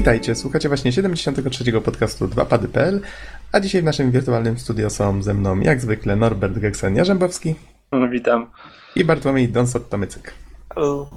Witajcie, 0.00 0.34
słuchacie 0.34 0.68
właśnie 0.68 0.92
73. 0.92 1.80
podcastu 1.80 2.28
2pady.pl, 2.28 3.00
a 3.52 3.60
dzisiaj 3.60 3.82
w 3.82 3.84
naszym 3.84 4.10
wirtualnym 4.10 4.58
studio 4.58 4.90
są 4.90 5.22
ze 5.22 5.34
mną 5.34 5.60
jak 5.60 5.80
zwykle 5.80 6.16
Norbert 6.16 6.54
Geksen-Jarzębowski 6.54 7.54
Witam. 8.10 8.50
i 8.96 9.04
Bartłomiej 9.04 9.48
Donsot-Tomycyk. 9.48 10.30
Halo. 10.74 11.10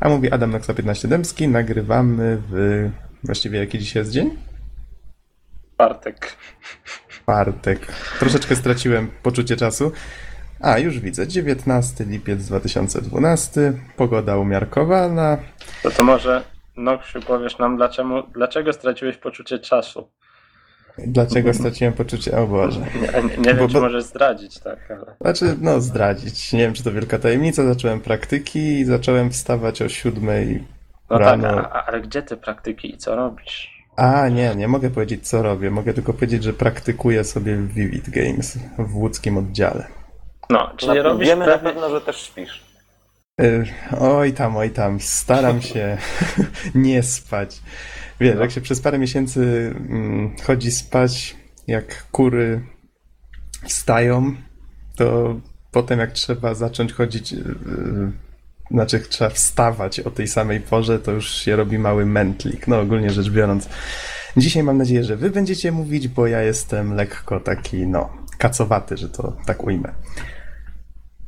A 0.00 0.08
mówi 0.08 0.30
Adam 0.30 0.50
Noxa 0.50 0.74
15 0.74 1.08
Dębski, 1.08 1.48
nagrywamy 1.48 2.38
w... 2.50 2.90
właściwie 3.24 3.58
jaki 3.58 3.78
dzisiaj 3.78 4.00
jest 4.00 4.12
dzień? 4.12 4.36
Bartek. 5.78 6.36
Czwartek. 7.08 7.86
Troszeczkę 8.18 8.56
straciłem 8.56 9.10
poczucie 9.22 9.56
czasu. 9.56 9.92
A, 10.60 10.78
już 10.78 11.00
widzę, 11.00 11.28
19 11.28 12.04
lipiec 12.04 12.44
2012, 12.44 13.72
pogoda 13.96 14.36
umiarkowana. 14.36 15.38
To 15.82 15.90
to 15.90 16.04
może 16.04 16.53
Noksiu 16.76 17.20
powiesz 17.20 17.58
nam 17.58 17.76
dlaczego, 17.76 18.22
dlaczego 18.34 18.72
straciłeś 18.72 19.16
poczucie 19.16 19.58
czasu? 19.58 20.08
Dlaczego 20.98 21.54
straciłem 21.54 21.92
poczucie... 21.92 22.38
O 22.38 22.46
Boże. 22.46 22.80
Nie, 23.02 23.22
nie, 23.22 23.36
nie 23.36 23.44
wiem, 23.44 23.56
Bo- 23.56 23.68
czy 23.68 23.80
możesz 23.80 24.04
zdradzić, 24.04 24.58
tak, 24.58 24.90
ale... 24.90 25.16
Znaczy, 25.20 25.56
no 25.60 25.80
zdradzić. 25.80 26.52
Nie 26.52 26.58
wiem, 26.58 26.72
czy 26.74 26.84
to 26.84 26.92
wielka 26.92 27.18
tajemnica. 27.18 27.64
Zacząłem 27.66 28.00
praktyki 28.00 28.58
i 28.80 28.84
zacząłem 28.84 29.30
wstawać 29.30 29.82
o 29.82 29.88
siódmej 29.88 30.64
No 31.10 31.18
rano. 31.18 31.42
tak, 31.54 31.64
a, 31.66 31.72
a, 31.72 31.86
ale 31.86 32.00
gdzie 32.00 32.22
te 32.22 32.36
praktyki 32.36 32.94
i 32.94 32.98
co 32.98 33.16
robisz? 33.16 33.84
A, 33.96 34.28
nie, 34.28 34.54
nie 34.54 34.68
mogę 34.68 34.90
powiedzieć, 34.90 35.28
co 35.28 35.42
robię. 35.42 35.70
Mogę 35.70 35.94
tylko 35.94 36.12
powiedzieć, 36.12 36.42
że 36.44 36.52
praktykuję 36.52 37.24
sobie 37.24 37.56
w 37.56 37.72
Vivid 37.74 38.10
Games 38.10 38.58
w 38.78 38.96
łódzkim 38.96 39.38
oddziale. 39.38 39.86
No, 40.50 40.70
czyli 40.76 40.96
Na, 40.96 41.02
robisz 41.02 41.28
wiemy 41.28 41.46
na 41.46 41.58
pewno, 41.58 41.90
że 41.90 42.00
też 42.00 42.20
śpisz. 42.22 42.63
Y, 43.40 43.64
Oj 44.00 44.32
tam, 44.32 44.56
oj 44.56 44.70
tam, 44.70 45.00
staram 45.00 45.62
się 45.62 45.98
nie 46.74 47.02
spać. 47.02 47.62
Wiesz, 48.20 48.38
jak 48.40 48.50
się 48.50 48.60
przez 48.60 48.80
parę 48.80 48.98
miesięcy 48.98 49.74
mm, 49.88 50.36
chodzi 50.42 50.70
spać, 50.70 51.36
jak 51.66 52.06
kury 52.12 52.60
wstają, 53.64 54.34
to 54.96 55.40
potem 55.70 55.98
jak 55.98 56.12
trzeba 56.12 56.54
zacząć 56.54 56.92
chodzić, 56.92 57.32
y, 57.32 57.36
y, 57.36 58.12
znaczy 58.70 59.00
trzeba 59.00 59.30
wstawać 59.30 60.00
o 60.00 60.10
tej 60.10 60.28
samej 60.28 60.60
porze, 60.60 60.98
to 60.98 61.12
już 61.12 61.34
się 61.34 61.56
robi 61.56 61.78
mały 61.78 62.06
mętlik. 62.06 62.68
No 62.68 62.80
ogólnie 62.80 63.10
rzecz 63.10 63.30
biorąc. 63.30 63.68
Dzisiaj 64.36 64.62
mam 64.62 64.78
nadzieję, 64.78 65.04
że 65.04 65.16
wy 65.16 65.30
będziecie 65.30 65.72
mówić, 65.72 66.08
bo 66.08 66.26
ja 66.26 66.42
jestem 66.42 66.94
lekko 66.94 67.40
taki, 67.40 67.86
no, 67.86 68.16
kacowaty, 68.38 68.96
że 68.96 69.08
to 69.08 69.36
tak 69.46 69.64
ujmę. 69.64 69.92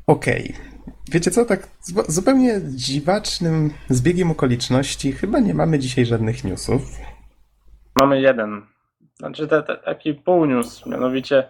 Okej. 0.07 0.76
Wiecie 1.11 1.31
co, 1.31 1.45
tak 1.45 1.69
zu- 1.83 2.05
zupełnie 2.13 2.61
dziwacznym 2.65 3.71
zbiegiem 3.89 4.31
okoliczności 4.31 5.13
chyba 5.13 5.39
nie 5.39 5.55
mamy 5.55 5.79
dzisiaj 5.79 6.07
żadnych 6.07 6.45
newsów. 6.45 6.83
Mamy 8.01 8.21
jeden. 8.21 8.67
Znaczy 9.19 9.49
te, 9.49 9.63
te, 9.63 9.77
taki 9.77 10.15
pół 10.15 10.45
news, 10.47 10.87
mianowicie 10.87 11.49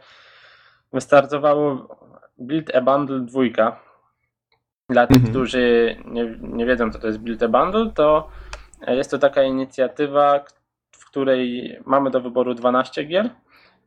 wystartowało 0.93 1.97
Build 2.39 2.75
a 2.77 2.81
Bundle 2.81 3.21
2. 3.21 3.41
Dla 4.89 5.07
tych, 5.07 5.17
Mhm. 5.17 5.33
którzy 5.33 5.97
nie, 6.05 6.37
nie 6.41 6.67
wiedzą, 6.67 6.91
co 6.91 6.99
to 6.99 7.07
jest 7.07 7.19
Build 7.19 7.43
a 7.43 7.49
Bundle, 7.49 7.91
to 7.95 8.29
jest 8.89 9.11
to 9.11 9.19
taka 9.19 9.43
inicjatywa, 9.43 10.45
w 10.93 11.05
której 11.07 11.77
mamy 11.87 12.11
do 12.11 12.21
wyboru 12.21 12.55
12 12.55 13.05
gier 13.05 13.31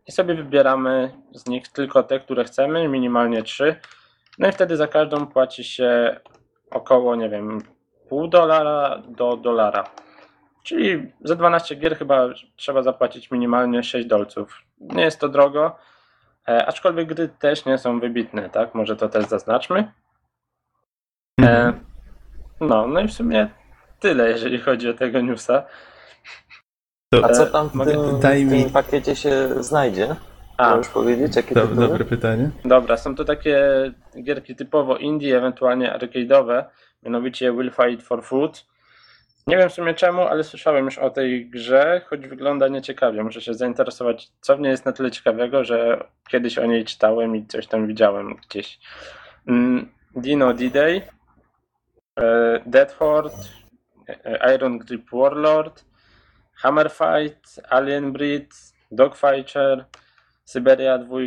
i 0.08 0.12
sobie 0.12 0.36
wybieramy 0.36 1.12
z 1.36 1.46
nich 1.50 1.68
tylko 1.68 2.04
te, 2.04 2.20
które 2.20 2.44
chcemy, 2.44 2.88
minimalnie 2.88 3.44
3. 3.44 3.76
No 4.40 4.48
i 4.48 4.52
wtedy 4.52 4.78
za 4.78 4.88
każdą 4.88 5.28
płaci 5.28 5.64
się 5.64 6.20
około, 6.72 7.16
nie 7.16 7.30
wiem, 7.30 7.62
pół 8.10 8.28
dolara 8.28 9.02
do 9.08 9.38
dolara. 9.38 9.84
Czyli 10.64 11.12
za 11.24 11.36
12 11.36 11.76
gier 11.76 11.98
chyba 11.98 12.28
trzeba 12.56 12.84
zapłacić 12.84 13.32
minimalnie 13.32 13.84
6 13.84 14.08
dolców. 14.08 14.62
Nie 14.80 15.04
jest 15.04 15.20
to 15.20 15.30
drogo, 15.30 15.76
e, 16.48 16.66
aczkolwiek 16.66 17.08
gry 17.14 17.30
też 17.30 17.66
nie 17.66 17.78
są 17.78 18.00
wybitne, 18.00 18.50
tak? 18.50 18.76
Może 18.76 18.96
to 18.96 19.10
też 19.10 19.26
zaznaczmy. 19.26 19.92
E, 21.42 21.74
no, 22.62 22.88
no 22.88 23.00
i 23.00 23.08
w 23.08 23.14
sumie 23.14 23.50
tyle, 24.00 24.30
jeżeli 24.30 24.60
chodzi 24.60 24.90
o 24.90 24.94
tego 24.94 25.22
newsa. 25.22 25.64
A 27.24 27.28
E, 27.28 27.34
co 27.34 27.46
tam 27.46 27.68
w 27.70 27.86
tym, 27.86 28.20
daj 28.20 28.46
mi- 28.46 28.64
tym 28.64 28.74
pakiecie 28.74 29.16
się 29.16 29.64
znajdzie? 29.64 30.16
A, 30.60 30.76
Możesz 30.76 30.92
powiedzieć, 30.92 31.36
jakie 31.36 31.56
Do, 31.56 31.62
tytuły? 31.68 31.88
dobre 31.88 32.06
pytanie. 32.06 32.50
dobra, 32.66 32.98
są 32.98 33.16
to 33.16 33.26
takie 33.26 33.58
gierki 34.24 34.56
typowo 34.56 34.98
indie, 34.98 35.38
ewentualnie 35.38 35.92
arcade'owe, 36.00 36.64
mianowicie 37.04 37.52
Will 37.52 37.72
Fight 37.72 38.08
for 38.08 38.24
Food. 38.24 38.66
Nie 39.48 39.58
wiem 39.58 39.70
w 39.70 39.74
sumie 39.74 39.94
czemu, 39.94 40.22
ale 40.22 40.44
słyszałem 40.44 40.86
już 40.86 40.98
o 40.98 41.10
tej 41.10 41.50
grze, 41.50 42.02
choć 42.10 42.28
wygląda 42.28 42.68
nieciekawie. 42.68 43.24
Muszę 43.24 43.42
się 43.42 43.54
zainteresować, 43.54 44.30
co 44.42 44.58
w 44.58 44.60
niej 44.60 44.72
jest 44.72 44.86
na 44.86 44.92
tyle 44.92 45.12
ciekawego, 45.12 45.64
że 45.64 46.04
kiedyś 46.30 46.58
o 46.58 46.66
niej 46.66 46.86
czytałem 46.86 47.36
i 47.36 47.46
coś 47.46 47.68
tam 47.68 47.88
widziałem 47.88 48.36
gdzieś. 48.50 48.80
Mm, 49.48 49.92
Dino 50.16 50.54
D-Day, 50.54 51.02
e, 52.20 52.60
Dead 52.66 52.92
Horde, 52.94 53.36
e, 54.26 54.56
Iron 54.56 54.78
Grip 54.78 55.10
Warlord, 55.12 55.86
Hammer 56.56 56.92
Fight, 56.92 57.60
Alien 57.70 58.12
Breed, 58.12 58.48
Dogfighter, 58.92 59.86
Syberia 60.50 60.98
2. 60.98 61.18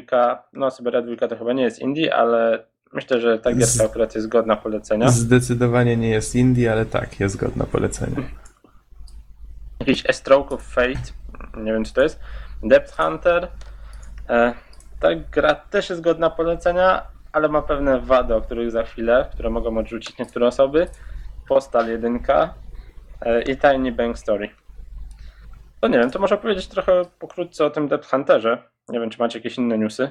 No, 0.53 0.71
Syberia 0.71 1.03
2 1.03 1.29
to 1.29 1.37
chyba 1.37 1.53
nie 1.53 1.63
jest 1.63 1.79
indie, 1.79 2.15
ale 2.15 2.65
myślę, 2.93 3.21
że 3.21 3.39
ta 3.39 3.51
Z- 3.53 3.59
gierka 3.59 3.91
akurat 3.91 4.15
jest 4.15 4.29
godna 4.29 4.57
polecenia. 4.57 5.09
Zdecydowanie 5.09 5.97
nie 5.97 6.09
jest 6.09 6.35
indie, 6.35 6.73
ale 6.73 6.87
tak, 6.87 7.21
jest 7.21 7.37
godna 7.37 7.65
polecenia. 7.65 8.17
jakiś 9.81 10.11
A 10.11 10.13
Stroke 10.13 10.55
of 10.55 10.63
Fate, 10.63 11.13
nie 11.57 11.73
wiem 11.73 11.85
czy 11.85 11.95
to 11.95 12.03
jest, 12.03 12.21
Depth 12.63 12.97
Hunter. 12.97 13.49
E, 14.29 14.55
ta 15.01 15.09
gra 15.33 15.55
też 15.55 15.91
jest 15.91 16.03
godna 16.03 16.31
polecenia, 16.31 17.03
ale 17.33 17.49
ma 17.49 17.63
pewne 17.63 18.01
wady, 18.01 18.35
o 18.35 18.41
których 18.41 18.71
za 18.71 18.83
chwilę, 18.83 19.29
które 19.33 19.51
mogą 19.51 19.79
odrzucić 19.79 20.19
niektóre 20.19 20.47
osoby. 20.47 20.87
Postal 21.49 21.89
1 21.89 22.19
e, 23.21 23.43
i 23.43 23.57
Tiny 23.57 23.93
Bank 23.93 24.19
Story. 24.19 24.49
To 25.81 25.89
nie 25.89 25.99
wiem, 25.99 26.11
to 26.11 26.19
można 26.19 26.37
powiedzieć 26.37 26.69
trochę 26.69 27.03
pokrótce 27.19 27.65
o 27.65 27.71
tym 27.71 27.89
Depth 27.89 28.11
Hunterze. 28.11 28.72
Nie 28.89 29.01
wiem, 29.01 29.11
czy 29.11 29.19
macie 29.19 29.39
jakieś 29.39 29.59
inne 29.59 29.79
newsy. 29.79 30.11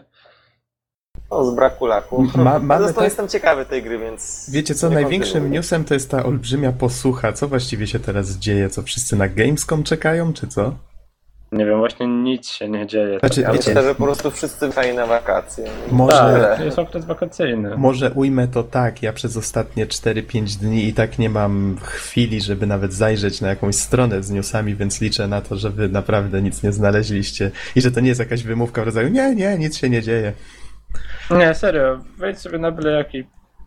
No, 1.31 1.45
z 1.45 1.55
braku 1.55 1.85
laku. 1.85 2.27
Ma- 2.35 2.59
mamy 2.59 2.77
Zresztą 2.83 2.95
tak- 2.95 3.03
jestem 3.03 3.27
ciekawy 3.27 3.65
tej 3.65 3.83
gry, 3.83 3.99
więc... 3.99 4.49
Wiecie 4.49 4.75
co, 4.75 4.89
największym 4.89 5.51
newsem 5.51 5.85
to 5.85 5.93
jest 5.93 6.11
ta 6.11 6.23
olbrzymia 6.23 6.71
posłucha. 6.71 7.33
Co 7.33 7.47
właściwie 7.47 7.87
się 7.87 7.99
teraz 7.99 8.29
dzieje? 8.37 8.69
Co 8.69 8.83
wszyscy 8.83 9.15
na 9.15 9.27
Gamescom 9.27 9.83
czekają, 9.83 10.33
czy 10.33 10.47
co? 10.47 10.75
Nie 11.51 11.66
wiem, 11.66 11.78
właśnie 11.79 12.07
nic 12.07 12.50
się 12.50 12.69
nie 12.69 12.88
dzieje. 12.88 13.19
Znaczy, 13.19 13.41
Ja 13.41 13.47
Tak, 13.47 13.56
wiecie- 13.57 13.69
myślę, 13.69 13.84
że 13.84 13.95
po 13.95 14.03
prostu 14.03 14.31
wszyscy 14.31 14.59
wyjechali 14.59 14.94
na 14.95 15.06
wakacje. 15.06 15.66
Może- 15.91 16.17
tak, 16.17 16.41
Tak. 16.41 16.57
to 16.57 16.63
jest 16.63 16.79
okres 16.79 17.06
wakacyjny. 17.06 17.78
Może 17.78 18.12
ujmę 18.12 18.47
to 18.47 18.63
tak, 18.63 19.03
ja 19.03 19.13
przez 19.13 19.38
ostatnie 19.38 19.88
4-5 19.88 20.56
dni 20.57 20.88
i 20.88 20.94
tak 20.94 21.19
nie 21.19 21.29
mam 21.29 21.78
chwili, 21.81 22.41
żeby 22.41 22.67
nawet 22.67 22.94
zajrzeć 22.94 23.41
na 23.41 23.47
jakąś 23.47 23.75
stronę 23.75 24.23
z 24.23 24.31
newsami, 24.31 24.75
więc 24.75 25.01
liczę 25.01 25.28
na 25.28 25.41
to, 25.41 25.56
że 25.57 25.69
wy 25.69 25.90
naprawdę 25.90 26.41
nic 26.41 26.63
nie 26.63 26.72
znaleźliście 26.72 27.51
i 27.75 27.81
że 27.81 27.91
to 27.91 28.00
nie 28.00 28.07
jest 28.07 28.19
jakaś 28.19 28.44
wymówka 28.44 28.81
w 28.81 28.85
rodzaju 28.85 29.09
nie, 29.09 29.35
nie, 29.35 29.57
nic 29.57 29.78
się 29.78 29.90
nie 29.90 30.01
dzieje. 30.01 30.34
Nie, 31.31 31.53
serio, 31.56 32.00
wejdź 32.17 32.40
sobie 32.40 32.57
na 32.57 32.72
byle 32.72 32.91
jaki 32.91 33.23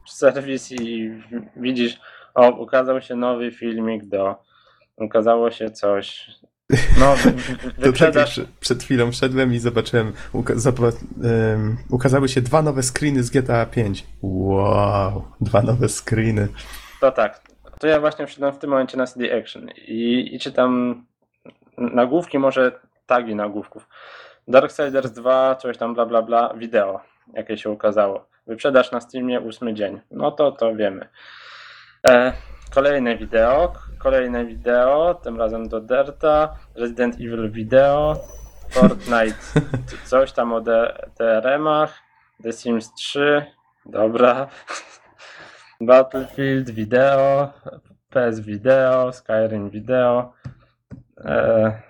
serwis 0.08 0.72
i 0.72 1.10
widzisz, 1.56 2.00
o, 2.34 2.50
ukazał 2.50 3.00
się 3.00 3.16
nowy 3.16 3.52
filmik 3.52 4.04
do, 4.06 4.34
ukazało 4.96 5.50
się 5.50 5.70
coś, 5.70 6.30
no, 7.00 7.14
tak 7.24 7.34
wyprzedaż, 7.78 8.40
przed 8.60 8.82
chwilą 8.82 9.12
wszedłem 9.12 9.54
i 9.54 9.58
zobaczyłem, 9.58 10.12
uka- 10.34 10.54
zoba- 10.56 10.92
em, 11.24 11.76
ukazały 11.90 12.28
się 12.28 12.40
dwa 12.42 12.62
nowe 12.62 12.82
screeny 12.82 13.22
z 13.22 13.30
GTA 13.30 13.66
5. 13.66 14.06
Wow, 14.22 15.24
dwa 15.40 15.62
nowe 15.62 15.88
screeny. 15.88 16.48
to 17.00 17.12
tak, 17.12 17.40
to 17.80 17.86
ja 17.86 18.00
właśnie 18.00 18.26
wszedłem 18.26 18.52
w 18.54 18.58
tym 18.58 18.70
momencie 18.70 18.96
na 18.96 19.06
CD 19.06 19.38
Action 19.38 19.68
i, 19.86 20.30
i 20.34 20.38
czytam 20.38 21.04
nagłówki, 21.78 22.38
może 22.38 22.80
tagi 23.06 23.34
nagłówków. 23.34 23.88
Darksiders 24.48 25.12
2, 25.12 25.54
coś 25.54 25.78
tam 25.78 25.94
bla 25.94 26.06
bla 26.06 26.22
bla, 26.22 26.54
wideo, 26.54 27.00
jakie 27.34 27.58
się 27.58 27.70
ukazało. 27.70 28.26
Wyprzedaż 28.46 28.92
na 28.92 29.00
Steamie 29.00 29.40
ósmy 29.40 29.74
dzień. 29.74 30.00
No 30.10 30.30
to 30.30 30.52
to 30.52 30.74
wiemy. 30.76 31.08
E, 32.08 32.32
kolejne 32.74 33.16
wideo, 33.16 33.72
kolejne 34.04 34.46
wideo, 34.46 35.14
tym 35.14 35.36
razem 35.36 35.68
do 35.68 35.80
Derta, 35.80 36.56
Resident 36.74 37.14
Evil 37.14 37.50
wideo, 37.50 38.16
Fortnite, 38.70 39.36
coś 40.10 40.32
tam 40.32 40.52
o 40.52 40.60
DRM-ach, 41.18 41.92
The 42.42 42.52
Sims 42.52 42.94
3, 42.94 43.46
dobra, 43.86 44.48
Battlefield 45.80 46.70
wideo, 46.70 47.52
PS 48.10 48.40
wideo, 48.40 49.12
Skyrim 49.12 49.70
wideo, 49.70 50.32
e, 51.18 51.82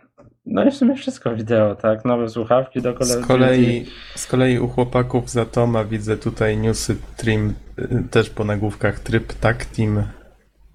no 0.47 0.65
i 0.65 0.71
w 0.71 0.77
sumie 0.77 0.97
wszystko 0.97 1.35
wideo, 1.35 1.75
tak, 1.75 2.05
nowe 2.05 2.29
słuchawki 2.29 2.83
do 2.83 2.95
Call 2.95 3.07
Z 3.07 3.27
kolei, 3.27 3.87
z 4.15 4.27
kolei 4.27 4.59
u 4.59 4.69
chłopaków 4.69 5.31
z 5.31 5.37
Atoma 5.37 5.85
widzę 5.85 6.17
tutaj 6.17 6.57
newsy 6.57 6.97
Trim, 7.17 7.55
y, 7.79 8.09
też 8.11 8.31
po 8.31 8.45
nagłówkach 8.45 9.01
tryb 9.01 9.33
Tak 9.33 9.65
Team 9.65 10.05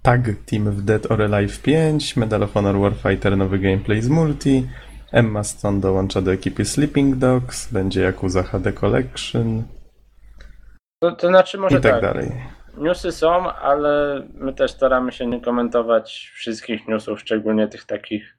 Tag 0.01 0.21
Team 0.45 0.71
w 0.71 0.81
Dead 0.81 1.11
or 1.11 1.21
Alive 1.21 1.61
5, 1.61 2.15
Medal 2.17 2.43
of 2.43 2.53
Honor 2.53 2.75
Warfighter 2.79 3.37
nowy 3.37 3.59
gameplay 3.59 4.01
z 4.01 4.09
multi, 4.09 4.67
Emma 5.11 5.43
Stone 5.43 5.79
dołącza 5.79 6.21
do 6.21 6.33
ekipy 6.33 6.65
Sleeping 6.65 7.15
Dogs, 7.15 7.71
będzie 7.73 8.01
Yakuza 8.01 8.43
HD 8.43 8.73
Collection 8.73 9.63
To, 11.03 11.11
to 11.11 11.27
znaczy 11.27 11.57
może 11.57 11.77
i 11.77 11.81
tak 11.81 11.91
tak, 11.91 12.01
dalej. 12.01 12.31
newsy 12.77 13.11
są, 13.11 13.51
ale 13.51 14.23
my 14.33 14.53
też 14.53 14.71
staramy 14.71 15.11
się 15.11 15.25
nie 15.27 15.41
komentować 15.41 16.31
wszystkich 16.35 16.87
newsów, 16.87 17.19
szczególnie 17.19 17.67
tych 17.67 17.85
takich 17.85 18.37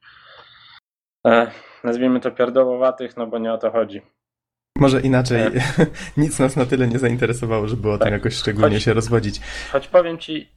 e, 1.26 1.50
nazwijmy 1.84 2.20
to 2.20 2.30
pierdołowatych, 2.30 3.16
no 3.16 3.26
bo 3.26 3.38
nie 3.38 3.52
o 3.52 3.58
to 3.58 3.70
chodzi. 3.70 4.02
Może 4.78 5.00
inaczej, 5.00 5.40
nic 6.16 6.38
nas 6.38 6.56
na 6.56 6.66
tyle 6.66 6.88
nie 6.88 6.98
zainteresowało, 6.98 7.68
żeby 7.68 7.88
o 7.90 7.98
tym 7.98 8.04
Tak. 8.04 8.12
jakoś 8.12 8.34
szczególnie 8.34 8.76
Choć- 8.76 8.84
się 8.84 8.94
rozwodzić. 8.94 9.40
Choć 9.72 9.88
powiem 9.88 10.18
ci, 10.18 10.48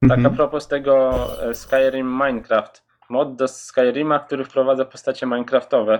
tak 0.00 0.18
Mhm. 0.18 0.26
a 0.26 0.36
propos 0.36 0.68
tego 0.68 1.10
e, 1.42 1.54
Skyrim 1.54 2.12
Minecraft, 2.12 2.84
mod 3.08 3.36
do 3.36 3.48
Skyrima, 3.48 4.18
który 4.18 4.44
wprowadza 4.44 4.84
postacie 4.84 5.26
minecraftowe. 5.26 5.98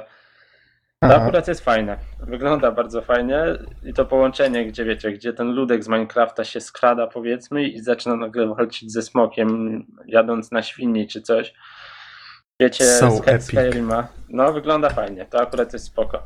To 1.01 1.07
Aha. 1.07 1.23
akurat 1.23 1.49
jest 1.49 1.65
fajne. 1.65 1.99
Wygląda 2.21 2.71
bardzo 2.73 3.03
fajnie 3.03 3.39
i 3.85 3.93
to 3.93 4.05
połączenie, 4.05 4.67
gdzie 4.67 4.85
wiecie, 4.85 5.13
gdzie 5.13 5.33
ten 5.33 5.53
ludek 5.53 5.85
z 5.85 5.89
Minecrafta 5.89 6.45
się 6.45 6.61
skrada 6.61 7.07
powiedzmy 7.07 7.65
i 7.65 7.81
zaczyna 7.81 8.17
nagle 8.17 8.47
walczyć 8.55 8.93
ze 8.93 9.03
smokiem 9.03 9.83
jadąc 10.07 10.53
na 10.53 10.63
świni 10.63 11.07
czy 11.07 11.23
coś. 11.23 11.55
Wiecie, 12.61 12.85
So 12.85 13.21
epic. 13.27 13.45
Skyrima. 13.45 14.09
No 14.29 14.53
wygląda 14.53 14.91
fajnie, 14.91 15.27
to 15.31 15.41
akurat 15.43 15.73
jest 15.73 15.85
spoko. 15.85 16.23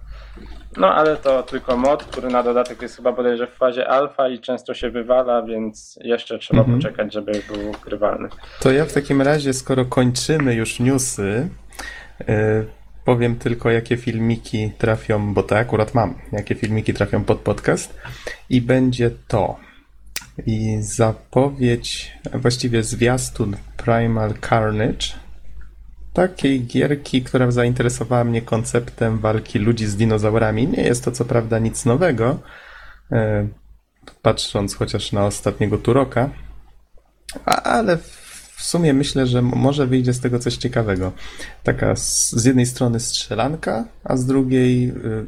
No 0.77 0.95
ale 0.95 1.17
to 1.17 1.43
tylko 1.43 1.77
mod, 1.77 2.05
który 2.05 2.29
na 2.29 2.43
dodatek 2.43 2.83
jest 2.83 2.97
chyba 2.97 3.13
bodajże 3.13 3.47
w 3.47 3.51
fazie 3.55 3.89
alfa 3.89 4.29
i 4.29 4.39
często 4.41 4.75
się 4.75 4.91
wywala, 4.91 5.43
więc 5.43 5.99
jeszcze 6.03 6.39
trzeba 6.39 6.61
Mhm. 6.61 6.79
poczekać, 6.79 7.13
żeby 7.13 7.33
był 7.33 7.73
grywalny. 7.85 8.29
To 8.61 8.73
ja 8.73 8.85
w 8.85 8.93
takim 8.93 9.23
razie, 9.23 9.53
skoro 9.53 9.85
kończymy 9.85 10.55
już 10.55 10.81
newsy, 10.81 11.49
y, 12.21 12.67
powiem 13.05 13.37
tylko, 13.39 13.71
jakie 13.71 13.97
filmiki 13.97 14.73
trafią, 14.79 15.35
bo 15.35 15.43
to 15.43 15.57
akurat 15.59 15.95
mam, 15.95 16.15
jakie 16.33 16.55
filmiki 16.55 16.95
trafią 16.95 17.25
pod 17.25 17.39
podcast. 17.39 17.95
I 18.51 18.61
będzie 18.61 19.11
to. 19.29 19.57
I 20.47 20.77
zapowiedź, 20.81 22.13
właściwie 22.35 22.83
zwiastun 22.83 23.57
Primal 23.77 24.35
Carnage. 24.49 25.07
Takiej 26.13 26.61
gierki, 26.61 27.23
która 27.23 27.51
zainteresowała 27.51 28.25
mnie 28.25 28.43
konceptem 28.43 29.19
walki 29.19 29.59
ludzi 29.59 29.87
z 29.87 29.97
dinozaurami. 29.97 30.69
Nie 30.69 30.83
jest 30.83 31.05
to 31.05 31.13
co 31.13 31.25
prawda 31.25 31.59
nic 31.59 31.85
nowego, 31.85 32.39
y, 33.13 33.17
patrząc 34.23 34.75
chociaż 34.75 35.13
na 35.13 35.27
ostatniego 35.27 35.79
Turoka, 35.79 36.31
ale 37.45 37.97
w 37.97 38.63
sumie 38.63 38.95
myślę, 38.95 39.27
że 39.27 39.43
może 39.43 39.87
wyjdzie 39.87 40.13
z 40.13 40.21
tego 40.21 40.39
coś 40.39 40.57
ciekawego. 40.57 41.13
Taka 41.63 41.97
z, 41.97 42.31
z 42.31 42.45
jednej 42.45 42.67
strony 42.67 43.01
strzelanka, 43.01 43.85
a 44.05 44.17
z 44.17 44.27
drugiej, 44.27 44.89
y, 44.89 45.27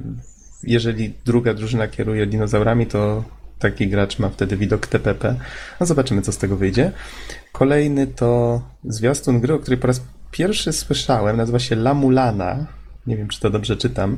jeżeli 0.63 1.15
druga 1.25 1.55
drużyna 1.55 1.89
kieruje 1.89 2.27
dinozaurami, 2.27 2.87
to 2.87 3.25
taki 3.59 3.89
gracz 3.89 4.19
ma 4.19 4.29
wtedy 4.29 4.57
widok 4.57 4.87
TPP. 4.87 5.37
No 5.81 5.87
zobaczymy, 5.87 6.23
co 6.23 6.33
z 6.33 6.39
tego 6.39 6.57
wyjdzie. 6.57 6.93
Kolejny 7.53 8.07
to 8.07 8.63
zwiastun 8.85 9.41
gry, 9.41 9.55
o 9.55 9.59
której 9.59 9.79
po 9.79 9.87
raz 9.87 10.01
pierwszy 10.33 10.73
słyszałem. 10.73 11.37
Nazywa 11.37 11.59
się 11.59 11.75
La 11.75 11.95
Mulana. 11.95 12.67
Nie 13.07 13.17
wiem, 13.17 13.29
czy 13.29 13.41
to 13.41 13.51
dobrze 13.51 13.77
czytam. 13.77 14.17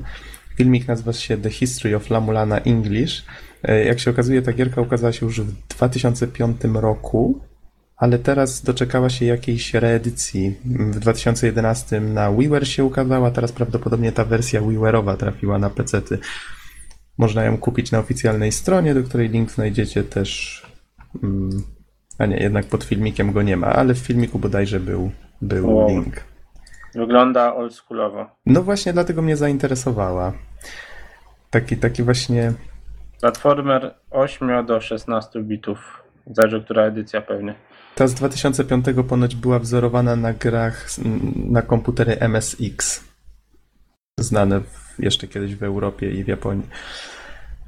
Filmik 0.56 0.88
nazywa 0.88 1.12
się 1.12 1.36
The 1.36 1.50
History 1.50 1.96
of 1.96 2.10
La 2.10 2.20
Mulana 2.20 2.58
English. 2.58 3.24
E, 3.62 3.84
Jak 3.84 4.00
się 4.00 4.10
okazuje, 4.10 4.42
ta 4.42 4.52
gierka 4.52 4.80
ukazała 4.80 5.12
się 5.12 5.26
już 5.26 5.40
w 5.40 5.52
2005 5.68 6.60
roku 6.74 7.40
ale 7.96 8.18
teraz 8.18 8.62
doczekała 8.62 9.10
się 9.10 9.24
jakiejś 9.24 9.74
reedycji. 9.74 10.56
W 10.64 10.98
2011 10.98 12.00
na 12.00 12.32
WiiWare 12.32 12.66
się 12.68 12.84
ukazała, 12.84 13.30
teraz 13.30 13.52
prawdopodobnie 13.52 14.12
ta 14.12 14.24
wersja 14.24 14.60
WiiWare'owa 14.60 15.16
trafiła 15.16 15.58
na 15.58 15.70
PC-ty. 15.70 16.18
Można 17.18 17.44
ją 17.44 17.58
kupić 17.58 17.90
na 17.90 17.98
oficjalnej 17.98 18.52
stronie, 18.52 18.94
do 18.94 19.02
której 19.02 19.28
link 19.28 19.50
znajdziecie 19.50 20.04
też. 20.04 20.62
mm, 21.22 21.62
A 22.18 22.26
nie, 22.26 22.36
jednak 22.36 22.66
pod 22.66 22.84
filmikiem 22.84 23.32
go 23.32 23.42
nie 23.42 23.56
ma, 23.56 23.66
ale 23.66 23.94
w 23.94 23.98
filmiku 23.98 24.38
bodajże 24.38 24.80
był, 24.80 25.10
był 25.44 25.76
Wow. 25.76 25.88
link. 25.88 26.24
Wygląda 26.94 27.54
oldschoolowo. 27.54 28.26
No 28.46 28.62
właśnie 28.62 28.92
dlatego 28.92 29.22
mnie 29.22 29.36
zainteresowała. 29.36 30.32
Taki, 31.50 31.76
taki 31.76 32.02
właśnie 32.02 32.52
Platformer 33.20 33.94
8 34.10 34.66
do 34.66 34.80
16 34.80 35.42
bitów. 35.42 36.02
Zależy, 36.26 36.64
która 36.64 36.82
edycja 36.82 37.22
pewnie. 37.22 37.54
Ta 37.94 38.06
z 38.06 38.14
2005 38.14 38.86
ponoć 39.08 39.36
była 39.36 39.58
wzorowana 39.58 40.16
na 40.16 40.32
grach 40.32 40.86
na 41.36 41.62
komputery 41.62 42.16
MSX. 42.20 43.04
Znane 44.20 44.60
w, 44.60 44.94
jeszcze 44.98 45.28
kiedyś 45.28 45.54
w 45.56 45.62
Europie 45.62 46.10
i 46.10 46.24
w 46.24 46.28
Japonii. 46.28 46.66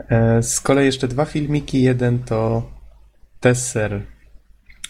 E, 0.09 0.43
Z 0.43 0.61
kolei 0.61 0.87
jeszcze 0.87 1.09
dwa 1.09 1.25
filmiki. 1.25 1.83
Jeden 1.83 2.19
to 2.19 2.63
Tesser, 3.41 4.01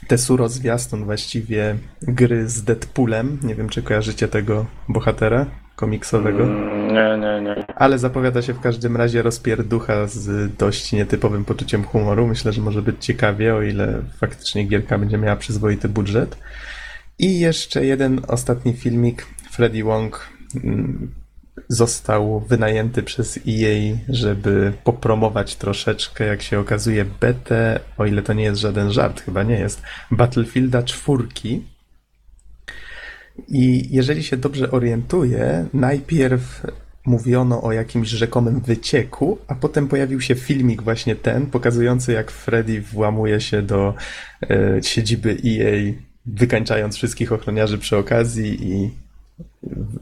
Tessuro 0.08 0.48
zwiastun 0.48 1.04
właściwie 1.04 1.76
gry 2.02 2.48
z 2.48 2.62
Deadpoolem. 2.62 3.38
Nie 3.42 3.54
wiem, 3.54 3.68
czy 3.68 3.82
kojarzycie 3.82 4.28
tego 4.28 4.66
bohatera 4.88 5.46
komiksowego. 5.76 6.44
Mm, 6.44 6.88
Nie, 6.94 7.18
nie, 7.18 7.42
nie. 7.42 7.66
Ale 7.76 7.98
zapowiada 7.98 8.42
się 8.42 8.54
w 8.54 8.60
każdym 8.60 8.96
razie 8.96 9.22
rozpierducha 9.22 10.06
z 10.06 10.56
dość 10.56 10.92
nietypowym 10.92 11.44
poczuciem 11.44 11.84
humoru. 11.84 12.26
Myślę, 12.26 12.52
że 12.52 12.62
może 12.62 12.82
być 12.82 13.04
ciekawie, 13.04 13.54
o 13.54 13.62
ile 13.62 14.02
faktycznie 14.20 14.64
gierka 14.64 14.98
będzie 14.98 15.18
miała 15.18 15.36
przyzwoity 15.36 15.88
budżet. 15.88 16.38
I 17.18 17.40
jeszcze 17.40 17.84
jeden 17.84 18.20
ostatni 18.28 18.72
filmik. 18.72 19.26
Freddy 19.50 19.84
Wong 19.84 20.28
mm, 20.64 21.14
został 21.68 22.40
wynajęty 22.40 23.02
przez 23.02 23.38
EA, 23.48 23.96
żeby 24.08 24.72
popromować 24.84 25.56
troszeczkę, 25.56 26.26
jak 26.26 26.42
się 26.42 26.58
okazuje, 26.58 27.04
betę, 27.20 27.80
o 27.98 28.06
ile 28.06 28.22
to 28.22 28.32
nie 28.32 28.44
jest 28.44 28.60
żaden 28.60 28.92
żart, 28.92 29.20
chyba 29.20 29.42
nie 29.42 29.58
jest, 29.58 29.82
Battlefielda 30.10 30.82
czwórki. 30.82 31.62
I 33.48 33.88
jeżeli 33.90 34.24
się 34.24 34.36
dobrze 34.36 34.70
orientuję, 34.70 35.66
najpierw 35.74 36.66
mówiono 37.06 37.62
o 37.62 37.72
jakimś 37.72 38.08
rzekomym 38.08 38.60
wycieku, 38.60 39.38
a 39.48 39.54
potem 39.54 39.88
pojawił 39.88 40.20
się 40.20 40.34
filmik 40.34 40.82
właśnie 40.82 41.16
ten, 41.16 41.46
pokazujący 41.46 42.12
jak 42.12 42.30
Freddy 42.30 42.80
włamuje 42.80 43.40
się 43.40 43.62
do 43.62 43.94
e, 44.50 44.82
siedziby 44.82 45.36
EA, 45.44 45.92
wykańczając 46.26 46.96
wszystkich 46.96 47.32
ochroniarzy 47.32 47.78
przy 47.78 47.96
okazji 47.96 48.72
i 48.72 48.90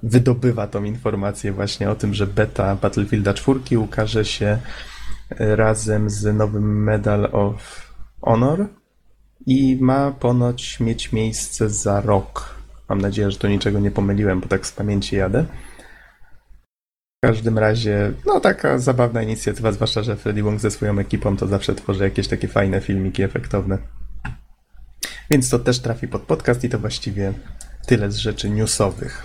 wydobywa 0.02 0.66
tą 0.66 0.84
informację 0.84 1.52
właśnie 1.52 1.90
o 1.90 1.94
tym, 1.94 2.14
że 2.14 2.26
beta 2.26 2.76
Battlefielda 2.76 3.34
4 3.34 3.78
ukaże 3.78 4.24
się 4.24 4.58
e, 5.30 5.56
razem 5.56 6.10
z 6.10 6.36
nowym 6.36 6.82
Medal 6.82 7.28
of 7.32 7.92
Honor 8.20 8.66
i 9.46 9.76
ma 9.80 10.10
ponoć 10.10 10.80
mieć 10.80 11.12
miejsce 11.12 11.70
za 11.70 12.00
rok. 12.00 12.54
Mam 12.88 13.00
nadzieję, 13.00 13.30
że 13.30 13.38
tu 13.38 13.48
niczego 13.48 13.80
nie 13.80 13.90
pomyliłem, 13.90 14.40
bo 14.40 14.48
tak 14.48 14.66
z 14.66 14.72
pamięci 14.72 15.16
jadę. 15.16 15.44
W 17.24 17.26
każdym 17.26 17.58
razie, 17.58 18.12
no 18.26 18.40
taka 18.40 18.78
zabawna 18.78 19.22
inicjatywa, 19.22 19.72
zwłaszcza, 19.72 20.02
że 20.02 20.16
Freddy 20.16 20.42
Wong 20.42 20.60
ze 20.60 20.70
swoją 20.70 20.98
ekipą 20.98 21.36
to 21.36 21.46
zawsze 21.46 21.74
tworzy 21.74 22.04
jakieś 22.04 22.28
takie 22.28 22.48
fajne 22.48 22.80
filmiki 22.80 23.22
efektowne. 23.22 23.78
Więc 25.30 25.50
to 25.50 25.58
też 25.58 25.80
trafi 25.80 26.08
pod 26.08 26.22
podcast 26.22 26.64
i 26.64 26.68
to 26.68 26.78
właściwie 26.78 27.32
tyle 27.86 28.10
z 28.10 28.16
rzeczy 28.16 28.50
newsowych. 28.50 29.24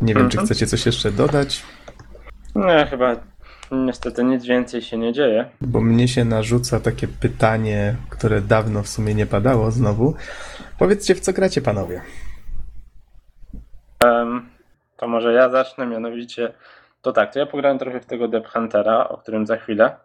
Nie 0.00 0.14
wiem, 0.14 0.28
czy 0.28 0.38
Mhm. 0.38 0.46
chcecie 0.46 0.66
coś 0.66 0.86
jeszcze 0.86 1.12
dodać, 1.12 1.62
Nie, 2.54 2.86
chyba 2.90 3.16
niestety 3.70 4.24
nic 4.24 4.44
więcej 4.44 4.82
się 4.82 4.98
nie 4.98 5.12
dzieje. 5.12 5.50
bo 5.60 5.80
mnie 5.80 6.08
się 6.08 6.24
narzuca 6.24 6.80
takie 6.80 7.08
pytanie, 7.08 7.96
które 8.10 8.40
dawno 8.40 8.82
w 8.82 8.88
sumie 8.88 9.14
nie 9.14 9.26
padało 9.26 9.70
znowu. 9.70 10.14
Powiedzcie, 10.78 11.14
w 11.14 11.20
co 11.20 11.32
gracie, 11.32 11.60
panowie? 11.62 12.02
Em, 14.04 14.48
to 14.96 15.08
może 15.08 15.32
ja 15.32 15.48
zacznę, 15.50 15.86
mianowicie 15.86 16.52
to 17.02 17.12
tak, 17.12 17.32
to 17.32 17.38
ja 17.38 17.46
pograłem 17.46 17.78
trochę 17.78 18.00
w 18.00 18.06
tego 18.06 18.28
Deep 18.28 18.46
Huntera, 18.48 19.08
o 19.08 19.18
którym 19.18 19.46
za 19.46 19.56
chwilę. 19.56 19.96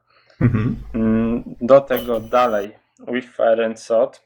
Mhm. 0.41 0.75
Mm, 0.93 1.43
Do 1.61 1.81
tego 1.81 2.19
dalej 2.19 2.75
With 3.13 3.27
Fire 3.35 3.65
and 3.65 3.79
Sword. 3.79 4.21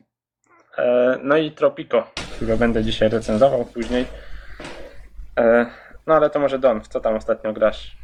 E, 0.78 1.18
No 1.24 1.38
i 1.38 1.52
Tropico, 1.52 2.04
którego 2.36 2.58
będę 2.58 2.84
dzisiaj 2.84 3.10
recenzował 3.10 3.66
później. 3.66 4.06
E, 5.40 5.66
No 6.08 6.14
ale 6.16 6.30
to 6.30 6.40
może 6.40 6.60
Don, 6.60 6.82
w 6.82 6.88
co 6.88 7.00
tam 7.00 7.16
ostatnio 7.16 7.54
grasz? 7.54 7.98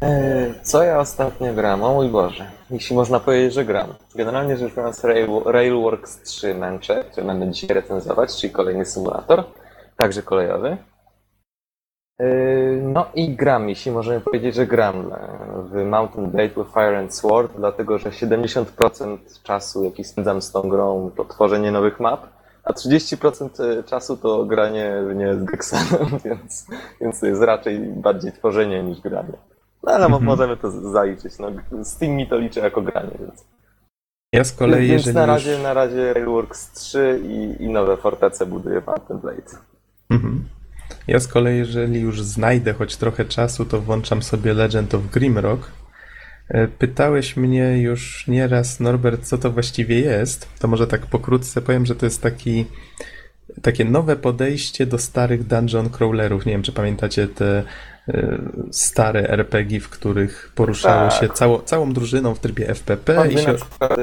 Eee, 0.00 0.54
Co 0.62 0.82
ja 0.82 0.98
ostatnio 0.98 1.54
gram? 1.54 1.82
O 1.82 1.94
mój 1.94 2.08
Boże, 2.08 2.50
jeśli 2.70 2.96
można 2.96 3.20
powiedzieć, 3.20 3.54
że 3.54 3.64
gram. 3.64 3.94
Generalnie 4.14 4.56
rzecz 4.56 4.74
biorąc 4.74 5.04
Rail, 5.04 5.28
Railworks 5.46 6.22
3 6.22 6.54
męczę, 6.54 7.04
który 7.12 7.26
będę 7.26 7.50
dzisiaj 7.50 7.74
recenzować, 7.74 8.36
czyli 8.40 8.52
kolejny 8.52 8.84
symulator, 8.84 9.44
także 9.96 10.22
kolejowy. 10.22 10.76
Yy, 12.20 12.80
No 12.82 13.06
i 13.14 13.36
gram, 13.36 13.68
jeśli 13.68 13.92
możemy 13.92 14.20
powiedzieć, 14.20 14.54
że 14.54 14.66
gram 14.66 15.12
e, 15.12 15.28
w 15.70 15.84
Mountain 15.84 16.30
Blade 16.30 16.48
with 16.48 16.72
Fire 16.74 16.98
and 16.98 17.14
Sword, 17.14 17.52
dlatego 17.56 17.98
że 17.98 18.10
70% 18.10 19.18
czasu, 19.42 19.84
jaki 19.84 20.04
spędzam 20.04 20.42
z 20.42 20.52
tą 20.52 20.62
grą, 20.62 21.10
to 21.16 21.24
tworzenie 21.24 21.72
nowych 21.72 22.00
map, 22.00 22.26
a 22.64 22.72
30% 22.72 23.84
czasu 23.84 24.16
to 24.16 24.44
granie 24.44 24.92
w 25.08 25.14
nie 25.14 25.34
z 25.34 25.44
Gexanem, 25.44 26.08
więc, 26.24 26.66
więc 27.00 27.20
to 27.20 27.26
jest 27.26 27.42
raczej 27.42 27.78
bardziej 27.78 28.32
tworzenie 28.32 28.82
niż 28.82 29.00
granie. 29.00 29.32
No 29.82 29.92
ale 29.92 30.08
mo- 30.08 30.16
Mhm. 30.16 30.24
możemy 30.24 30.56
to 30.56 30.70
zaliczyć. 30.70 31.32
No, 31.38 31.48
Steam 31.84 32.12
mi 32.12 32.26
to 32.28 32.38
liczy 32.38 32.60
jako 32.60 32.82
granie, 32.82 33.10
więc. 33.20 33.44
Ja 34.32 34.44
z 34.44 34.52
kolei, 34.52 34.88
więc 34.88 34.92
jeżeli 35.06 35.14
na 35.14 35.20
już... 35.22 35.28
razie, 35.28 35.58
na 35.62 35.74
razie 35.74 36.12
Railworks 36.12 36.72
3 36.72 37.20
i, 37.24 37.62
i 37.64 37.68
nowe 37.68 37.96
fortece 37.96 38.46
buduję 38.46 38.80
w 38.80 38.86
Mountain 38.86 39.20
Blade. 39.20 39.42
Mhm. 40.10 40.44
Ja 41.08 41.20
z 41.20 41.28
kolei, 41.28 41.58
jeżeli 41.58 42.00
już 42.00 42.22
znajdę 42.22 42.72
choć 42.72 42.96
trochę 42.96 43.24
czasu, 43.24 43.64
to 43.64 43.80
włączam 43.80 44.22
sobie 44.22 44.54
Legend 44.54 44.94
of 44.94 45.10
Grimrock. 45.10 45.70
E, 46.48 46.68
Pytałeś 46.68 47.36
mnie 47.36 47.78
już 47.78 48.26
nieraz, 48.28 48.80
Norbert, 48.80 49.24
co 49.24 49.38
to 49.38 49.50
właściwie 49.50 50.00
jest. 50.00 50.48
To 50.58 50.68
może 50.68 50.86
tak 50.86 51.06
pokrótce 51.06 51.62
powiem, 51.62 51.86
że 51.86 51.94
to 51.94 52.06
jest 52.06 52.22
taki, 52.22 52.66
takie 53.62 53.84
nowe 53.84 54.16
podejście 54.16 54.86
do 54.86 54.98
starych 54.98 55.46
dungeon 55.46 55.90
crawlerów. 55.90 56.46
Nie 56.46 56.52
wiem, 56.52 56.62
czy 56.62 56.72
pamiętacie 56.72 57.28
te 57.28 57.62
e, 58.08 58.38
stare 58.70 59.28
RPG, 59.28 59.80
w 59.80 59.88
których 59.88 60.52
poruszało 60.54 61.10
Tak. 61.10 61.20
się 61.20 61.28
cało, 61.28 61.62
całą 61.62 61.92
drużyną 61.92 62.34
w 62.34 62.38
trybie 62.40 62.68
FPP. 62.68 63.28
I 63.32 63.38
się, 63.38 63.48
na 63.48 63.54
przykład 63.54 63.98
y, 63.98 64.02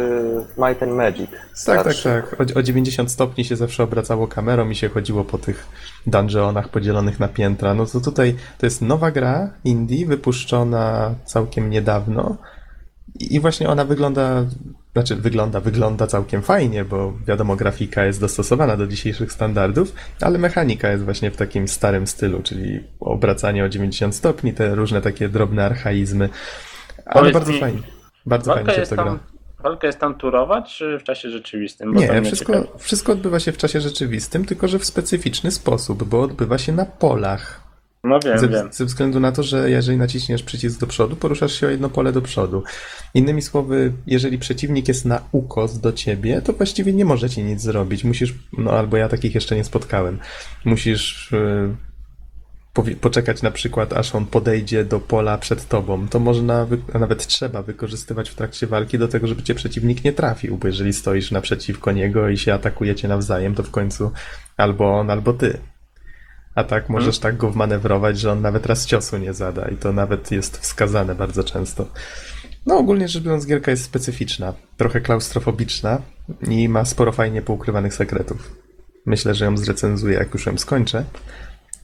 Might 0.57 0.83
and 0.83 0.91
Magic. 0.91 1.31
tak, 1.31 1.83
tak, 1.83 1.95
starszy. 1.95 2.23
tak. 2.29 2.55
O, 2.55 2.59
o 2.59 2.63
90 2.63 3.11
stopni 3.11 3.45
się 3.45 3.55
zawsze 3.55 3.83
obracało 3.83 4.27
kamerą 4.27 4.69
i 4.69 4.75
się 4.75 4.89
chodziło 4.89 5.23
po 5.23 5.37
tych 5.37 5.67
dungeonach 6.07 6.69
podzielonych 6.69 7.19
na 7.19 7.27
piętra. 7.27 7.73
No 7.73 7.85
to 7.85 8.01
tutaj 8.01 8.35
to 8.57 8.65
jest 8.65 8.81
nowa 8.81 9.11
gra 9.11 9.53
indie, 9.63 10.05
wypuszczona 10.05 11.15
całkiem 11.25 11.69
niedawno 11.69 12.37
i 13.19 13.39
właśnie 13.39 13.69
ona 13.69 13.85
wygląda, 13.85 14.45
znaczy 14.93 15.15
wygląda, 15.15 15.59
wygląda 15.59 16.07
całkiem 16.07 16.41
fajnie, 16.41 16.85
bo 16.85 17.13
wiadomo, 17.27 17.55
grafika 17.55 18.05
jest 18.05 18.19
dostosowana 18.19 18.77
do 18.77 18.87
dzisiejszych 18.87 19.31
standardów, 19.31 19.93
ale 20.21 20.37
mechanika 20.37 20.91
jest 20.91 21.03
właśnie 21.03 21.31
w 21.31 21.37
takim 21.37 21.67
starym 21.67 22.07
stylu, 22.07 22.41
czyli 22.43 22.83
obracanie 22.99 23.65
o 23.65 23.69
90 23.69 24.15
stopni, 24.15 24.53
te 24.53 24.75
różne 24.75 25.01
takie 25.01 25.29
drobne 25.29 25.65
archaizmy. 25.65 26.29
Ale 27.05 27.19
Powiedz 27.19 27.33
bardzo 27.33 27.51
mi, 27.51 27.59
fajnie. 27.59 27.81
Bardzo 28.25 28.53
fajnie 28.53 28.73
się 28.73 28.85
w 28.85 28.89
to 28.89 28.95
gra. 28.95 29.05
tam, 29.05 29.19
walka 29.63 29.87
jest 29.87 29.99
tam 29.99 30.15
turowa, 30.15 30.61
czy 30.61 30.99
w 30.99 31.03
czasie 31.03 31.29
rzeczywistym? 31.29 31.93
Bo 31.93 31.99
Nie, 31.99 32.21
wszystko, 32.21 32.53
wszystko 32.77 33.11
odbywa 33.11 33.39
się 33.39 33.51
w 33.51 33.57
czasie 33.57 33.81
rzeczywistym, 33.81 34.45
tylko 34.45 34.67
że 34.67 34.79
w 34.79 34.85
specyficzny 34.85 35.51
sposób, 35.51 36.03
bo 36.03 36.21
odbywa 36.21 36.57
się 36.57 36.71
na 36.71 36.85
polach. 36.85 37.70
No 38.03 38.19
wiem, 38.19 38.39
Ze, 38.39 38.47
wiem. 38.47 38.69
ze 38.71 38.85
względu 38.85 39.19
na 39.19 39.31
to, 39.31 39.43
że 39.43 39.69
jeżeli 39.69 39.97
naciśniesz 39.97 40.43
przycisk 40.43 40.79
do 40.79 40.87
przodu, 40.87 41.15
poruszasz 41.15 41.59
się 41.59 41.67
o 41.67 41.69
jedno 41.69 41.89
pole 41.89 42.11
do 42.11 42.21
przodu. 42.21 42.63
Innymi 43.13 43.41
słowy, 43.41 43.93
jeżeli 44.07 44.37
przeciwnik 44.37 44.87
jest 44.87 45.05
na 45.05 45.21
ukos 45.31 45.79
do 45.79 45.93
ciebie, 45.93 46.41
to 46.41 46.53
właściwie 46.53 46.93
nie 46.93 47.05
może 47.05 47.29
ci 47.29 47.43
nic 47.43 47.61
zrobić. 47.61 48.03
Musisz, 48.03 48.33
no 48.57 48.71
albo 48.71 48.97
ja 48.97 49.09
takich 49.09 49.35
jeszcze 49.35 49.55
nie 49.55 49.63
spotkałem, 49.63 50.19
musisz 50.65 51.31
yy, 51.31 52.95
poczekać 53.01 53.41
na 53.41 53.51
przykład, 53.51 53.93
aż 53.93 54.15
on 54.15 54.25
podejdzie 54.25 54.85
do 54.85 54.99
pola 54.99 55.37
przed 55.37 55.67
tobą. 55.67 56.07
To 56.07 56.19
można, 56.19 56.67
a 56.93 56.99
nawet 56.99 57.27
trzeba 57.27 57.61
wykorzystywać 57.63 58.29
w 58.29 58.35
trakcie 58.35 58.67
walki 58.67 58.97
do 58.99 59.07
tego, 59.07 59.27
żeby 59.27 59.43
cię 59.43 59.55
przeciwnik 59.55 60.03
nie 60.03 60.13
trafił, 60.13 60.57
bo 60.57 60.67
jeżeli 60.67 60.93
stoisz 60.93 61.31
naprzeciwko 61.31 61.91
niego 61.91 62.29
i 62.29 62.37
się 62.37 62.53
atakujecie 62.53 63.07
nawzajem, 63.07 63.55
to 63.55 63.63
w 63.63 63.71
końcu 63.71 64.11
albo 64.57 64.99
on, 64.99 65.09
albo 65.09 65.33
ty. 65.33 65.57
A 66.55 66.63
tak 66.63 66.89
możesz 66.89 67.19
tak 67.19 67.37
go 67.37 67.49
wmanewrować, 67.51 68.19
że 68.19 68.31
on 68.31 68.41
nawet 68.41 68.65
raz 68.65 68.85
ciosu 68.85 69.17
nie 69.17 69.33
zada 69.33 69.67
i 69.67 69.75
to 69.75 69.93
nawet 69.93 70.31
jest 70.31 70.57
wskazane 70.57 71.15
bardzo 71.15 71.43
często. 71.43 71.85
No 72.65 72.77
ogólnie 72.77 73.07
rzecz 73.07 73.23
biorąc 73.23 73.45
gierka 73.45 73.71
jest 73.71 73.83
specyficzna, 73.83 74.53
trochę 74.77 75.01
klaustrofobiczna 75.01 76.01
i 76.49 76.69
ma 76.69 76.85
sporo 76.85 77.11
fajnie 77.11 77.41
poukrywanych 77.41 77.93
sekretów. 77.93 78.55
Myślę, 79.05 79.35
że 79.35 79.45
ją 79.45 79.57
zrecenzuję 79.57 80.17
jak 80.17 80.33
już 80.33 80.45
ją 80.45 80.57
skończę. 80.57 81.03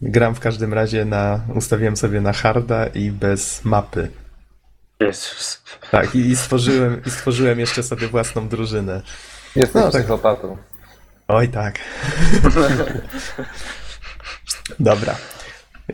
Gram 0.02 0.36
w 0.36 0.40
każdym 0.40 0.74
razie 0.74 1.06
na, 1.06 1.42
ustawiłem 1.56 1.98
sobie 1.98 2.22
na 2.22 2.34
harda 2.34 2.86
i 2.88 3.12
bez 3.12 3.66
mapy. 3.66 4.10
Jezus. 5.00 5.64
Tak, 5.92 6.16
i, 6.16 6.20
i 6.20 6.36
stworzyłem, 6.36 7.02
i 7.06 7.10
stworzyłem 7.10 7.60
jeszcze 7.60 7.84
sobie 7.84 8.08
własną 8.08 8.48
drużynę. 8.48 9.02
Jesteś 9.56 9.76
No, 9.84 9.92
tak. 9.92 10.02
psychopatą. 10.02 10.58
Oj 11.28 11.50
tak. 11.50 11.80
Dobra. 14.80 15.16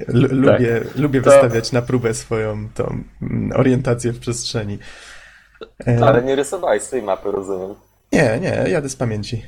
L- 0.07 0.29
lubię 0.31 0.81
lubię 0.95 1.21
To- 1.21 1.31
wystawiać 1.31 1.71
na 1.71 1.81
próbę 1.81 2.13
swoją 2.13 2.69
tą 2.69 3.03
mm, 3.21 3.51
orientację 3.59 4.11
w 4.11 4.19
przestrzeni. 4.19 4.79
E, 5.87 6.05
Ale 6.05 6.23
nie 6.23 6.35
rysowałeś 6.35 6.83
swojej 6.83 7.05
mapy, 7.05 7.31
rozumiem. 7.31 7.75
Nie, 8.11 8.39
nie, 8.41 8.69
jadę 8.69 8.89
z 8.89 8.95
pamięci. 8.95 9.45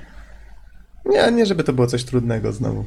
Nie, 1.05 1.31
nie 1.31 1.45
żeby 1.45 1.63
to 1.63 1.73
było 1.73 1.87
coś 1.87 2.03
trudnego 2.03 2.51
znowu. 2.51 2.85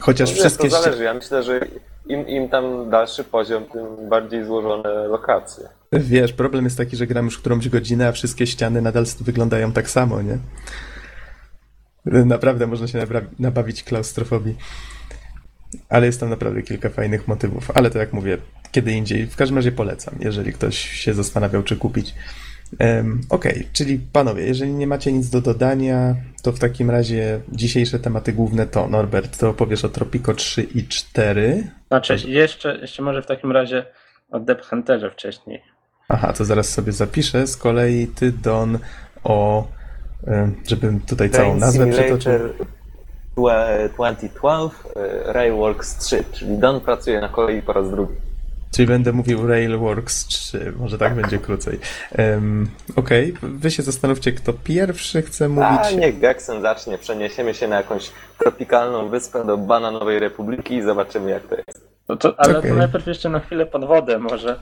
Chociaż 0.00 0.30
Wiesz, 0.30 0.38
wszystkie 0.38 0.68
to 0.70 0.82
zależy. 0.82 1.04
Ja 1.04 1.14
myślę, 1.14 1.42
że 1.42 1.60
im, 2.06 2.28
im 2.28 2.48
tam 2.48 2.90
dalszy 2.90 3.24
poziom, 3.24 3.64
tym 3.64 4.08
bardziej 4.08 4.44
złożone 4.44 5.08
lokacje. 5.08 5.64
Wiesz, 5.92 6.32
problem 6.32 6.64
jest 6.64 6.76
taki, 6.76 6.96
że 6.96 7.06
gram 7.06 7.24
już 7.24 7.38
którąś 7.38 7.68
godzinę, 7.68 8.08
a 8.08 8.12
wszystkie 8.12 8.46
ściany 8.46 8.82
nadal 8.82 9.04
wyglądają 9.20 9.72
tak 9.72 9.90
samo, 9.90 10.22
nie? 10.22 10.38
Naprawdę 12.06 12.66
można 12.66 12.88
się 12.88 13.06
nabawić 13.38 13.82
klaustrofobii. 13.82 14.56
Ale 15.88 16.06
jest 16.06 16.20
tam 16.20 16.30
naprawdę 16.30 16.62
kilka 16.62 16.88
fajnych 16.90 17.28
motywów. 17.28 17.70
Ale 17.74 17.90
to 17.90 17.98
jak 17.98 18.12
mówię, 18.12 18.38
kiedy 18.72 18.92
indziej. 18.92 19.26
W 19.26 19.36
każdym 19.36 19.56
razie 19.56 19.72
polecam, 19.72 20.14
jeżeli 20.20 20.52
ktoś 20.52 20.78
się 20.78 21.14
zastanawiał, 21.14 21.62
czy 21.62 21.76
kupić. 21.76 22.14
Em, 22.78 23.20
Okej, 23.30 23.68
czyli 23.72 24.00
panowie, 24.12 24.46
jeżeli 24.46 24.72
nie 24.72 24.86
macie 24.86 25.12
nic 25.12 25.30
do 25.30 25.40
dodania, 25.40 26.16
to 26.42 26.52
w 26.52 26.58
takim 26.58 26.90
razie 26.90 27.40
dzisiejsze 27.52 27.98
tematy 27.98 28.32
główne 28.32 28.66
to, 28.66 28.88
Norbert, 28.88 29.38
to 29.38 29.50
opowiesz 29.50 29.84
o 29.84 29.88
Tropico 29.88 30.34
3 30.34 30.62
i 30.62 30.88
4. 30.88 31.70
Znaczy, 31.88 32.16
jeszcze, 32.26 32.78
jeszcze 32.78 33.02
może 33.02 33.22
w 33.22 33.26
takim 33.26 33.52
razie 33.52 33.86
o 34.30 34.40
Deep 34.40 34.62
Hunterze 34.62 35.10
wcześniej. 35.10 35.62
Aha, 36.08 36.32
to 36.32 36.44
zaraz 36.44 36.68
sobie 36.68 36.92
zapiszę. 36.92 37.46
Z 37.46 37.56
kolei 37.56 38.06
ty, 38.06 38.32
Don, 38.32 38.78
o. 39.24 39.68
e, 40.26 40.50
Żebym 40.66 41.00
tutaj 41.00 41.30
całą 41.30 41.44
Train 41.44 41.60
nazwę 41.60 41.84
Simulator 41.84 42.18
przytoczył. 42.18 42.48
dwa- 43.36 43.88
2012 43.94 44.76
e, 44.96 45.32
Railworks 45.32 45.98
3, 45.98 46.24
czyli 46.32 46.58
Don 46.58 46.80
pracuje 46.80 47.20
na 47.20 47.28
kolei 47.28 47.62
po 47.62 47.72
raz 47.72 47.90
drugi. 47.90 48.14
Czyli 48.70 48.88
będę 48.88 49.12
mówił 49.12 49.46
Railworks 49.46 50.26
3, 50.26 50.72
może 50.78 50.98
tak 50.98 51.14
będzie 51.14 51.38
krócej. 51.38 51.78
Um, 52.18 52.68
Okej, 52.96 53.34
wy 53.42 53.70
się 53.70 53.82
zastanówcie, 53.82 54.32
kto 54.32 54.52
pierwszy 54.52 55.22
chce 55.22 55.48
mówić. 55.48 55.68
A 55.82 55.90
niech 55.90 56.18
Gexen 56.18 56.62
zacznie, 56.62 56.98
przeniesiemy 56.98 57.54
się 57.54 57.68
na 57.68 57.76
jakąś 57.76 58.10
tropikalną 58.38 59.08
wyspę 59.08 59.44
do 59.46 59.58
Bananowej 59.58 60.18
Republiki 60.18 60.74
i 60.74 60.82
zobaczymy 60.82 61.30
jak 61.30 61.42
to 61.42 61.54
jest. 61.54 61.93
No 62.08 62.16
to, 62.16 62.34
ale 62.40 62.58
Okej. 62.58 62.70
to 62.70 62.76
najpierw 62.76 63.06
jeszcze 63.06 63.28
na 63.28 63.40
chwilę 63.40 63.66
pod 63.66 63.84
wodę 63.84 64.18
może. 64.18 64.60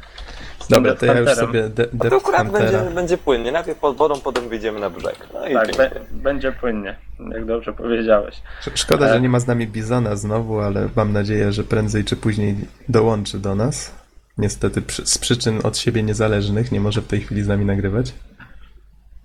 Dobra, 0.71 0.95
to 0.95 1.07
ja 1.07 1.19
już 1.19 1.31
sobie 1.31 1.69
de- 1.69 1.83
A 1.83 1.87
to 1.87 1.97
Depth 1.97 2.17
akurat 2.17 2.51
będzie, 2.51 2.79
będzie 2.95 3.19
płynnie. 3.19 3.53
Najpierw 3.53 3.79
pod 3.79 3.97
wodą, 3.97 4.21
potem 4.21 4.49
wyjdziemy 4.49 4.81
na 4.81 4.91
brzeg. 4.91 5.29
No 5.35 5.47
i 5.49 5.55
Tak, 5.55 5.77
be, 5.77 5.91
będzie 6.11 6.53
płynnie, 6.53 6.97
jak 7.31 7.45
dobrze 7.45 7.73
powiedziałeś. 7.73 8.43
Sz- 8.61 8.79
Szkoda, 8.81 9.07
E. 9.07 9.13
że 9.13 9.21
nie 9.21 9.29
ma 9.29 9.41
z 9.41 9.47
nami 9.47 9.67
Bizona 9.67 10.17
znowu, 10.17 10.61
ale 10.61 10.89
mam 10.97 11.13
nadzieję, 11.13 11.53
że 11.53 11.65
prędzej 11.65 12.05
czy 12.05 12.17
później 12.17 12.57
dołączy 12.89 13.39
do 13.39 13.55
nas. 13.55 13.95
Niestety 14.39 14.83
przy, 14.83 15.07
z 15.07 15.19
przyczyn 15.19 15.61
od 15.65 15.79
siebie 15.79 16.03
niezależnych 16.03 16.73
nie 16.73 16.81
może 16.81 17.01
w 17.03 17.07
tej 17.07 17.21
chwili 17.21 17.43
z 17.43 17.49
nami 17.49 17.65
nagrywać. 17.65 18.13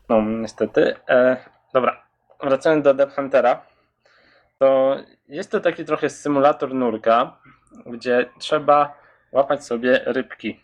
No, 0.10 0.22
niestety. 0.22 0.96
E, 1.10 1.38
dobra, 1.74 2.04
wracając 2.44 2.84
do 2.84 2.94
Deep 2.94 3.16
Huntera, 3.16 3.62
to 4.60 4.96
jest 5.30 5.52
to 5.52 5.60
taki 5.60 5.86
trochę 5.86 6.10
symulator 6.10 6.74
nurka, 6.74 7.38
gdzie 7.86 8.26
trzeba 8.40 8.94
łapać 9.32 9.66
sobie 9.66 10.02
rybki. 10.06 10.60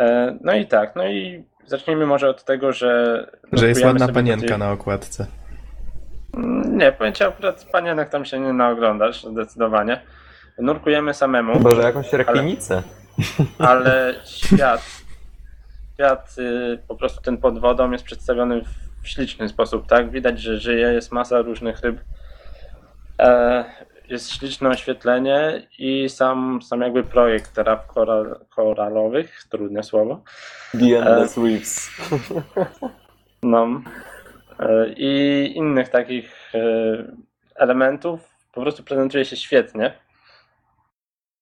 E, 0.00 0.38
no 0.40 0.54
i 0.54 0.66
tak, 0.66 0.96
no 0.96 1.08
i 1.08 1.44
zacznijmy 1.66 2.06
może 2.06 2.28
od 2.28 2.44
tego, 2.44 2.72
że. 2.72 3.26
Że 3.52 3.68
jest 3.68 3.84
ładna 3.84 4.08
panienka 4.08 4.58
na 4.58 4.72
okładce. 4.72 5.26
Mm, 6.34 6.78
Nie, 6.78 6.92
powiem 6.92 7.12
ci 7.12 7.24
akurat 7.24 7.66
panienek 7.72 8.08
tam 8.08 8.24
się 8.24 8.40
nie 8.40 8.52
naoglądasz, 8.52 9.24
zdecydowanie. 9.24 10.00
Nurkujemy 10.58 11.14
samemu. 11.14 11.60
Boże, 11.60 11.82
jakąś 11.82 12.12
rekwinicę. 12.12 12.82
ale 13.58 14.14
świat, 14.24 14.80
świat 15.94 16.34
y, 16.38 16.78
po 16.88 16.94
prostu 16.96 17.22
ten 17.22 17.36
pod 17.36 17.58
wodą 17.58 17.90
jest 17.90 18.04
przedstawiony 18.04 18.60
w 19.02 19.08
śliczny 19.08 19.48
sposób, 19.48 19.86
tak? 19.86 20.10
Widać, 20.10 20.40
że 20.40 20.58
żyje, 20.58 20.92
jest 20.92 21.12
masa 21.12 21.42
różnych 21.42 21.80
ryb, 21.80 22.00
e, 23.20 23.64
jest 24.08 24.32
śliczne 24.32 24.68
oświetlenie 24.68 25.68
i 25.78 26.08
sam, 26.08 26.62
sam 26.62 26.80
jakby 26.80 27.04
projekt 27.04 27.58
raf 27.58 27.86
koral, 27.86 28.40
koralowych, 28.48 29.44
trudne 29.50 29.82
słowo, 29.82 30.22
The 30.72 30.98
Endless 30.98 31.36
Reefs. 31.36 31.90
no, 33.42 33.82
e, 34.58 34.88
i 34.88 35.52
innych 35.56 35.88
takich 35.88 36.54
e, 36.54 36.60
elementów 37.54 38.20
po 38.52 38.60
prostu 38.60 38.82
prezentuje 38.82 39.24
się 39.24 39.36
świetnie. 39.36 39.98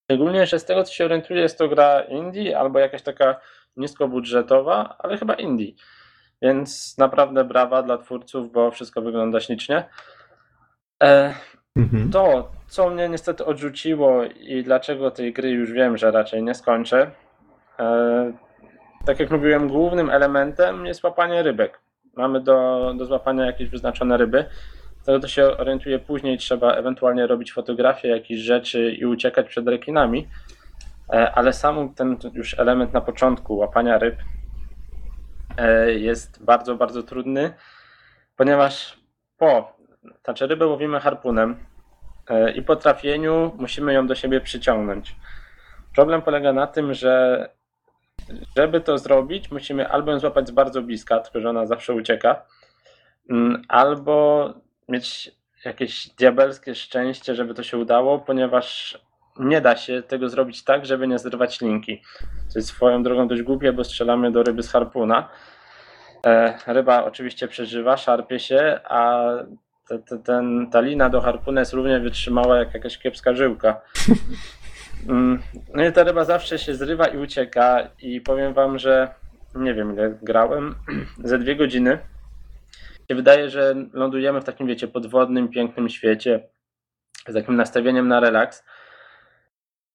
Szczególnie, 0.04 0.47
że 0.47 0.59
z 0.59 0.64
tego 0.64 0.85
co 0.85 0.92
się 0.92 1.04
orientuję, 1.04 1.40
jest 1.40 1.59
to 1.59 1.69
gra 1.69 2.00
indie 2.00 2.59
albo 2.59 2.78
jakaś 2.78 3.02
taka 3.02 3.40
niskobudżetowa, 3.76 4.97
ale 4.99 5.19
chyba 5.19 5.35
indie. 5.35 5.73
Więc 6.42 6.99
naprawdę 6.99 7.45
brawa 7.45 7.83
dla 7.83 7.99
twórców, 7.99 8.52
bo 8.52 8.71
wszystko 8.71 9.02
wygląda 9.02 9.40
ślicznie. 9.40 9.85
Mhm. 11.76 12.11
to, 12.11 12.50
co 12.67 12.91
mnie 12.91 13.09
niestety 13.09 13.45
odrzuciło 13.45 14.25
i 14.25 14.62
dlaczego 14.62 15.11
tej 15.11 15.33
gry 15.33 15.50
już 15.50 15.73
wiem, 15.73 15.97
że 15.97 16.11
raczej 16.11 16.43
nie 16.43 16.55
skończę. 16.55 17.11
E, 17.79 18.33
tak 19.07 19.21
jak 19.21 19.31
mówiłem, 19.31 19.69
głównym 19.69 20.11
elementem 20.11 20.87
jest 20.87 21.05
łapanie 21.05 21.43
rybek. 21.43 21.81
Mamy 22.17 22.41
do, 22.41 22.93
do 22.99 23.07
złapania 23.07 23.47
jakieś 23.47 23.69
wyznaczone 23.69 24.17
ryby. 24.17 24.45
Tego 25.05 25.21
to 25.21 25.29
się 25.29 25.45
orientuję 25.45 25.99
później, 25.99 26.38
trzeba 26.38 26.73
ewentualnie 26.73 27.26
robić 27.26 27.52
fotografię 27.52 28.09
jakichś 28.09 28.41
rzeczy 28.41 28.93
i 28.93 29.07
uciekać 29.07 29.49
przed 29.49 29.69
rekinami. 29.69 30.29
E, 31.12 31.33
ale 31.35 31.52
sam 31.52 31.95
ten 31.95 32.17
już 32.33 32.59
element 32.59 32.93
na 32.93 33.00
początku 33.00 33.57
łapania 33.57 33.99
ryb 33.99 34.17
e, 35.59 35.93
jest 35.93 36.45
bardzo, 36.45 36.75
bardzo 36.75 37.02
trudny, 37.02 37.55
ponieważ 38.37 38.99
po, 39.38 39.76
znaczy 40.25 40.47
rybę 40.47 40.66
łowimy 40.66 41.00
harpunem 41.00 41.56
e, 42.28 42.52
i 42.52 42.62
po 42.62 42.76
trafieniu 42.76 43.52
musimy 43.59 43.92
ją 43.92 44.06
do 44.06 44.14
siebie 44.14 44.40
przyciągnąć. 44.40 45.16
Problem 45.94 46.23
polega 46.23 46.52
na 46.52 46.66
tym, 46.66 46.94
że 46.94 47.49
żeby 48.56 48.80
to 48.80 48.99
zrobić, 48.99 49.50
musimy 49.50 49.88
albo 49.88 50.12
ją 50.12 50.18
złapać 50.18 50.49
z 50.49 50.50
bardzo 50.50 50.82
bliska, 50.82 51.21
tylko 51.21 51.40
że 51.40 51.50
ona 51.50 51.66
zawsze 51.66 51.94
ucieka, 51.94 52.42
mm, 53.30 53.62
albo 53.68 54.49
mieć 54.88 55.30
jakieś 55.64 56.09
diabelskie 56.09 56.75
szczęście, 56.75 57.35
żeby 57.35 57.54
to 57.54 57.62
się 57.62 57.78
udało, 57.78 58.18
ponieważ 58.18 58.99
nie 59.38 59.61
da 59.61 59.76
się 59.76 60.02
tego 60.02 60.28
zrobić 60.28 60.64
tak, 60.64 60.87
żeby 60.87 61.09
nie 61.09 61.18
zrywać 61.18 61.61
linki. 61.61 62.02
To 62.52 62.59
jest 62.59 62.68
swoją 62.68 63.02
drogą 63.02 63.28
dość 63.28 63.42
głupie, 63.42 63.73
bo 63.73 63.85
strzelamy 63.85 64.32
do 64.32 64.42
ryby 64.42 64.62
z 64.62 64.73
harpuna. 64.73 65.28
E, 66.26 66.59
ryba 66.66 67.04
oczywiście 67.04 67.49
przeżywa, 67.49 67.97
szarpie 67.97 68.38
się, 68.38 68.80
a 68.85 69.25
te, 69.93 69.99
te, 69.99 70.19
ten, 70.19 70.71
ta 70.71 70.81
lina 70.81 71.09
do 71.09 71.21
harpuna 71.21 71.61
jest 71.61 71.73
równie 71.73 72.01
wytrzymała 72.01 72.59
jak 72.59 72.75
jakaś 72.75 72.99
kiepska 72.99 73.35
żyłka. 73.35 73.81
Mm, 75.09 75.43
No 75.75 75.85
i 75.85 75.93
ta 75.93 76.05
ryba 76.05 76.25
zawsze 76.25 76.59
się 76.59 76.75
zrywa 76.75 77.07
i 77.07 77.19
ucieka 77.19 77.89
i 78.03 78.21
powiem 78.21 78.55
wam, 78.55 78.79
że 78.79 79.15
nie 79.55 79.75
wiem 79.75 79.93
ile 79.93 80.19
grałem, 80.23 80.75
ze 81.25 81.39
dwie 81.39 81.57
godziny. 81.57 81.99
Się 83.11 83.15
wydaje, 83.15 83.51
że 83.51 83.75
lądujemy 83.93 84.41
w 84.41 84.45
takim, 84.45 84.67
wiecie, 84.67 84.89
podwodnym, 84.89 85.49
pięknym 85.49 85.89
świecie 85.89 86.49
z 87.29 87.35
takim 87.35 87.57
nastawieniem 87.57 88.09
na 88.09 88.21
relaks. 88.21 88.65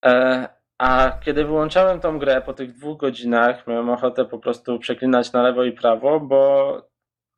E, 0.06 0.48
a 0.78 1.12
kiedy 1.26 1.46
wyłączałem 1.46 2.00
tą 2.00 2.20
grę 2.20 2.42
po 2.42 2.54
tych 2.54 2.74
dwóch 2.74 2.98
godzinach, 2.98 3.68
miałem 3.68 3.90
ochotę 3.90 4.26
po 4.26 4.40
prostu 4.40 4.80
przeklinać 4.80 5.34
na 5.34 5.42
lewo 5.42 5.64
i 5.64 5.72
prawo, 5.72 6.20
bo 6.20 6.82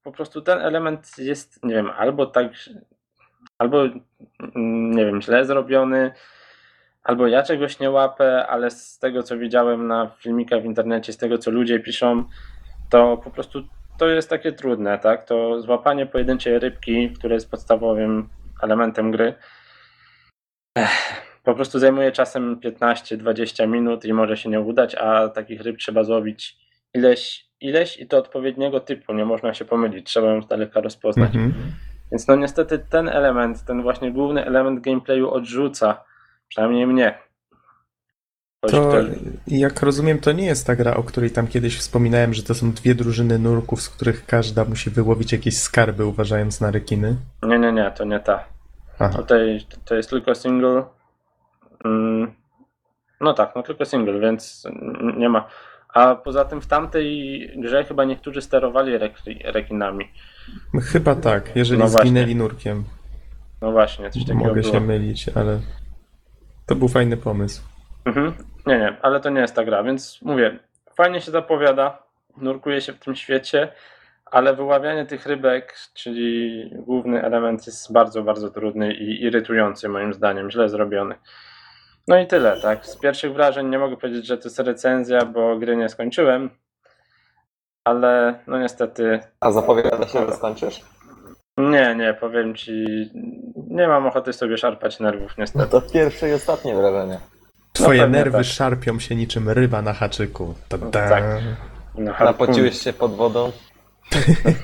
po 0.09 0.15
prostu 0.15 0.41
ten 0.41 0.59
element 0.59 1.17
jest, 1.17 1.63
nie 1.63 1.73
wiem, 1.73 1.89
albo 1.97 2.25
tak, 2.25 2.51
albo 3.57 3.83
mm, 3.83 4.91
nie 4.91 5.05
wiem, 5.05 5.21
źle 5.21 5.45
zrobiony, 5.45 6.11
albo 7.03 7.27
ja 7.27 7.43
czegoś 7.43 7.79
nie 7.79 7.91
łapę, 7.91 8.47
ale 8.47 8.71
z 8.71 8.99
tego 8.99 9.23
co 9.23 9.37
widziałem 9.37 9.87
na 9.87 10.11
filmikach 10.19 10.61
w 10.61 10.65
internecie, 10.65 11.13
z 11.13 11.17
tego 11.17 11.37
co 11.37 11.51
ludzie 11.51 11.79
piszą, 11.79 12.23
to 12.89 13.17
po 13.17 13.31
prostu 13.31 13.63
to 13.97 14.07
jest 14.07 14.29
takie 14.29 14.51
trudne, 14.51 14.99
tak? 14.99 15.23
To 15.23 15.61
złapanie 15.61 16.05
pojedynczej 16.05 16.59
rybki, 16.59 17.13
które 17.13 17.35
jest 17.35 17.51
podstawowym 17.51 18.29
elementem 18.61 19.11
gry, 19.11 19.33
ech, 20.77 21.29
po 21.43 21.55
prostu 21.55 21.79
zajmuje 21.79 22.11
czasem 22.11 22.59
15-20 22.59 23.67
minut 23.67 24.05
i 24.05 24.13
może 24.13 24.37
się 24.37 24.49
nie 24.49 24.59
udać, 24.59 24.95
a 24.95 25.29
takich 25.29 25.61
ryb 25.61 25.77
trzeba 25.77 26.03
złowić 26.03 26.57
ileś, 26.93 27.48
ileś 27.61 27.97
i 27.99 28.07
to 28.07 28.17
odpowiedniego 28.17 28.79
typu, 28.79 29.13
nie 29.13 29.25
można 29.25 29.53
się 29.53 29.65
pomylić, 29.65 30.07
trzeba 30.07 30.27
ją 30.33 30.41
z 30.41 30.47
daleka 30.47 30.81
rozpoznać. 30.81 31.35
Mhm. 31.35 31.53
Więc 32.11 32.27
no 32.27 32.35
niestety 32.35 32.79
ten 32.89 33.09
element, 33.09 33.65
ten 33.65 33.81
właśnie 33.81 34.11
główny 34.11 34.45
element 34.45 34.81
gameplayu 34.81 35.29
odrzuca, 35.29 36.03
przynajmniej 36.47 36.87
mnie. 36.87 37.19
Ktoś, 38.61 38.71
To, 38.71 38.93
jak 39.47 39.81
rozumiem, 39.81 40.19
to 40.19 40.31
nie 40.31 40.45
jest 40.45 40.67
ta 40.67 40.75
gra, 40.75 40.93
o 40.93 41.03
której 41.03 41.31
tam 41.31 41.47
kiedyś 41.47 41.77
wspominałem, 41.77 42.33
że 42.33 42.43
to 42.43 42.53
są 42.53 42.71
dwie 42.71 42.95
drużyny 42.95 43.39
nurków, 43.39 43.81
z 43.81 43.89
których 43.89 44.25
każda 44.25 44.65
musi 44.65 44.89
wyłowić 44.89 45.31
jakieś 45.31 45.57
skarby, 45.57 46.05
uważając 46.05 46.61
na 46.61 46.71
rekiny. 46.71 47.15
Nie, 47.43 47.59
nie, 47.59 47.71
nie, 47.71 47.91
to 47.91 48.03
nie 48.03 48.19
ta. 48.19 48.45
Aha. 48.99 49.17
Tutaj 49.17 49.59
to 49.85 49.95
jest 49.95 50.09
tylko 50.09 50.35
single. 50.35 50.83
Mm, 51.85 52.33
No 53.21 53.33
tak, 53.33 53.51
no 53.55 53.63
tylko 53.63 53.85
single, 53.85 54.19
więc 54.19 54.67
nie 55.17 55.29
ma. 55.29 55.47
A 55.93 56.15
poza 56.15 56.45
tym 56.45 56.61
w 56.61 56.67
tamtej 56.67 57.39
grze 57.55 57.83
chyba 57.83 58.03
niektórzy 58.05 58.41
sterowali 58.41 58.99
rek- 58.99 59.51
rekinami. 59.51 60.11
Chyba 60.83 61.15
tak, 61.15 61.55
jeżeli 61.55 61.79
No 61.79 61.87
zginęli 61.87 62.35
nurkiem. 62.35 62.83
No 63.61 63.71
właśnie, 63.71 64.09
coś 64.09 64.21
takiego 64.25 64.45
Mogę 64.45 64.61
było. 64.61 64.73
się 64.73 64.79
mylić, 64.79 65.29
ale 65.35 65.59
to 66.65 66.75
był 66.75 66.87
fajny 66.87 67.17
pomysł. 67.17 67.61
Mhm. 68.05 68.33
Nie, 68.67 68.77
nie, 68.77 68.97
ale 69.01 69.19
to 69.19 69.29
nie 69.29 69.41
jest 69.41 69.55
ta 69.55 69.65
gra, 69.65 69.83
więc 69.83 70.19
mówię, 70.21 70.59
fajnie 70.95 71.21
się 71.21 71.31
zapowiada, 71.31 72.03
nurkuje 72.37 72.81
się 72.81 72.93
w 72.93 72.99
tym 72.99 73.15
świecie, 73.15 73.71
ale 74.25 74.55
wyławianie 74.55 75.05
tych 75.05 75.25
rybek, 75.25 75.75
czyli 75.93 76.63
główny 76.75 77.23
element 77.23 77.67
jest 77.67 77.93
bardzo, 77.93 78.23
bardzo 78.23 78.49
trudny 78.49 78.93
i 78.93 79.23
irytujący 79.23 79.89
moim 79.89 80.13
zdaniem, 80.13 80.51
źle 80.51 80.69
zrobiony. 80.69 81.15
No 82.09 82.19
i 82.19 82.27
tyle, 82.27 82.61
tak. 82.61 82.85
Z 82.85 82.97
pierwszych 82.97 83.33
wrażeń 83.33 83.69
nie 83.69 83.79
mogę 83.79 83.97
powiedzieć, 83.97 84.27
że 84.27 84.37
to 84.37 84.43
jest 84.43 84.59
recenzja, 84.59 85.25
bo 85.25 85.57
gry 85.57 85.75
nie 85.75 85.89
skończyłem, 85.89 86.49
ale 87.83 88.39
no 88.47 88.59
niestety 88.59 89.19
A 89.39 89.51
zapowiada 89.51 90.07
się, 90.07 90.25
że 90.25 90.35
skończysz? 90.35 90.81
nie, 91.57 91.95
nie, 91.95 92.13
powiem 92.13 92.55
ci, 92.55 92.85
nie 93.67 93.87
mam 93.87 94.07
ochoty 94.07 94.33
sobie 94.33 94.57
szarpać 94.57 94.99
nerwów 94.99 95.31
No 95.37 95.41
niestety. 95.43 95.69
to 95.69 95.81
pierwsze 95.81 96.29
i 96.29 96.33
ostatnie 96.33 96.75
wrażenie. 96.75 97.19
Twoje 97.73 98.01
pewnie 98.01 98.17
nerwy 98.17 98.37
tak. 98.37 98.45
szarpią 98.45 98.99
się 98.99 99.15
niczym 99.15 99.49
ryba 99.49 99.81
na 99.81 99.93
haczyku. 99.93 100.55
Ta 100.69 100.77
-da. 100.77 101.09
tak. 101.09 101.23
No. 101.95 102.13
Napociłeś 102.19 102.81
się 102.81 102.93
pod 102.93 103.15
wodą. 103.15 103.51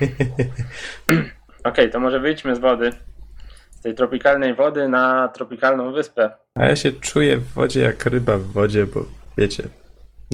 Okej, 1.63 1.91
to 1.91 1.99
może 1.99 2.19
wyjdźmy 2.19 2.55
z 2.55 2.59
wody. 2.59 2.89
Tej 3.85 3.95
tropikalnej 3.95 4.55
wody 4.55 4.89
na 4.89 5.27
tropikalną 5.27 5.91
wyspę. 5.91 6.31
A 6.55 6.65
ja 6.65 6.75
się 6.75 6.91
czuję 6.91 7.37
w 7.37 7.53
wodzie 7.53 7.81
jak 7.81 8.05
ryba 8.05 8.37
w 8.37 8.43
wodzie, 8.43 8.85
bo 8.85 9.05
wiecie, 9.37 9.63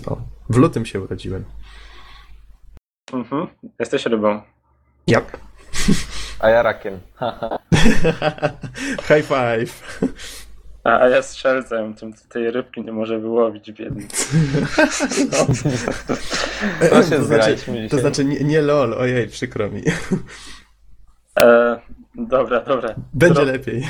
no, 0.08 0.18
w 0.50 0.58
lutym 0.58 0.86
się 0.86 1.02
urodziłem. 1.02 1.44
Mhm. 3.14 3.48
Jesteś 3.80 4.06
rybą. 4.06 4.42
Yep. 5.08 5.38
A 6.40 6.50
ja 6.50 6.62
rakiem. 6.62 7.00
High 9.08 9.26
five. 9.26 10.00
A, 10.84 11.00
a 11.00 11.10
ja 11.10 11.22
strzelcem, 11.22 11.94
tym 11.94 12.14
tej 12.30 12.52
rybki 12.52 12.82
nie 12.82 12.92
może 12.92 13.20
wyłowić 13.20 13.72
biedny. 13.72 14.08
To 16.90 17.04
się 17.04 17.16
to 17.16 17.24
znaczy, 17.24 17.56
to 17.90 17.98
znaczy 17.98 18.26
nie, 18.26 18.40
nie 18.40 18.62
lol, 18.62 18.94
ojej, 18.94 19.28
przykro 19.28 19.70
mi. 19.70 19.82
E, 21.40 21.80
dobra, 22.16 22.60
dobra. 22.62 22.96
Będzie 23.14 23.42
Tro- 23.42 23.46
lepiej. 23.46 23.88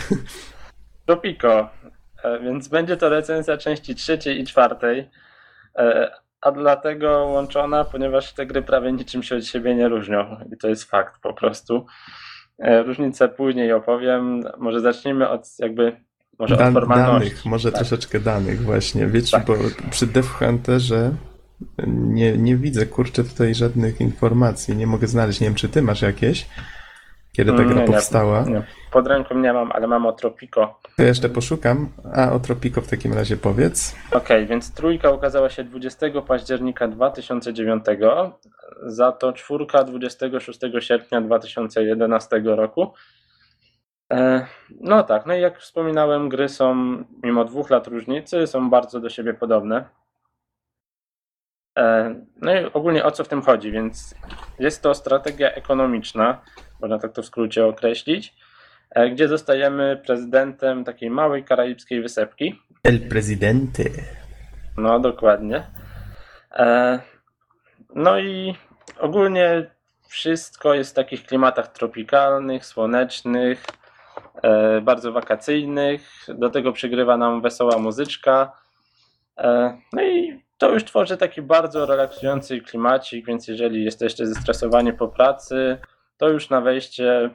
Tropico. 1.05 1.69
E, 2.23 2.39
więc 2.39 2.67
będzie 2.67 2.97
to 2.97 3.09
recenzja 3.09 3.57
części 3.57 3.95
trzeciej 3.95 4.39
i 4.41 4.45
czwartej. 4.45 5.09
E, 5.75 6.11
a 6.41 6.51
dlatego 6.51 7.25
łączona, 7.25 7.83
ponieważ 7.85 8.33
te 8.33 8.45
gry 8.45 8.61
prawie 8.61 8.91
niczym 8.91 9.23
się 9.23 9.35
od 9.35 9.45
siebie 9.45 9.75
nie 9.75 9.87
różnią. 9.89 10.37
I 10.53 10.57
to 10.57 10.67
jest 10.67 10.83
fakt 10.83 11.21
po 11.21 11.33
prostu. 11.33 11.85
E, 12.59 12.83
różnice 12.83 13.29
później 13.29 13.73
opowiem. 13.73 14.43
Może 14.57 14.79
zacznijmy 14.81 15.29
od 15.29 15.47
jakby 15.59 15.95
może 16.39 16.53
od 16.53 16.59
Dan, 16.59 16.73
formalności. 16.73 17.29
danych, 17.29 17.45
może 17.45 17.71
Tak. 17.71 17.81
troszeczkę 17.81 18.19
danych 18.19 18.61
właśnie. 18.61 19.07
Wiecie, 19.07 19.37
Tak. 19.37 19.45
bo 19.45 19.53
przy 19.89 20.07
Death 20.07 20.29
Hunterze 20.29 21.11
nie, 21.87 22.37
nie 22.37 22.55
widzę, 22.57 22.85
kurczę, 22.85 23.23
tutaj 23.23 23.55
żadnych 23.55 24.01
informacji. 24.01 24.75
Nie 24.75 24.87
mogę 24.87 25.07
znaleźć. 25.07 25.39
Nie 25.39 25.47
wiem, 25.47 25.55
czy 25.55 25.69
ty 25.69 25.81
masz 25.81 26.01
jakieś? 26.01 26.47
Kiedy 27.35 27.51
ta 27.51 27.57
Mm, 27.57 27.67
gra 27.69 27.75
nie, 27.81 27.87
nie. 27.87 27.93
powstała? 27.93 28.41
Nie, 28.43 28.63
pod 28.91 29.07
ręką 29.07 29.35
nie 29.35 29.53
mam, 29.53 29.71
ale 29.71 29.87
mam 29.87 30.05
o 30.05 30.11
Tropico. 30.13 30.79
To 30.97 31.03
jeszcze 31.03 31.29
poszukam. 31.29 31.89
A 32.15 32.31
o 32.31 32.39
Tropico 32.39 32.81
w 32.81 32.87
takim 32.87 33.13
razie 33.13 33.37
powiedz. 33.37 33.95
Okej, 34.11 34.45
więc 34.45 34.73
trójka 34.73 35.11
ukazała 35.11 35.49
się 35.49 35.63
20 35.63 36.07
października 36.27 36.87
2009, 36.87 37.85
za 38.85 39.11
to 39.11 39.33
czwórka 39.33 39.83
26 39.83 40.59
sierpnia 40.79 41.21
2011 41.21 42.41
roku. 42.45 42.93
E, 44.13 44.45
No 44.81 45.03
tak, 45.03 45.25
no 45.25 45.35
i 45.35 45.41
jak 45.41 45.59
wspominałem, 45.59 46.29
gry 46.29 46.49
są, 46.49 46.75
mimo 47.23 47.45
dwóch 47.45 47.69
lat 47.69 47.87
różnicy, 47.87 48.47
są 48.47 48.69
bardzo 48.69 48.99
do 48.99 49.09
siebie 49.09 49.33
podobne. 49.33 49.85
E, 51.77 52.15
No 52.41 52.53
i 52.53 52.65
ogólnie 52.73 53.03
o 53.05 53.11
co 53.11 53.23
w 53.23 53.27
tym 53.27 53.41
chodzi? 53.41 53.71
Więc 53.71 54.15
jest 54.59 54.81
to 54.83 54.93
strategia 54.95 55.51
ekonomiczna, 55.51 56.41
można 56.81 56.99
tak 56.99 57.13
to 57.13 57.21
w 57.21 57.25
skrócie 57.25 57.65
określić, 57.65 58.33
e, 58.89 59.09
gdzie 59.09 59.27
zostajemy 59.27 60.01
prezydentem 60.05 60.83
takiej 60.83 61.09
małej 61.09 61.43
karaibskiej 61.43 62.01
wysepki. 62.01 62.59
El 62.83 62.99
Presidente. 62.99 63.83
No, 64.77 64.99
dokładnie. 64.99 65.63
E, 66.51 66.99
no 67.95 68.19
i 68.19 68.55
ogólnie 68.99 69.71
wszystko 70.07 70.73
jest 70.73 70.91
w 70.91 70.95
takich 70.95 71.23
klimatach 71.23 71.67
tropikalnych, 71.67 72.65
słonecznych, 72.65 73.65
e, 74.43 74.81
bardzo 74.81 75.11
wakacyjnych. 75.11 76.25
Do 76.27 76.49
tego 76.49 76.73
przygrywa 76.73 77.17
nam 77.17 77.41
wesoła 77.41 77.77
muzyczka. 77.77 78.51
No 79.93 80.03
i 80.03 80.41
to 80.61 80.69
już 80.69 80.83
tworzy 80.83 81.17
taki 81.17 81.41
bardzo 81.41 81.85
relaksujący 81.85 82.61
klimacik, 82.61 83.25
więc 83.25 83.47
jeżeli 83.47 83.83
jesteście 83.83 84.27
zestresowani 84.27 84.93
po 84.93 85.07
pracy, 85.07 85.77
to 86.21 86.29
już 86.29 86.49
na 86.49 86.61
wejście 86.61 87.29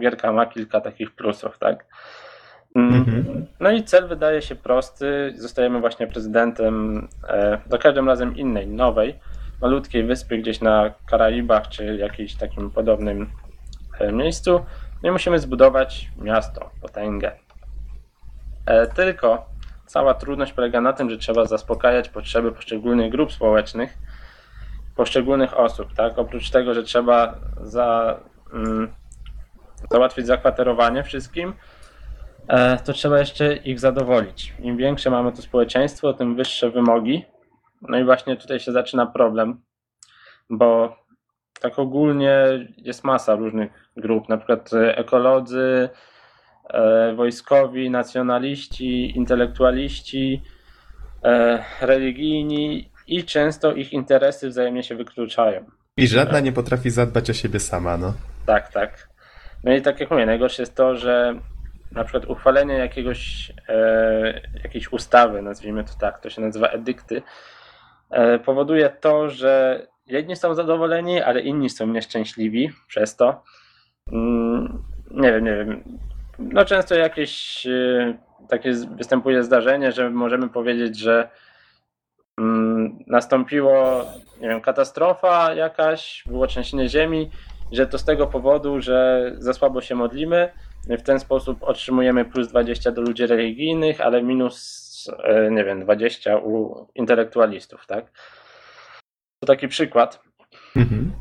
gierka 0.00 0.32
ma 0.32 0.46
kilka 0.46 0.80
takich 0.80 1.10
plusów, 1.10 1.58
tak? 1.58 1.86
Mm, 2.76 2.94
Mhm. 2.94 3.46
No 3.60 3.70
i 3.70 3.84
cel 3.84 4.08
wydaje 4.08 4.42
się 4.42 4.54
prosty. 4.54 5.34
Zostajemy 5.36 5.80
właśnie 5.80 6.06
prezydentem 6.06 7.08
e, 7.28 7.58
za 7.70 7.78
każdym 7.78 8.08
razem 8.08 8.36
innej, 8.36 8.66
nowej, 8.66 9.18
malutkiej 9.62 10.04
wyspy 10.04 10.38
gdzieś 10.38 10.60
na 10.60 10.94
Karaibach 11.06 11.68
czy 11.68 11.96
jakimś 11.96 12.34
takim 12.34 12.70
podobnym 12.70 13.30
e, 14.00 14.12
miejscu. 14.12 14.64
No 15.02 15.08
i 15.08 15.12
musimy 15.12 15.38
zbudować 15.38 16.08
miasto, 16.18 16.70
potęgę. 16.80 17.32
E, 18.66 18.86
tylko 18.86 19.46
cała 19.86 20.14
trudność 20.14 20.52
polega 20.52 20.80
na 20.80 20.92
tym, 20.92 21.10
że 21.10 21.18
trzeba 21.18 21.44
zaspokajać 21.44 22.08
potrzeby 22.08 22.52
poszczególnych 22.52 23.10
grup 23.10 23.32
społecznych, 23.32 23.98
poszczególnych 24.96 25.58
osób, 25.58 25.94
tak? 25.94 26.18
Oprócz 26.18 26.50
tego, 26.50 26.74
że 26.74 26.82
trzeba 26.82 27.34
za, 27.60 28.20
mm, 28.52 28.92
załatwić 29.90 30.26
zakwaterowanie 30.26 31.02
wszystkim, 31.02 31.54
e, 32.48 32.76
to 32.76 32.92
trzeba 32.92 33.18
jeszcze 33.18 33.56
ich 33.56 33.80
zadowolić. 33.80 34.54
Im 34.58 34.76
większe 34.76 35.10
mamy 35.10 35.32
to 35.32 35.42
społeczeństwo, 35.42 36.12
tym 36.12 36.36
wyższe 36.36 36.70
wymogi. 36.70 37.24
No 37.82 37.98
i 37.98 38.04
właśnie 38.04 38.36
tutaj 38.36 38.60
się 38.60 38.72
zaczyna 38.72 39.06
problem, 39.06 39.62
bo 40.50 40.96
tak 41.60 41.78
ogólnie 41.78 42.66
jest 42.76 43.04
masa 43.04 43.34
różnych 43.34 43.90
grup, 43.96 44.28
na 44.28 44.36
przykład 44.36 44.72
e, 44.72 44.96
ekolodzy, 44.96 45.88
e, 46.70 47.14
wojskowi, 47.14 47.90
nacjonaliści, 47.90 49.16
intelektualiści, 49.16 50.42
e, 51.24 51.64
religijni 51.80 52.90
i 53.06 53.24
często 53.24 53.72
ich 53.72 53.92
interesy 53.92 54.48
wzajemnie 54.48 54.82
się 54.82 54.96
wykluczają. 54.96 55.64
I 55.96 56.06
żadna 56.06 56.40
nie 56.40 56.52
potrafi 56.52 56.90
zadbać 56.90 57.30
o 57.30 57.32
siebie 57.32 57.60
sama, 57.60 57.96
no. 57.96 58.14
Tak, 58.46 58.72
tak. 58.72 59.08
No 59.64 59.74
i 59.74 59.82
tak 59.82 60.00
jak 60.00 60.10
mówię, 60.10 60.26
najgorsze 60.26 60.62
jest 60.62 60.74
to, 60.74 60.96
że 60.96 61.40
na 61.92 62.04
przykład 62.04 62.24
uchwalenie 62.24 62.74
jakiegoś, 62.74 63.52
e, 63.68 64.40
jakiejś 64.64 64.92
ustawy, 64.92 65.42
nazwijmy 65.42 65.84
to 65.84 65.92
tak, 66.00 66.20
to 66.20 66.30
się 66.30 66.42
nazywa 66.42 66.68
edykty, 66.68 67.22
e, 68.10 68.38
powoduje 68.38 68.90
to, 68.90 69.30
że 69.30 69.86
jedni 70.06 70.36
są 70.36 70.54
zadowoleni, 70.54 71.22
ale 71.22 71.40
inni 71.40 71.70
są 71.70 71.86
nieszczęśliwi 71.86 72.70
przez 72.88 73.16
to. 73.16 73.42
Mm, 74.12 74.82
nie 75.10 75.32
wiem, 75.32 75.44
nie 75.44 75.56
wiem. 75.56 75.98
No 76.38 76.64
często 76.64 76.94
jakieś 76.94 77.66
e, 77.66 78.18
takie 78.48 78.72
występuje 78.72 79.42
zdarzenie, 79.42 79.92
że 79.92 80.10
możemy 80.10 80.48
powiedzieć, 80.48 80.98
że 80.98 81.28
nastąpiło, 83.06 84.04
nie 84.40 84.48
wiem, 84.48 84.60
katastrofa 84.60 85.54
jakaś, 85.54 86.24
było 86.26 86.46
trzęsienie 86.46 86.88
ziemi, 86.88 87.30
że 87.72 87.86
to 87.86 87.98
z 87.98 88.04
tego 88.04 88.26
powodu, 88.26 88.80
że 88.80 89.30
za 89.38 89.52
słabo 89.52 89.80
się 89.80 89.94
modlimy, 89.94 90.52
w 90.88 91.02
ten 91.02 91.20
sposób 91.20 91.62
otrzymujemy 91.62 92.24
plus 92.24 92.48
20 92.48 92.92
do 92.92 93.02
ludzi 93.02 93.26
religijnych, 93.26 94.00
ale 94.00 94.22
minus, 94.22 95.10
e, 95.24 95.50
nie 95.50 95.64
wiem, 95.64 95.80
20 95.80 96.36
u 96.36 96.86
intelektualistów, 96.94 97.86
tak? 97.86 98.12
To 99.40 99.46
taki 99.46 99.68
przykład. 99.68 100.22
Mhm. 100.76 101.12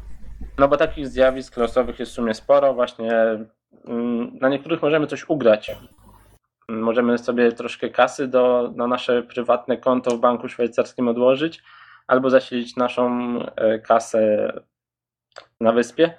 No 0.57 0.67
bo 0.67 0.77
takich 0.77 1.07
zjawisk 1.07 1.57
losowych 1.57 1.99
jest 1.99 2.11
w 2.11 2.15
sumie 2.15 2.33
sporo, 2.33 2.73
właśnie 2.73 3.11
mm, 3.87 4.37
na 4.41 4.49
niektórych 4.49 4.81
możemy 4.81 5.07
coś 5.07 5.29
ugrać. 5.29 5.75
Możemy 6.69 7.17
sobie 7.17 7.51
troszkę 7.51 7.89
kasy 7.89 8.27
do, 8.27 8.71
na 8.75 8.87
nasze 8.87 9.23
prywatne 9.23 9.77
konto 9.77 10.11
w 10.11 10.19
banku 10.19 10.49
szwajcarskim 10.49 11.07
odłożyć, 11.07 11.63
albo 12.07 12.29
zasilić 12.29 12.75
naszą 12.75 13.09
e, 13.55 13.79
kasę 13.79 14.53
na 15.59 15.71
wyspie. 15.71 16.13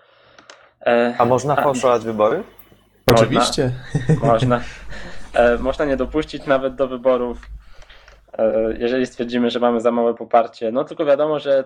E, 0.87 1.15
A 1.19 1.25
można 1.25 1.57
A- 1.57 1.63
fałszować 1.63 2.03
wybory? 2.05 2.43
Oczywiście. 3.07 3.71
Można. 4.23 4.61
E, 5.35 5.59
można 5.59 5.85
nie 5.85 5.97
dopuścić 5.97 6.47
nawet 6.47 6.75
do 6.75 6.89
wyborów, 6.89 7.39
jeżeli 8.79 9.07
stwierdzimy, 9.07 9.51
że 9.51 9.61
mamy 9.61 9.81
za 9.81 9.91
małe 9.91 10.15
poparcie. 10.15 10.73
No 10.73 10.85
tylko 10.85 11.05
wiadomo, 11.05 11.39
że 11.39 11.65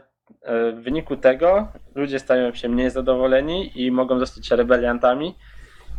w 0.73 0.81
wyniku 0.83 1.17
tego 1.17 1.69
ludzie 1.95 2.19
stają 2.19 2.55
się 2.55 2.69
mniej 2.69 2.91
zadowoleni 2.91 3.83
i 3.83 3.91
mogą 3.91 4.19
zostać 4.19 4.51
rebeliantami. 4.51 5.35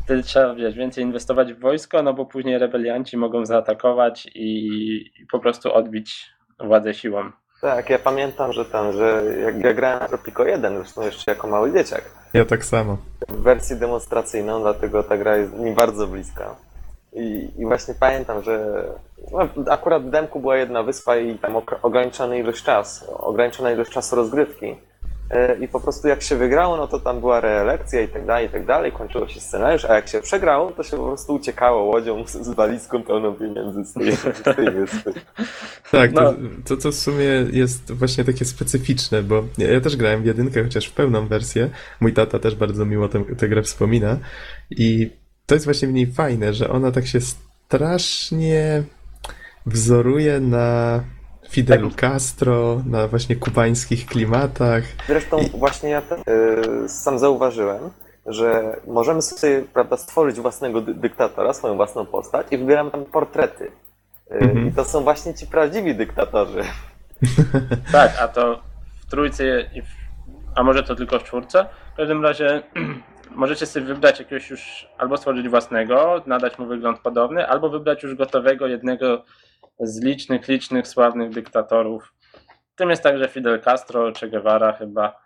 Wtedy 0.09 0.23
trzeba 0.23 0.55
wiesz, 0.55 0.75
więcej 0.75 1.03
inwestować 1.03 1.53
w 1.53 1.59
wojsko, 1.59 2.03
no 2.03 2.13
bo 2.13 2.25
później 2.25 2.57
rebelianci 2.57 3.17
mogą 3.17 3.45
zaatakować 3.45 4.25
i, 4.35 4.49
i 5.21 5.25
po 5.31 5.39
prostu 5.39 5.73
odbić 5.73 6.25
władzę 6.59 6.93
siłą. 6.93 7.31
Tak, 7.61 7.89
ja 7.89 7.99
pamiętam, 7.99 8.53
że 8.53 8.65
ten, 8.65 8.93
że 8.93 9.23
jak 9.45 9.63
ja 9.63 9.73
grałem 9.73 9.99
w 9.99 10.09
Tropico 10.09 10.45
1, 10.45 10.77
zresztą 10.77 11.01
jeszcze 11.01 11.31
jako 11.31 11.47
mały 11.47 11.71
dzieciak, 11.73 12.01
Ja 12.33 12.45
tak 12.45 12.65
samo. 12.65 12.97
w 13.27 13.41
wersji 13.41 13.75
demonstracyjną, 13.75 14.61
dlatego 14.61 15.03
ta 15.03 15.17
gra 15.17 15.37
jest 15.37 15.53
mi 15.53 15.71
bardzo 15.71 16.07
bliska. 16.07 16.55
I, 17.13 17.49
i 17.57 17.65
właśnie 17.65 17.93
pamiętam, 17.99 18.43
że 18.43 18.83
no, 19.31 19.39
akurat 19.71 20.03
w 20.03 20.09
demku 20.09 20.39
była 20.39 20.57
jedna 20.57 20.83
wyspa 20.83 21.17
i 21.17 21.37
tam 21.37 21.55
ograniczona 21.81 22.35
ilość 22.35 22.63
czasu, 22.63 23.05
ograniczona 23.17 23.71
ilość 23.71 23.91
czasu 23.91 24.15
rozgrywki. 24.15 24.75
E, 25.29 25.57
I 25.59 25.67
po 25.67 25.79
prostu 25.79 26.07
jak 26.07 26.21
się 26.21 26.35
wygrało, 26.35 26.77
no 26.77 26.87
to 26.87 26.99
tam 26.99 27.19
była 27.19 27.39
reelekcja 27.39 28.01
i 28.01 28.07
tak 28.07 28.25
dalej, 28.25 28.47
i 28.47 28.49
tak 28.49 28.65
dalej, 28.65 28.91
kończyło 28.91 29.27
się 29.27 29.39
scenariusz, 29.39 29.85
a 29.85 29.95
jak 29.95 30.07
się 30.07 30.21
przegrało, 30.21 30.71
to 30.71 30.83
się 30.83 30.97
po 30.97 31.05
prostu 31.07 31.33
uciekało 31.33 31.83
łodzią 31.83 32.27
z, 32.27 32.31
z 32.31 32.49
walizką 32.49 33.03
pełną 33.03 33.35
pieniędzy 33.35 33.85
z 33.85 33.93
tej, 33.93 34.11
z 34.15 34.55
tej 34.55 34.71
wyspy. 34.75 35.13
Tak, 35.91 36.13
to, 36.13 36.21
No. 36.21 36.33
to, 36.65 36.77
to 36.77 36.91
w 36.91 36.95
sumie 36.95 37.25
jest 37.51 37.93
właśnie 37.93 38.23
takie 38.23 38.45
specyficzne, 38.45 39.23
bo 39.23 39.43
ja, 39.57 39.71
ja 39.71 39.81
też 39.81 39.95
grałem 39.95 40.21
w 40.21 40.25
jedynkę, 40.25 40.63
chociaż 40.63 40.87
w 40.87 40.93
pełną 40.93 41.27
wersję. 41.27 41.69
Mój 41.99 42.13
tata 42.13 42.39
też 42.39 42.55
bardzo 42.55 42.85
miło 42.85 43.07
tę, 43.09 43.23
tę 43.37 43.49
grę 43.49 43.63
wspomina. 43.63 44.17
I 44.69 45.11
to 45.45 45.55
jest 45.55 45.65
właśnie 45.65 45.87
w 45.87 45.93
niej 45.93 46.11
fajne, 46.11 46.53
że 46.53 46.69
ona 46.69 46.91
tak 46.91 47.07
się 47.07 47.19
strasznie 47.21 48.83
wzoruje 49.65 50.39
na 50.39 50.99
Fidelu 51.49 51.89
Castro, 51.91 52.81
na 52.85 53.07
właśnie 53.07 53.35
kubańskich 53.35 54.05
klimatach. 54.05 54.83
Zresztą 55.07 55.37
właśnie 55.53 55.89
ja 55.89 56.01
ten, 56.01 56.19
y, 56.85 56.89
sam 56.89 57.19
zauważyłem, 57.19 57.89
że 58.25 58.75
możemy 58.87 59.21
sobie 59.21 59.61
prawda, 59.73 59.97
stworzyć 59.97 60.39
własnego 60.39 60.81
dy- 60.81 60.93
dyktatora, 60.93 61.53
swoją 61.53 61.75
własną 61.75 62.05
postać 62.05 62.47
i 62.51 62.57
wybieramy 62.57 62.91
tam 62.91 63.05
portrety. 63.05 63.63
Y, 63.65 63.69
Mhm. 64.31 64.67
I 64.67 64.71
to 64.71 64.85
są 64.85 65.03
właśnie 65.03 65.33
ci 65.33 65.47
prawdziwi 65.47 65.95
dyktatorzy. 65.95 66.61
Tak, 67.91 68.11
a 68.21 68.27
to 68.27 68.59
w 69.01 69.11
trójce, 69.11 69.61
i 69.75 69.81
w, 69.81 69.85
a 70.55 70.63
może 70.63 70.83
to 70.83 70.95
tylko 70.95 71.19
w 71.19 71.23
czwórce? 71.23 71.65
W 71.93 71.97
każdym 71.97 72.23
razie 72.23 72.63
możecie 73.35 73.65
sobie 73.65 73.85
wybrać 73.85 74.19
jakiegoś 74.19 74.49
już, 74.49 74.87
albo 74.97 75.17
stworzyć 75.17 75.49
własnego, 75.49 76.21
nadać 76.25 76.59
mu 76.59 76.65
wygląd 76.65 76.99
podobny, 76.99 77.47
albo 77.47 77.69
wybrać 77.69 78.03
już 78.03 78.15
gotowego 78.15 78.67
jednego 78.67 79.23
z 79.79 80.01
licznych, 80.01 80.47
licznych, 80.47 80.87
sławnych 80.87 81.29
dyktatorów. 81.29 82.13
Tym 82.75 82.89
jest 82.89 83.03
także 83.03 83.27
Fidel 83.27 83.61
Castro, 83.61 84.11
Che 84.19 84.29
Guevara 84.29 84.73
chyba 84.73 85.19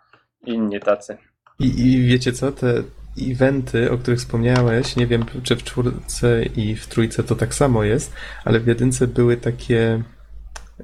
i 0.46 0.52
inni 0.52 0.80
tacy. 0.80 1.16
I, 1.58 1.66
I 1.66 2.06
wiecie 2.06 2.32
co, 2.32 2.52
te 2.52 2.82
eventy, 3.20 3.90
o 3.90 3.98
których 3.98 4.18
wspomniałeś, 4.20 4.96
nie 4.96 5.06
wiem 5.06 5.24
czy 5.42 5.56
w 5.56 5.62
czwórce 5.62 6.42
i 6.42 6.76
w 6.76 6.86
trójce 6.86 7.22
to 7.22 7.34
tak 7.34 7.54
samo 7.54 7.84
jest, 7.84 8.12
ale 8.44 8.60
w 8.60 8.66
jedynce 8.66 9.06
były 9.06 9.36
takie 9.36 10.02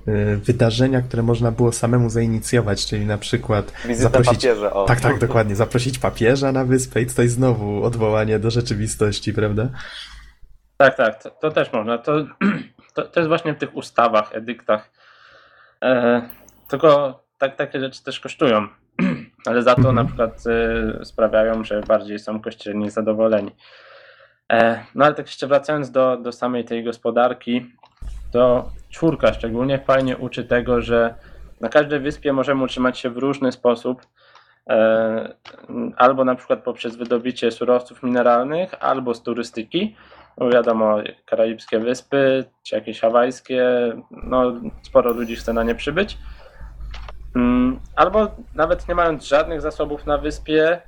y, 0.09 0.37
wydarzenia, 0.37 1.03
które 1.03 1.23
można 1.23 1.51
było 1.53 1.73
samemu 1.73 2.11
zainicjować, 2.11 2.87
czyli 2.87 3.07
na 3.07 3.19
przykład 3.19 3.73
Wizyta 3.85 4.11
zaprosić... 4.11 4.35
papieża. 4.35 4.73
O. 4.73 4.85
Tak, 4.85 5.01
tak, 5.01 5.19
dokładnie. 5.19 5.57
Zaprosić 5.57 5.99
papieża 5.99 6.53
na 6.53 6.65
wyspę 6.65 7.03
i 7.03 7.07
tutaj 7.07 7.29
znowu 7.29 7.85
odwołanie 7.85 8.39
do 8.39 8.51
rzeczywistości, 8.51 9.33
prawda? 9.33 9.69
Tak, 10.77 10.97
tak, 10.97 11.23
to, 11.23 11.31
to 11.31 11.51
też 11.51 11.73
można. 11.73 11.99
To, 11.99 12.13
to, 12.95 13.03
to 13.03 13.21
jest 13.21 13.29
właśnie 13.29 13.55
w 13.55 13.59
tych 13.59 13.77
ustawach, 13.77 14.35
edyktach. 14.35 14.91
E, 15.85 16.23
tylko 16.69 17.21
tak, 17.39 17.57
takie 17.57 17.81
rzeczy 17.81 18.05
też 18.05 18.21
kosztują, 18.21 18.69
ale 19.47 19.63
za 19.63 19.75
to 19.75 19.79
Mhm. 19.81 19.97
na 19.97 20.05
przykład 20.05 20.45
e, 20.47 21.05
sprawiają, 21.05 21.65
że 21.65 21.81
bardziej 21.81 22.19
są 22.19 22.41
kościelni 22.41 22.91
zadowoleni. 22.91 23.51
E, 24.53 24.85
no 24.95 25.05
ale 25.05 25.15
tak 25.15 25.27
jeszcze 25.27 25.47
wracając 25.47 25.91
do, 25.91 26.17
do 26.17 26.33
samej 26.33 26.65
tej 26.65 26.85
gospodarki, 26.85 27.67
to 28.33 28.71
czwórka 28.91 29.33
szczególnie 29.33 29.79
fajnie 29.79 30.17
uczy 30.17 30.45
tego, 30.45 30.81
że 30.81 31.15
na 31.61 31.69
każdej 31.69 32.01
wyspie 32.01 32.33
możemy 32.33 32.65
utrzymać 32.65 32.99
się 32.99 33.11
w 33.11 33.17
różny 33.17 33.53
sposób. 33.53 34.03
E, 34.71 35.35
albo 35.97 36.25
na 36.25 36.35
przykład 36.35 36.63
poprzez 36.63 36.97
wydobycie 36.97 37.51
surowców 37.51 38.03
mineralnych, 38.03 38.75
albo 38.81 39.15
z 39.15 39.23
turystyki. 39.23 39.97
No 40.41 40.49
wiadomo, 40.49 40.97
karaibskie 41.27 41.79
wyspy, 41.79 42.45
czy 42.63 42.75
jakieś 42.75 43.01
hawajskie, 43.01 43.65
no 44.11 44.53
sporo 44.83 45.13
ludzi 45.13 45.37
chce 45.37 45.53
na 45.53 45.63
nie 45.63 45.75
przybyć. 45.75 46.19
Mm, 47.37 47.81
Albo 47.97 48.29
nawet 48.55 48.89
nie 48.89 48.95
mając 48.95 49.25
żadnych 49.25 49.61
zasobów 49.61 50.07
na 50.07 50.19
wyspie, 50.19 50.81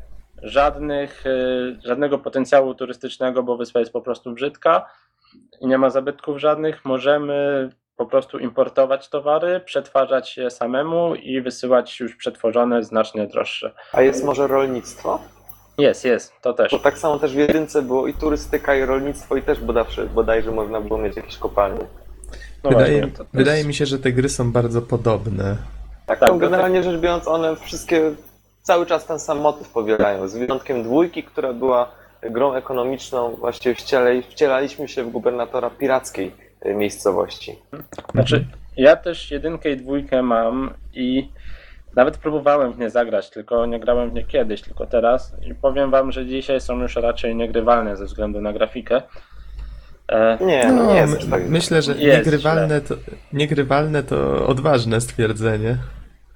żadnych, 0.42 1.26
y, 1.26 1.78
żadnego 1.84 2.18
potencjału 2.18 2.74
turystycznego, 2.74 3.42
bo 3.42 3.56
wyspa 3.56 3.80
jest 3.80 3.92
po 3.92 4.00
prostu 4.00 4.32
brzydka 4.32 4.86
i 5.60 5.66
nie 5.66 5.78
ma 5.78 5.90
zabytków 5.90 6.38
żadnych, 6.38 6.84
możemy 6.84 7.68
po 7.96 8.06
prostu 8.06 8.38
importować 8.38 9.08
towary, 9.08 9.60
przetwarzać 9.60 10.36
je 10.36 10.50
samemu 10.50 11.14
i 11.14 11.40
wysyłać 11.40 12.00
już 12.00 12.16
przetworzone, 12.16 12.82
znacznie 12.82 13.26
droższe. 13.26 13.72
A 13.92 14.02
jest 14.02 14.24
może 14.24 14.46
rolnictwo? 14.46 15.20
Jest, 15.78 16.04
jest, 16.04 16.32
to 16.42 16.52
też. 16.54 16.72
Bo 16.72 16.78
tak 16.78 16.98
samo 16.98 17.18
też 17.18 17.32
w 17.32 17.38
jedynce 17.38 17.82
było 17.82 18.06
i 18.06 18.14
turystyka, 18.14 18.74
i 18.74 18.84
rolnictwo, 18.84 19.36
i 19.36 19.42
też 19.42 19.60
bodajże, 19.60 20.06
bodajże 20.06 20.50
można 20.50 20.80
było 20.80 20.98
mieć 20.98 21.16
jakieś 21.16 21.36
kopalnie. 21.36 21.80
No 22.64 22.70
wydaje, 22.70 22.98
właśnie, 23.00 23.16
to- 23.18 23.24
to 23.24 23.30
wydaje 23.32 23.56
jest- 23.56 23.68
mi 23.68 23.74
się, 23.74 23.86
że 23.86 23.98
te 23.98 24.12
gry 24.12 24.28
są 24.28 24.52
bardzo 24.52 24.82
podobne. 24.82 25.56
Tak, 26.06 26.18
Tak, 26.18 26.28
no 26.28 26.38
generalnie 26.38 26.82
rzecz 26.82 27.00
biorąc, 27.00 27.28
one 27.28 27.56
wszystkie 27.56 28.14
cały 28.62 28.86
czas 28.86 29.06
ten 29.06 29.18
sam 29.18 29.40
motyw 29.40 29.68
powielają, 29.68 30.28
z 30.28 30.36
wyjątkiem 30.36 30.82
dwójki, 30.82 31.22
która 31.22 31.52
była 31.52 31.88
grą 32.22 32.54
ekonomiczną, 32.54 33.34
właściwie 33.34 33.74
wciele, 33.74 34.22
wcielaliśmy 34.22 34.88
się 34.88 35.04
w 35.04 35.10
gubernatora 35.10 35.70
pirackiej 35.70 36.32
y, 36.66 36.74
miejscowości. 36.74 37.58
Znaczy, 38.14 38.44
ja 38.76 38.96
też 38.96 39.30
jedynkę 39.30 39.70
i 39.70 39.76
dwójkę 39.76 40.22
mam 40.22 40.70
i 40.94 41.28
nawet 41.96 42.16
próbowałem 42.18 42.72
w 42.72 42.78
nie 42.78 42.90
zagrać, 42.90 43.30
tylko 43.30 43.66
nie 43.66 43.80
grałem 43.80 44.10
w 44.10 44.14
nie 44.14 44.24
kiedyś, 44.24 44.62
tylko 44.62 44.86
teraz. 44.86 45.36
I 45.42 45.54
powiem 45.54 45.90
wam, 45.90 46.12
że 46.12 46.26
dzisiaj 46.26 46.60
są 46.60 46.80
już 46.82 46.96
raczej 46.96 47.36
niegrywalne 47.36 47.96
ze 47.96 48.04
względu 48.04 48.40
na 48.40 48.52
grafikę. 48.52 49.02
E, 50.08 50.38
Nie, 50.40 50.64
no, 50.68 50.74
No, 50.84 50.92
nie 50.92 51.00
jest 51.00 51.30
tak. 51.30 51.48
myślę, 51.48 51.82
że 51.82 51.92
Jest 51.96 52.18
niegrywalne 52.26 52.80
to, 52.80 52.94
niegrywalne 53.32 54.02
to 54.02 54.46
odważne 54.46 55.00
stwierdzenie. 55.00 55.76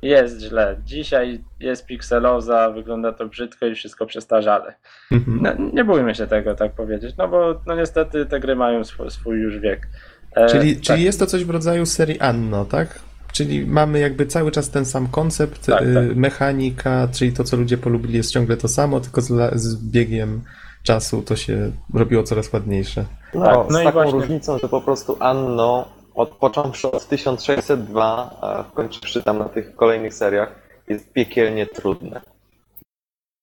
jest 0.03 0.41
źle. 0.41 0.77
Dzisiaj 0.85 1.41
jest 1.61 1.87
pikseloza, 1.87 2.71
wygląda 2.71 3.13
to 3.13 3.27
brzydko 3.27 3.67
i 3.67 3.75
wszystko 3.75 4.07
przestarzale. 4.07 4.75
Mhm. 5.13 5.39
No, 5.43 5.71
nie 5.73 5.85
bójmy 5.85 6.15
się 6.15 6.27
tego 6.27 6.55
tak 6.55 6.73
powiedzieć, 6.73 7.15
no 7.19 7.29
bo 7.29 7.61
no 7.67 7.75
niestety 7.77 8.27
te 8.27 8.41
gry 8.41 8.57
mają 8.57 8.85
swój, 8.85 9.11
swój 9.11 9.39
już 9.41 9.59
wiek. 9.59 9.89
E, 10.37 10.47
Czyli, 10.47 10.75
tak. 10.75 10.83
czyli 10.85 11.03
jest 11.03 11.19
to 11.19 11.27
coś 11.27 11.45
w 11.45 11.51
rodzaju 11.51 11.87
serii 11.87 12.21
Anno, 12.21 12.65
tak? 12.65 12.99
Czyli 13.37 13.67
mamy 13.67 13.99
jakby 13.99 14.27
cały 14.27 14.51
czas 14.51 14.71
ten 14.71 14.85
sam 14.85 15.07
koncept, 15.09 15.67
Tak, 15.67 15.83
y, 15.83 15.95
tak. 15.95 16.17
mechanika, 16.17 17.09
czyli 17.13 17.33
to, 17.33 17.45
co 17.45 17.57
ludzie 17.57 17.79
polubili, 17.79 18.15
jest 18.17 18.33
ciągle 18.33 18.57
to 18.57 18.69
samo, 18.69 19.01
tylko 19.01 19.21
z, 19.21 19.55
z 19.61 19.77
biegiem 19.91 20.43
czasu 20.83 21.23
to 21.23 21.37
się 21.37 21.73
robiło 21.95 22.23
coraz 22.23 22.53
ładniejsze. 22.53 23.05
No, 23.35 23.45
Tak, 23.45 23.71
z 23.71 23.73
no 23.73 23.81
i 23.81 23.85
taką 23.85 23.93
właśnie- 24.03 24.13
różnicą, 24.21 24.59
że 24.59 24.69
po 24.69 24.81
prostu 24.81 25.17
Anno, 25.21 25.89
od 26.15 26.29
począwszy 26.31 26.91
od 26.91 27.09
1602, 27.09 28.31
a 28.41 28.65
kończywszy 28.75 29.23
tam 29.23 29.39
na 29.39 29.49
tych 29.49 29.75
kolejnych 29.77 30.15
seriach, 30.15 30.55
jest 30.89 31.13
piekielnie 31.13 31.67
trudne. 31.67 32.21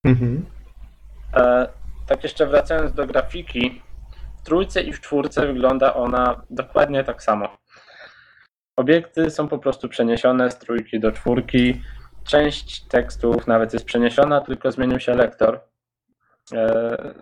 Mhm. 0.06 0.45
E, 1.34 1.67
tak 2.08 2.23
jeszcze 2.23 2.47
wracając 2.47 2.93
do 2.93 3.08
grafiki, 3.08 3.82
w 4.41 4.45
trójce 4.45 4.82
i 4.82 4.93
w 4.93 5.01
czwórce 5.01 5.47
wygląda 5.47 5.93
ona 5.93 6.41
dokładnie 6.49 7.03
tak 7.03 7.23
samo. 7.23 7.47
Obiekty 8.75 9.29
są 9.29 9.47
po 9.47 9.57
prostu 9.57 9.89
przeniesione 9.89 10.51
z 10.51 10.59
trójki 10.59 10.99
do 10.99 11.12
czwórki. 11.12 11.81
Część 12.23 12.83
tekstów 12.83 13.47
nawet 13.47 13.73
jest 13.73 13.86
przeniesiona, 13.86 14.41
tylko 14.41 14.71
zmienił 14.71 14.99
się 14.99 15.13
lektor. 15.13 15.59
E, 16.53 17.13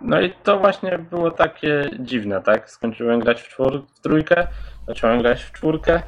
no 0.00 0.20
i 0.20 0.32
to 0.32 0.58
właśnie 0.58 0.98
było 0.98 1.30
takie 1.30 1.90
dziwne, 2.00 2.42
tak? 2.42 2.70
Skończyłem 2.70 3.20
grać 3.20 3.42
w, 3.42 3.48
czwór- 3.48 3.82
w 3.94 4.00
trójkę, 4.00 4.46
zacząłem 4.88 5.22
grać 5.22 5.42
w 5.42 5.52
czwórkę 5.52 6.02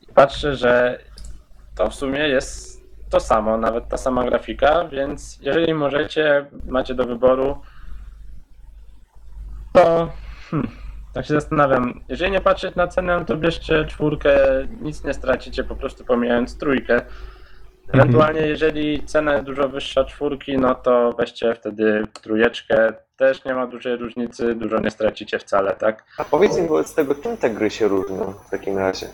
i 0.00 0.12
patrzę, 0.12 0.56
że 0.56 0.98
to 1.76 1.90
w 1.90 1.94
sumie 1.94 2.28
jest 2.28 2.80
to 3.10 3.20
samo, 3.20 3.56
nawet 3.56 3.88
ta 3.88 3.96
sama 3.96 4.24
grafika, 4.24 4.88
więc 4.88 5.38
jeżeli 5.42 5.74
możecie, 5.74 6.46
macie 6.66 6.94
do 6.94 7.04
wyboru, 7.04 7.62
to 9.72 10.12
hmm, 10.50 10.70
tak 11.14 11.26
się 11.26 11.34
zastanawiam, 11.34 12.00
jeżeli 12.08 12.30
nie 12.30 12.40
patrzeć 12.40 12.74
na 12.74 12.88
cenę, 12.88 13.24
to 13.24 13.36
bierzcie 13.36 13.84
czwórkę, 13.84 14.38
nic 14.80 15.04
nie 15.04 15.14
stracicie, 15.14 15.64
po 15.64 15.76
prostu 15.76 16.04
pomijając 16.04 16.58
trójkę. 16.58 17.00
Ewentualnie 17.92 18.40
jeżeli 18.40 19.02
cena 19.04 19.32
jest 19.32 19.44
dużo 19.44 19.68
wyższa 19.68 20.04
czwórki, 20.04 20.58
no 20.58 20.74
to 20.74 21.12
weźcie 21.18 21.54
wtedy 21.54 22.06
trójeczkę, 22.22 22.92
też 23.16 23.44
nie 23.44 23.54
ma 23.54 23.66
dużej 23.66 23.96
różnicy, 23.96 24.54
dużo 24.54 24.80
nie 24.80 24.90
stracicie 24.90 25.38
wcale, 25.38 25.72
tak? 25.72 26.04
A 26.18 26.24
powiedz 26.24 26.58
mi 26.58 26.68
wobec 26.68 26.94
tego, 26.94 27.14
czym 27.14 27.36
te 27.36 27.50
gry 27.50 27.70
się 27.70 27.88
różnią 27.88 28.34
w 28.46 28.50
takim 28.50 28.78
razie? 28.78 29.06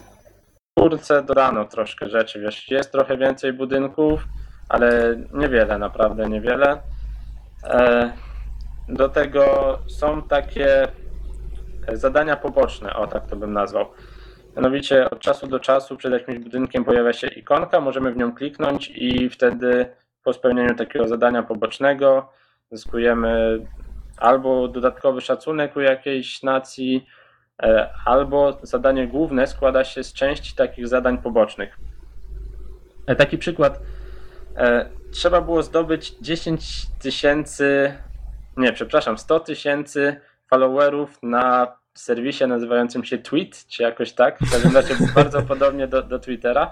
czwórce 0.79 1.23
dodano 1.23 1.65
troszkę 1.65 2.09
rzeczy, 2.11 2.41
wiesz, 2.41 2.71
jest 2.71 2.93
trochę 2.93 3.17
więcej 3.17 3.53
budynków, 3.53 4.21
ale 4.69 5.17
niewiele, 5.35 5.79
naprawdę 5.79 6.29
niewiele. 6.29 6.83
E, 7.65 8.13
do 8.89 9.09
tego 9.09 9.79
są 9.89 10.23
takie 10.23 10.89
zadania 11.93 12.37
poboczne, 12.37 12.95
o 12.95 13.07
tak 13.07 13.27
to 13.27 13.37
bym 13.37 13.53
nazwał. 13.53 13.87
Mianowicie 14.57 15.11
od 15.11 15.21
czasu 15.21 15.47
do 15.47 15.61
czasu 15.61 15.97
przed 15.97 16.13
jakimś 16.13 16.39
budynkiem 16.39 16.85
pojawia 16.85 17.13
się 17.13 17.27
ikonka, 17.27 17.81
możemy 17.81 18.13
w 18.13 18.17
nią 18.17 18.35
kliknąć 18.35 18.93
i 18.95 19.31
wtedy 19.31 19.87
po 20.25 20.33
spełnieniu 20.33 20.75
takiego 20.75 21.09
zadania 21.09 21.43
pobocznego 21.43 22.33
zyskujemy 22.71 23.59
albo 24.17 24.69
dodatkowy 24.69 25.21
szacunek 25.21 25.77
u 25.77 25.81
jakiejś 25.81 26.43
nacji, 26.43 27.07
E, 27.63 27.91
albo 28.05 28.59
zadanie 28.63 29.09
główne 29.09 29.47
składa 29.47 29.85
się 29.85 30.05
z 30.05 30.13
części 30.13 30.55
takich 30.55 30.89
zadań 30.89 31.19
pobocznych. 31.19 31.79
E, 33.07 33.17
Taki 33.17 33.39
przykład. 33.39 33.81
E, 34.57 34.89
Trzeba 35.13 35.41
było 35.41 35.63
zdobyć 35.63 36.17
10 36.21 36.87
tysięcy, 37.03 37.95
nie, 38.57 38.73
przepraszam, 38.73 39.19
100 39.19 39.41
tysięcy 39.41 40.21
followerów 40.51 41.19
na 41.23 41.77
serwisie 41.95 42.47
nazywającym 42.47 43.05
się 43.05 43.19
Tweet, 43.19 43.67
czy 43.67 43.83
jakoś 43.83 44.13
tak. 44.13 44.39
W 44.39 44.53
każdym 44.53 44.77
razie 44.77 44.95
bardzo 45.15 45.43
podobnie 45.53 45.89
do, 45.89 46.03
do 46.03 46.19
Twittera. 46.19 46.71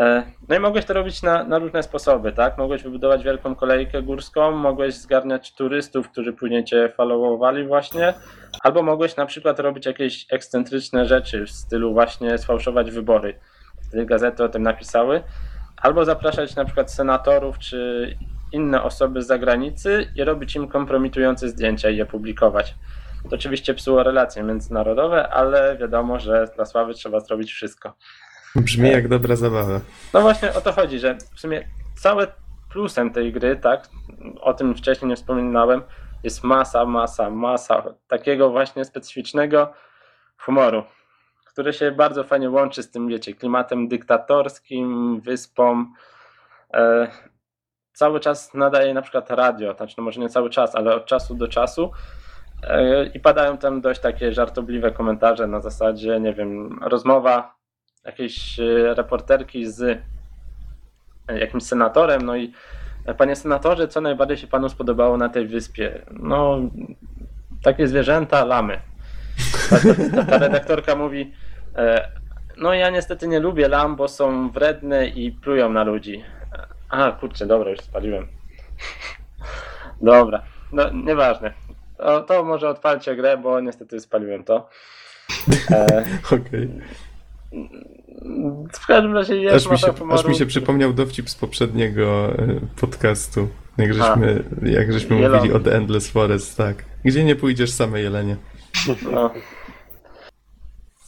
E, 0.00 0.22
No 0.48 0.56
i 0.56 0.58
mogłeś 0.58 0.84
to 0.84 0.94
robić 0.94 1.22
na, 1.22 1.44
na 1.44 1.58
różne 1.58 1.82
sposoby, 1.82 2.32
tak? 2.32 2.58
Mogłeś 2.58 2.82
wybudować 2.82 3.24
wielką 3.24 3.54
kolejkę 3.54 4.02
górską, 4.02 4.50
mogłeś 4.50 4.94
zgarniać 4.94 5.54
turystów, 5.54 6.08
którzy 6.08 6.32
później 6.32 6.64
cię 6.64 6.92
followowali 6.96 7.66
właśnie, 7.66 8.14
albo 8.62 8.82
mogłeś 8.82 9.16
na 9.16 9.26
przykład 9.26 9.60
robić 9.60 9.86
jakieś 9.86 10.26
ekscentryczne 10.30 11.06
rzeczy 11.06 11.46
w 11.46 11.50
stylu 11.50 11.92
właśnie 11.92 12.38
sfałszować 12.38 12.90
wybory. 12.90 13.38
Wtedy 13.88 14.06
gazety 14.06 14.44
o 14.44 14.48
tym 14.48 14.62
napisały. 14.62 15.22
Albo 15.76 16.04
zapraszać 16.04 16.56
na 16.56 16.64
przykład 16.64 16.92
senatorów 16.92 17.58
czy 17.58 18.16
inne 18.52 18.82
osoby 18.82 19.22
z 19.22 19.26
zagranicy 19.26 20.12
i 20.16 20.24
robić 20.24 20.56
im 20.56 20.68
kompromitujące 20.68 21.48
zdjęcia 21.48 21.90
i 21.90 21.96
je 21.96 22.06
publikować. 22.06 22.74
To 23.22 23.36
oczywiście 23.36 23.74
psuło 23.74 24.02
relacje 24.02 24.42
międzynarodowe, 24.42 25.28
ale 25.28 25.76
wiadomo, 25.76 26.20
że 26.20 26.48
dla 26.56 26.64
sławy 26.64 26.94
trzeba 26.94 27.20
zrobić 27.20 27.52
wszystko. 27.52 27.92
Brzmi 28.56 28.90
jak 28.90 29.08
dobra 29.08 29.36
zabawa. 29.36 29.80
No 30.14 30.20
właśnie 30.20 30.54
o 30.54 30.60
to 30.60 30.72
chodzi, 30.72 30.98
że 30.98 31.18
w 31.34 31.40
sumie 31.40 31.68
całe 31.96 32.26
plusem 32.70 33.10
tej 33.10 33.32
gry, 33.32 33.56
tak, 33.56 33.88
o 34.40 34.54
tym 34.54 34.74
wcześniej 34.74 35.08
nie 35.08 35.16
wspominałem, 35.16 35.82
jest 36.22 36.44
masa, 36.44 36.84
masa, 36.84 37.30
masa 37.30 37.82
takiego 38.08 38.50
właśnie 38.50 38.84
specyficznego 38.84 39.72
humoru, 40.38 40.82
który 41.46 41.72
się 41.72 41.92
bardzo 41.92 42.24
fajnie 42.24 42.50
łączy 42.50 42.82
z 42.82 42.90
tym, 42.90 43.08
wiecie, 43.08 43.34
klimatem 43.34 43.88
dyktatorskim, 43.88 45.20
wyspą. 45.20 45.86
Cały 47.98 48.20
czas 48.20 48.54
nadaje 48.54 48.94
na 48.94 49.02
przykład 49.02 49.30
radio, 49.30 49.74
znaczy 49.74 49.94
no 49.98 50.04
może 50.04 50.20
nie 50.20 50.28
cały 50.28 50.50
czas, 50.50 50.74
ale 50.74 50.94
od 50.94 51.06
czasu 51.06 51.34
do 51.34 51.48
czasu 51.48 51.90
e, 52.62 53.06
i 53.06 53.20
padają 53.20 53.58
tam 53.58 53.80
dość 53.80 54.00
takie 54.00 54.32
żartobliwe 54.32 54.90
komentarze 54.90 55.46
na 55.46 55.60
zasadzie, 55.60 56.20
nie 56.20 56.34
wiem, 56.34 56.78
rozmowa 56.82 57.54
jakiejś 58.04 58.60
e, 58.60 58.94
reporterki 58.94 59.66
z 59.66 59.82
e, 61.28 61.38
jakimś 61.38 61.62
senatorem, 61.62 62.22
no 62.22 62.36
i 62.36 62.52
panie 63.18 63.36
senatorze, 63.36 63.88
co 63.88 64.00
najbardziej 64.00 64.36
się 64.36 64.46
panu 64.46 64.68
spodobało 64.68 65.16
na 65.16 65.28
tej 65.28 65.46
wyspie? 65.46 66.02
No, 66.10 66.58
takie 67.62 67.88
zwierzęta, 67.88 68.44
lamy. 68.44 68.80
Ta, 69.70 69.76
ta, 70.16 70.24
ta 70.24 70.38
redaktorka 70.38 70.96
mówi, 70.96 71.32
no 72.56 72.74
ja 72.74 72.90
niestety 72.90 73.28
nie 73.28 73.40
lubię 73.40 73.68
lam, 73.68 73.96
bo 73.96 74.08
są 74.08 74.50
wredne 74.50 75.06
i 75.06 75.32
plują 75.32 75.70
na 75.70 75.84
ludzi. 75.84 76.24
A, 76.88 77.12
kurczę, 77.12 77.46
dobra, 77.46 77.70
już 77.70 77.80
spaliłem. 77.80 78.26
Dobra, 80.02 80.42
no 80.72 80.90
nieważne. 80.90 81.52
To, 81.96 82.20
to 82.20 82.44
może 82.44 82.68
odpalcie 82.68 83.16
grę, 83.16 83.38
bo 83.38 83.60
niestety 83.60 84.00
spaliłem 84.00 84.44
to. 84.44 84.68
E, 85.70 86.04
Okej. 86.36 86.68
w 88.72 88.86
każdym 88.86 89.14
razie 89.14 89.36
jest 89.36 89.56
Aż, 89.56 89.72
mi 89.72 89.78
się, 89.78 89.92
aż 90.12 90.24
mi 90.24 90.34
się 90.34 90.46
przypomniał 90.46 90.92
dowcip 90.92 91.30
z 91.30 91.34
poprzedniego 91.34 92.32
e, 92.38 92.60
podcastu. 92.80 93.48
Jak 93.78 93.94
żeśmy, 93.94 94.44
jak 94.62 94.92
żeśmy 94.92 95.16
Jelony. 95.16 95.36
mówili 95.36 95.54
o 95.54 95.60
The 95.60 95.76
Endless 95.76 96.10
Forest, 96.10 96.56
tak. 96.56 96.84
Gdzie 97.04 97.24
nie 97.24 97.36
pójdziesz 97.36 97.70
same 97.70 98.00
jelenie? 98.00 98.36
No. 99.12 99.30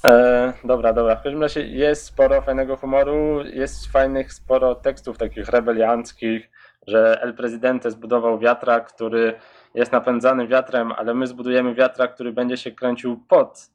E, 0.04 0.52
dobra, 0.64 0.92
dobra. 0.92 1.16
W 1.16 1.22
każdym 1.22 1.42
razie 1.42 1.62
jest 1.62 2.04
sporo 2.04 2.42
fajnego 2.42 2.76
humoru, 2.76 3.44
jest 3.44 3.86
fajnych 3.86 4.32
sporo 4.32 4.74
tekstów 4.74 5.18
takich 5.18 5.48
rebelianckich, 5.48 6.50
że 6.86 7.22
El 7.22 7.34
Presidente 7.34 7.90
zbudował 7.90 8.38
wiatrak, 8.38 8.92
który 8.92 9.34
jest 9.74 9.92
napędzany 9.92 10.46
wiatrem, 10.48 10.92
ale 10.92 11.14
my 11.14 11.26
zbudujemy 11.26 11.74
wiatrak, 11.74 12.14
który 12.14 12.32
będzie 12.32 12.56
się 12.56 12.70
kręcił 12.70 13.16
pod, 13.28 13.70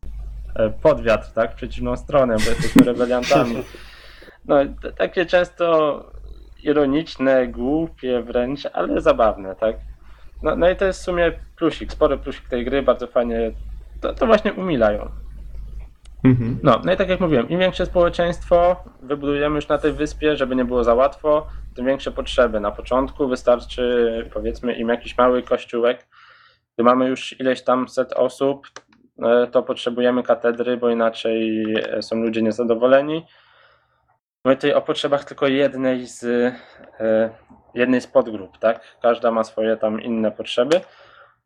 e, 0.55 0.69
pod 0.69 1.01
wiatr, 1.01 1.31
tak? 1.31 1.51
W 1.51 1.55
przeciwną 1.55 1.97
stronę, 1.97 2.35
bo 2.35 2.49
jesteśmy 2.49 2.85
rebeliantami. 2.93 3.63
No, 4.45 4.55
takie 4.97 5.25
często 5.25 6.03
ironiczne, 6.63 7.47
głupie 7.47 8.21
wręcz, 8.21 8.59
ale 8.73 9.01
zabawne, 9.01 9.55
tak? 9.55 9.75
No, 10.43 10.55
no 10.55 10.69
i 10.69 10.75
to 10.75 10.85
jest 10.85 11.01
w 11.01 11.03
sumie 11.03 11.31
plusik, 11.55 11.91
spory 11.91 12.17
plusik 12.17 12.49
tej 12.49 12.65
gry, 12.65 12.81
bardzo 12.81 13.07
fajnie 13.07 13.51
to, 14.01 14.13
to 14.13 14.25
właśnie 14.25 14.53
umilają. 14.53 15.24
Mhm. 16.25 16.59
No, 16.63 16.81
no 16.85 16.93
i 16.93 16.97
tak 16.97 17.09
jak 17.09 17.19
mówiłem, 17.19 17.49
im 17.49 17.59
większe 17.59 17.85
społeczeństwo 17.85 18.83
wybudujemy 19.01 19.55
już 19.55 19.67
na 19.67 19.77
tej 19.77 19.93
wyspie, 19.93 20.35
żeby 20.35 20.55
nie 20.55 20.65
było 20.65 20.83
za 20.83 20.93
łatwo, 20.93 21.47
tym 21.75 21.85
większe 21.85 22.11
potrzeby. 22.11 22.59
Na 22.59 22.71
początku 22.71 23.27
wystarczy 23.27 24.29
powiedzmy 24.33 24.73
im 24.73 24.89
jakiś 24.89 25.17
mały 25.17 25.43
kościółek. 25.43 26.07
Gdy 26.75 26.83
mamy 26.83 27.07
już 27.07 27.39
ileś 27.39 27.61
tam 27.61 27.89
set 27.89 28.13
osób, 28.13 28.67
e, 29.23 29.47
to 29.47 29.63
potrzebujemy 29.63 30.23
katedry, 30.23 30.77
bo 30.77 30.89
inaczej 30.89 31.63
e, 31.75 32.01
są 32.01 32.15
ludzie 32.15 32.41
niezadowoleni. 32.41 33.25
Mówię 34.45 34.55
tutaj 34.55 34.73
o 34.73 34.81
potrzebach 34.81 35.23
tylko 35.23 35.47
jednej 35.47 36.07
z, 36.07 36.23
e, 36.99 37.29
jednej 37.73 38.01
z 38.01 38.07
podgrup, 38.07 38.57
tak? 38.57 38.81
Każda 39.01 39.31
ma 39.31 39.43
swoje 39.43 39.77
tam 39.77 40.01
inne 40.01 40.31
potrzeby. 40.31 40.81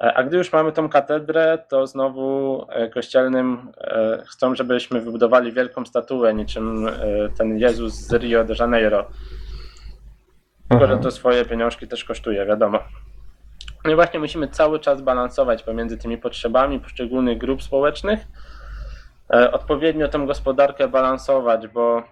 E, 0.04 0.14
A 0.14 0.24
gdy 0.24 0.38
już 0.38 0.54
mamy 0.54 0.72
tą 0.72 0.90
katedrę, 0.90 1.58
to 1.70 1.88
znowu 1.88 2.66
e, 2.70 2.90
kościelnym 2.90 3.72
e, 3.78 4.24
chcą, 4.28 4.56
żebyśmy 4.56 5.02
wybudowali 5.02 5.52
wielką 5.52 5.86
statuę, 5.86 6.34
niczym 6.34 6.90
ten 7.38 7.58
Jezus 7.58 7.94
z 7.94 8.14
Rio 8.14 8.44
de 8.44 8.54
Janeiro. 8.60 9.06
Tylko, 10.70 10.88
że 10.88 10.98
to 10.98 11.12
swoje 11.12 11.46
pieniążki 11.46 11.88
też 11.88 12.04
kosztuje, 12.04 12.46
wiadomo. 12.46 12.80
No 13.86 13.92
i 13.92 13.96
właśnie 13.96 14.20
musimy 14.20 14.48
cały 14.48 14.80
czas 14.80 15.02
balansować 15.02 15.64
pomiędzy 15.64 15.98
tymi 15.98 16.18
potrzebami 16.18 16.80
poszczególnych 16.80 17.38
grup 17.38 17.64
społecznych, 17.64 18.20
odpowiednio 19.52 20.08
tę 20.08 20.26
gospodarkę 20.26 20.88
balansować, 20.88 21.68
bo 21.68 22.04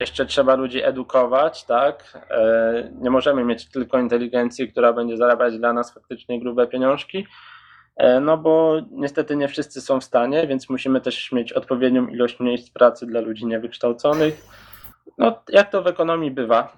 jeszcze 0.00 0.26
trzeba 0.26 0.54
ludzi 0.54 0.82
edukować, 0.82 1.64
tak? 1.64 2.18
E, 2.30 2.90
Nie 3.00 3.10
możemy 3.10 3.44
mieć 3.44 3.70
tylko 3.70 3.98
inteligencji, 3.98 4.68
która 4.68 4.92
będzie 4.92 5.16
zarabiać 5.16 5.58
dla 5.58 5.72
nas 5.72 5.94
faktycznie 5.94 6.40
grube 6.40 6.66
pieniążki, 6.66 7.26
e, 7.96 8.20
no 8.20 8.38
bo 8.38 8.80
niestety 8.90 9.36
nie 9.36 9.48
wszyscy 9.48 9.80
są 9.80 10.00
w 10.00 10.04
stanie, 10.04 10.46
więc 10.46 10.70
musimy 10.70 11.00
też 11.00 11.32
mieć 11.32 11.52
odpowiednią 11.52 12.06
ilość 12.06 12.40
miejsc 12.40 12.70
pracy 12.70 13.06
dla 13.06 13.20
ludzi 13.20 13.46
niewykształconych. 13.46 14.46
No, 15.18 15.42
jak 15.48 15.70
to 15.70 15.82
w 15.82 15.86
ekonomii 15.86 16.30
bywa. 16.30 16.76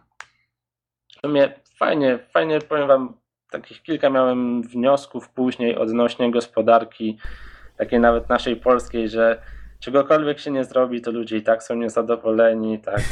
W 1.09 1.21
sumie 1.21 1.55
fajnie, 1.79 2.19
fajnie 2.19 2.59
powiem 2.61 2.89
Wam, 2.89 3.17
takich 3.51 3.83
kilka 3.83 4.11
miałem 4.11 4.63
wniosków 4.63 5.29
później 5.29 5.77
odnośnie 5.77 6.31
gospodarki, 6.31 7.19
takiej 7.77 8.01
nawet 8.01 8.29
naszej 8.29 8.57
polskiej, 8.57 9.09
że 9.09 9.43
czegokolwiek 9.81 10.39
się 10.39 10.51
nie 10.51 10.65
zrobi, 10.65 11.01
to 11.01 11.11
ludzie 11.11 11.37
i 11.37 11.43
tak 11.43 11.63
są 11.63 11.75
niezadowoleni, 11.75 12.79
tak. 12.79 13.01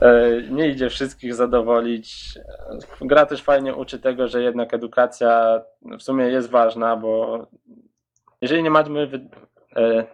E, 0.00 0.42
nie 0.50 0.68
idzie 0.68 0.90
wszystkich 0.90 1.34
zadowolić. 1.34 2.38
Gra 3.00 3.26
też 3.26 3.42
fajnie 3.42 3.74
uczy 3.74 3.98
tego, 3.98 4.28
że 4.28 4.42
jednak 4.42 4.74
edukacja 4.74 5.60
w 5.98 6.02
sumie 6.02 6.24
jest 6.24 6.50
ważna, 6.50 6.96
bo 6.96 7.46
jeżeli 8.40 8.62
nie 8.62 8.70
mamy 8.70 9.06
wy, 9.06 9.28
e, 9.76 10.04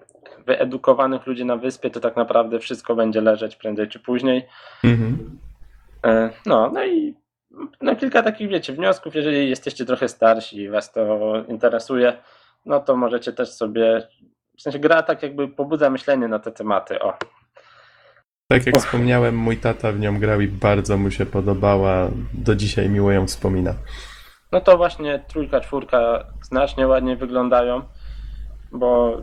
wyedukowanych 0.46 1.26
ludzi 1.26 1.44
na 1.44 1.56
wyspie, 1.56 1.90
to 1.90 2.00
tak 2.00 2.16
naprawdę 2.16 2.58
wszystko 2.58 2.94
będzie 2.94 3.20
leżeć 3.20 3.56
prędzej 3.56 3.88
czy 3.88 4.00
później. 4.00 4.46
Mhm. 4.84 5.38
E, 6.06 6.30
No, 6.46 6.70
no 6.74 6.84
i 6.84 7.14
no 7.80 7.96
kilka 7.96 8.22
takich, 8.22 8.48
wiecie, 8.48 8.72
wniosków, 8.72 9.14
jeżeli 9.14 9.50
jesteście 9.50 9.84
trochę 9.84 10.08
starsi 10.08 10.56
i 10.56 10.68
was 10.68 10.92
to 10.92 11.34
interesuje, 11.48 12.12
no 12.66 12.80
to 12.80 12.96
możecie 12.96 13.32
też 13.32 13.48
sobie, 13.52 14.08
w 14.58 14.62
sensie 14.62 14.78
gra 14.78 15.02
tak 15.02 15.22
jakby 15.22 15.48
pobudza 15.48 15.90
myślenie 15.90 16.28
na 16.28 16.38
te 16.38 16.52
tematy, 16.52 17.00
o. 17.00 17.14
Tak 18.48 18.66
jak 18.66 18.76
wspomniałem, 18.78 19.36
mój 19.36 19.56
tata 19.56 19.92
w 19.92 20.00
nią 20.00 20.18
grał 20.18 20.40
i 20.40 20.48
bardzo 20.48 20.96
mu 20.96 21.10
się 21.10 21.26
podobała. 21.26 22.08
Do 22.34 22.54
dzisiaj 22.54 22.88
miło 22.88 23.12
ją 23.12 23.26
wspomina. 23.26 23.74
No 24.52 24.60
to 24.60 24.76
właśnie 24.76 25.24
trójka, 25.28 25.60
czwórka 25.60 26.24
znacznie 26.42 26.86
ładniej 26.86 27.16
wyglądają, 27.16 27.82
bo 28.72 29.20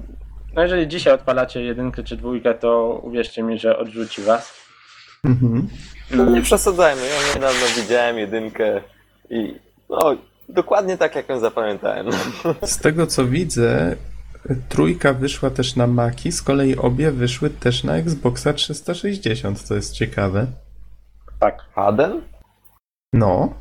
no 0.54 0.62
jeżeli 0.62 0.88
dzisiaj 0.88 1.14
odpalacie 1.14 1.64
jedynkę 1.64 2.04
czy 2.04 2.18
dwójkę, 2.18 2.54
to 2.54 3.00
uwierzcie 3.04 3.44
mi, 3.44 3.60
że 3.60 3.78
odrzuci 3.78 4.22
was. 4.22 4.62
Mhm. 5.24 5.68
No 6.12 6.26
nie 6.26 6.42
przesadzajmy, 6.42 7.02
ja 7.02 7.34
niedawno 7.36 7.66
widziałem 7.76 8.18
jedynkę 8.18 8.82
i 9.30 9.56
no, 9.90 10.16
dokładnie 10.50 10.98
tak 10.98 11.16
jak 11.16 11.30
ją 11.30 11.40
zapamiętałem. 11.40 12.08
Z 12.64 12.78
tego 12.78 13.08
co 13.08 13.26
widzę, 13.26 13.96
trójka 14.70 15.14
wyszła 15.14 15.50
też 15.50 15.76
na 15.76 15.88
Maki, 15.88 16.32
z 16.32 16.42
kolei 16.42 16.78
obie 16.78 17.12
wyszły 17.12 17.50
też 17.50 17.84
na 17.84 17.96
Xboxa 17.96 18.54
360, 18.54 19.62
co 19.62 19.76
jest 19.76 19.94
ciekawe. 19.94 20.48
Tak. 21.40 21.66
Padem? 21.76 22.22
No, 23.14 23.54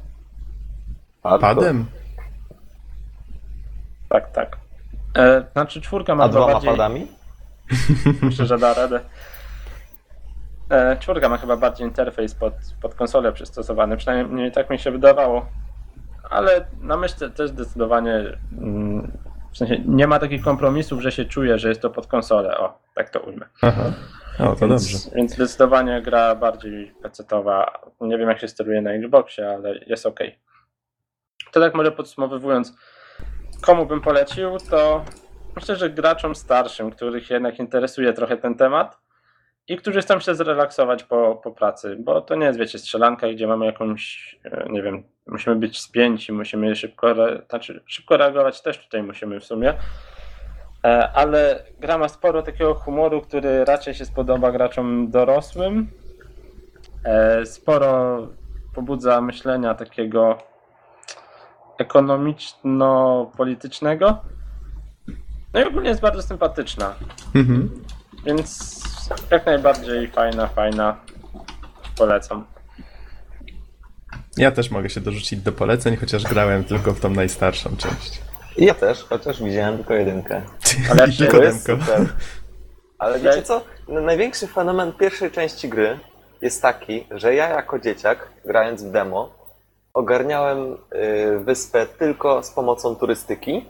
padem. 1.22 1.86
Tak, 4.08 4.32
tak. 4.32 4.56
E, 5.16 5.44
znaczy 5.52 5.80
czwórka 5.80 6.14
ma 6.14 6.24
A 6.24 6.28
chyba 6.28 6.38
dwoma 6.38 6.52
bardziej... 6.52 6.70
padami? 6.70 7.06
Myślę, 8.22 8.46
że 8.46 8.58
da 8.58 8.74
radę. 8.74 9.00
E, 10.70 10.96
czwórka 10.96 11.28
ma 11.28 11.36
chyba 11.36 11.56
bardziej 11.56 11.86
interfejs 11.86 12.34
pod, 12.34 12.54
pod 12.82 12.94
konsolę 12.94 13.32
przystosowany, 13.32 13.96
przynajmniej 13.96 14.52
tak 14.52 14.70
mi 14.70 14.78
się 14.78 14.90
wydawało. 14.90 15.46
Ale 16.30 16.66
na 16.80 16.96
myszce 16.96 17.30
też 17.30 17.50
zdecydowanie 17.50 18.38
mm, 18.58 19.12
w 19.52 19.58
sensie 19.58 19.82
nie 19.86 20.06
ma 20.06 20.18
takich 20.18 20.42
kompromisów, 20.42 21.00
że 21.00 21.12
się 21.12 21.24
czuje, 21.24 21.58
że 21.58 21.68
jest 21.68 21.80
to 21.80 21.90
pod 21.90 22.06
konsolę. 22.06 22.58
O, 22.58 22.78
tak 22.94 23.10
to 23.10 23.20
ujmę. 23.20 23.46
Aha. 23.62 23.92
O, 24.38 24.54
to 24.54 24.68
więc, 24.68 24.92
dobrze. 24.92 25.16
Więc 25.16 25.34
zdecydowanie 25.34 26.02
gra 26.02 26.34
bardziej 26.34 26.94
pecetowa. 27.02 27.80
Nie 28.00 28.18
wiem 28.18 28.28
jak 28.28 28.40
się 28.40 28.48
steruje 28.48 28.82
na 28.82 28.90
Xboxie, 28.92 29.50
ale 29.50 29.78
jest 29.86 30.06
ok. 30.06 30.20
To 31.52 31.60
tak 31.60 31.74
może 31.74 31.92
podsumowując, 31.92 32.74
komu 33.60 33.86
bym 33.86 34.00
polecił, 34.00 34.56
to 34.70 35.04
myślę, 35.56 35.76
że 35.76 35.90
graczom 35.90 36.34
starszym, 36.34 36.90
których 36.90 37.30
jednak 37.30 37.58
interesuje 37.58 38.12
trochę 38.12 38.36
ten 38.36 38.54
temat 38.54 38.98
i 39.70 39.76
którzy 39.76 40.00
chcą 40.00 40.20
się 40.20 40.34
zrelaksować 40.34 41.04
po, 41.04 41.40
po 41.44 41.52
pracy, 41.52 41.96
bo 42.00 42.20
to 42.20 42.34
nie 42.34 42.46
jest, 42.46 42.58
wiecie, 42.58 42.78
strzelanka, 42.78 43.28
gdzie 43.28 43.46
mamy 43.46 43.66
jakąś, 43.66 44.34
e, 44.44 44.66
nie 44.70 44.82
wiem, 44.82 45.02
musimy 45.26 45.56
być 45.56 45.80
spięci, 45.80 46.32
musimy 46.32 46.76
szybko, 46.76 47.14
znaczy 47.48 47.82
szybko 47.86 48.16
reagować 48.16 48.62
też 48.62 48.84
tutaj 48.84 49.02
musimy 49.02 49.40
w 49.40 49.44
sumie, 49.44 49.74
E, 50.84 51.12
ale 51.12 51.64
gra 51.80 51.98
ma 51.98 52.08
sporo 52.08 52.42
takiego 52.42 52.74
humoru, 52.74 53.20
który 53.20 53.64
raczej 53.64 53.94
się 53.94 54.04
spodoba 54.04 54.52
graczom 54.52 55.10
dorosłym. 55.10 55.90
E, 57.04 57.46
Sporo 57.46 58.28
pobudza 58.74 59.20
myślenia 59.20 59.74
takiego 59.74 60.38
ekonomiczno-politycznego. 61.78 64.18
No 65.54 65.60
i 65.60 65.64
ogólnie 65.64 65.88
jest 65.88 66.00
bardzo 66.00 66.22
sympatyczna, 66.22 66.94
Mhm. 67.34 67.70
więc 68.26 68.80
jak 69.30 69.46
najbardziej 69.46 70.08
fajna, 70.08 70.46
fajna. 70.46 70.96
Polecam. 71.98 72.44
Ja 74.36 74.50
też 74.50 74.70
mogę 74.70 74.90
się 74.90 75.00
dorzucić 75.00 75.40
do 75.40 75.52
poleceń, 75.52 75.96
chociaż 75.96 76.22
grałem 76.22 76.64
tylko 76.64 76.92
w 76.92 77.00
tą 77.00 77.10
najstarszą 77.10 77.76
część. 77.76 78.22
Ja 78.56 78.74
też, 78.74 79.04
chociaż 79.04 79.42
widziałem 79.42 79.76
tylko 79.76 79.94
jedynkę. 79.94 80.42
Ale 80.90 81.08
I 81.08 81.16
tylko 81.16 81.36
super. 81.52 82.06
Ale 82.98 83.20
wiecie 83.20 83.42
co? 83.42 83.64
No, 83.88 84.00
Największy 84.00 84.46
fenomen 84.46 84.92
pierwszej 84.92 85.30
części 85.30 85.68
gry 85.68 85.98
jest 86.42 86.62
taki, 86.62 87.06
że 87.10 87.34
ja 87.34 87.48
jako 87.48 87.78
dzieciak, 87.78 88.28
grając 88.44 88.84
w 88.84 88.90
demo, 88.90 89.34
ogarniałem 89.94 90.72
y, 90.72 91.38
wyspę 91.38 91.86
tylko 91.86 92.42
z 92.42 92.50
pomocą 92.50 92.96
turystyki, 92.96 93.68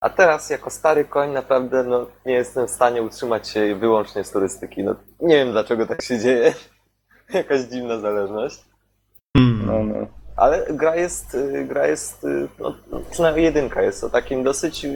a 0.00 0.10
teraz 0.10 0.50
jako 0.50 0.70
stary 0.70 1.04
koń 1.04 1.30
naprawdę 1.30 1.84
no, 1.84 2.06
nie 2.26 2.34
jestem 2.34 2.66
w 2.66 2.70
stanie 2.70 3.02
utrzymać 3.02 3.48
się 3.48 3.74
wyłącznie 3.74 4.24
z 4.24 4.30
turystyki. 4.30 4.84
No, 4.84 4.94
nie 5.20 5.36
wiem 5.36 5.52
dlaczego 5.52 5.86
tak 5.86 6.02
się 6.02 6.18
dzieje. 6.18 6.54
Jakaś 7.34 7.60
dziwna 7.60 7.98
zależność. 7.98 8.64
Hmm. 9.36 9.66
No, 9.66 9.84
no. 9.84 10.17
Ale 10.38 10.66
gra 10.70 10.96
jest, 10.96 11.34
y, 11.34 11.64
gra 11.68 11.86
jest 11.86 12.24
y, 12.24 12.48
no, 12.60 12.74
no, 12.92 13.00
przynajmniej 13.10 13.44
jedynka 13.44 13.82
jest 13.82 14.04
o 14.04 14.10
takim 14.10 14.42
dosyć 14.42 14.84
y, 14.84 14.90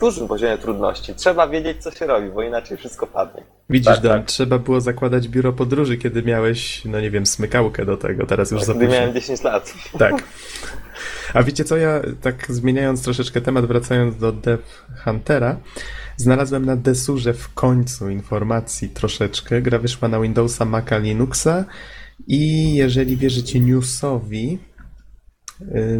dużym 0.00 0.28
poziomie 0.28 0.58
trudności. 0.58 1.14
Trzeba 1.14 1.48
wiedzieć, 1.48 1.82
co 1.82 1.90
się 1.90 2.06
robi, 2.06 2.28
bo 2.30 2.42
inaczej 2.42 2.76
wszystko 2.76 3.06
padnie. 3.06 3.42
Widzisz, 3.70 3.94
Tak, 3.94 4.02
Dan, 4.02 4.18
tak. 4.18 4.26
trzeba 4.28 4.58
było 4.58 4.80
zakładać 4.80 5.28
biuro 5.28 5.52
podróży, 5.52 5.96
kiedy 5.96 6.22
miałeś, 6.22 6.84
no 6.84 7.00
nie 7.00 7.10
wiem, 7.10 7.26
smykałkę 7.26 7.84
do 7.84 7.96
tego, 7.96 8.26
teraz 8.26 8.50
już 8.50 8.62
za 8.62 8.74
Gdy 8.74 8.84
późno. 8.84 9.00
miałem 9.00 9.14
10 9.14 9.42
lat. 9.42 9.74
Tak. 9.98 10.14
A 11.34 11.42
wiecie 11.42 11.64
co, 11.64 11.76
ja 11.76 12.00
tak 12.22 12.46
zmieniając 12.48 13.02
troszeczkę 13.04 13.40
temat, 13.40 13.66
wracając 13.66 14.16
do 14.16 14.32
Dev 14.32 14.62
Huntera, 15.04 15.56
znalazłem 16.16 16.64
na 16.66 16.76
Desurze 16.76 17.34
w 17.34 17.54
końcu 17.54 18.10
informacji 18.10 18.88
troszeczkę. 18.88 19.62
Gra 19.62 19.78
wyszła 19.78 20.08
na 20.08 20.20
Windowsa, 20.20 20.64
Maca, 20.64 20.98
Linuxa 20.98 21.64
i 22.26 22.74
jeżeli 22.74 23.16
wierzycie 23.16 23.60
newsowi, 23.60 24.58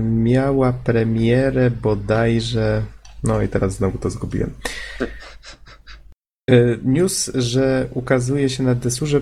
miała 0.02 0.72
premierę 0.72 1.70
bodajże... 1.70 2.82
No 3.24 3.42
i 3.42 3.48
teraz 3.48 3.74
znowu 3.74 3.98
to 3.98 4.10
zgubiłem. 4.10 4.50
Y, 6.50 6.78
News, 6.84 7.30
że 7.34 7.88
ukazuje 7.94 8.48
się 8.48 8.62
na 8.62 8.74
Desurze, 8.74 9.20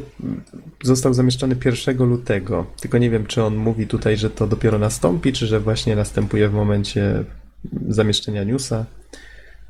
został 0.82 1.14
zamieszczony 1.14 1.56
1 1.64 1.96
lutego. 2.08 2.66
Tylko 2.80 2.98
nie 2.98 3.10
wiem, 3.10 3.26
czy 3.26 3.42
on 3.42 3.56
mówi 3.56 3.86
tutaj, 3.86 4.16
że 4.16 4.30
to 4.30 4.46
dopiero 4.46 4.78
nastąpi, 4.78 5.32
czy 5.32 5.46
że 5.46 5.60
właśnie 5.60 5.96
następuje 5.96 6.48
w 6.48 6.52
momencie 6.54 7.24
zamieszczenia 7.88 8.44
newsa. 8.44 8.86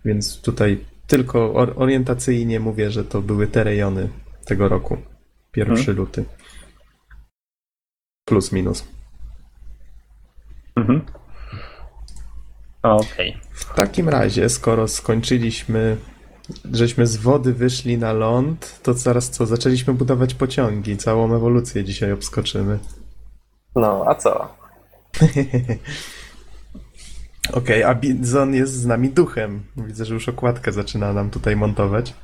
Więc 0.05 0.41
tutaj 0.41 0.85
tylko 1.07 1.55
or- 1.55 1.73
orientacyjnie 1.77 2.61
mówię, 2.61 2.91
że 2.91 3.05
to 3.05 3.23
były 3.23 3.47
te 3.47 3.65
rejony 3.65 4.09
tego 4.45 4.69
roku. 4.69 4.97
1 5.57 5.77
Mhm. 5.77 5.97
luty. 5.97 6.25
Plus 8.25 8.53
minus. 8.53 8.94
Mhm. 10.77 11.03
Okej. 12.83 13.37
W 13.51 13.75
takim 13.75 14.09
razie, 14.09 14.49
skoro 14.49 14.89
skończyliśmy, 14.89 15.97
żeśmy 16.73 17.07
z 17.07 17.17
wody 17.17 17.53
wyszli 17.53 17.99
na 17.99 18.13
ląd, 18.13 18.81
to 18.83 18.95
zaraz 18.95 19.31
co? 19.31 19.47
Zaczęliśmy 19.47 19.95
budować 19.95 20.35
pociągi. 20.35 20.97
Całą 20.97 21.35
ewolucję 21.35 21.85
dzisiaj 21.85 22.13
obskoczymy. 22.13 22.79
No, 23.77 24.05
a 24.07 24.15
co? 24.15 24.49
Okej, 27.53 27.83
a 27.83 27.95
Bizon 27.95 28.55
jest 28.55 28.73
z 28.73 28.87
nami 28.87 29.11
duchem. 29.11 29.63
Widzę, 29.77 30.05
że 30.05 30.15
już 30.15 30.29
okładkę 30.29 30.73
zaczyna 30.73 31.13
nam 31.13 31.31
tutaj 31.31 31.57
montować. 31.57 32.15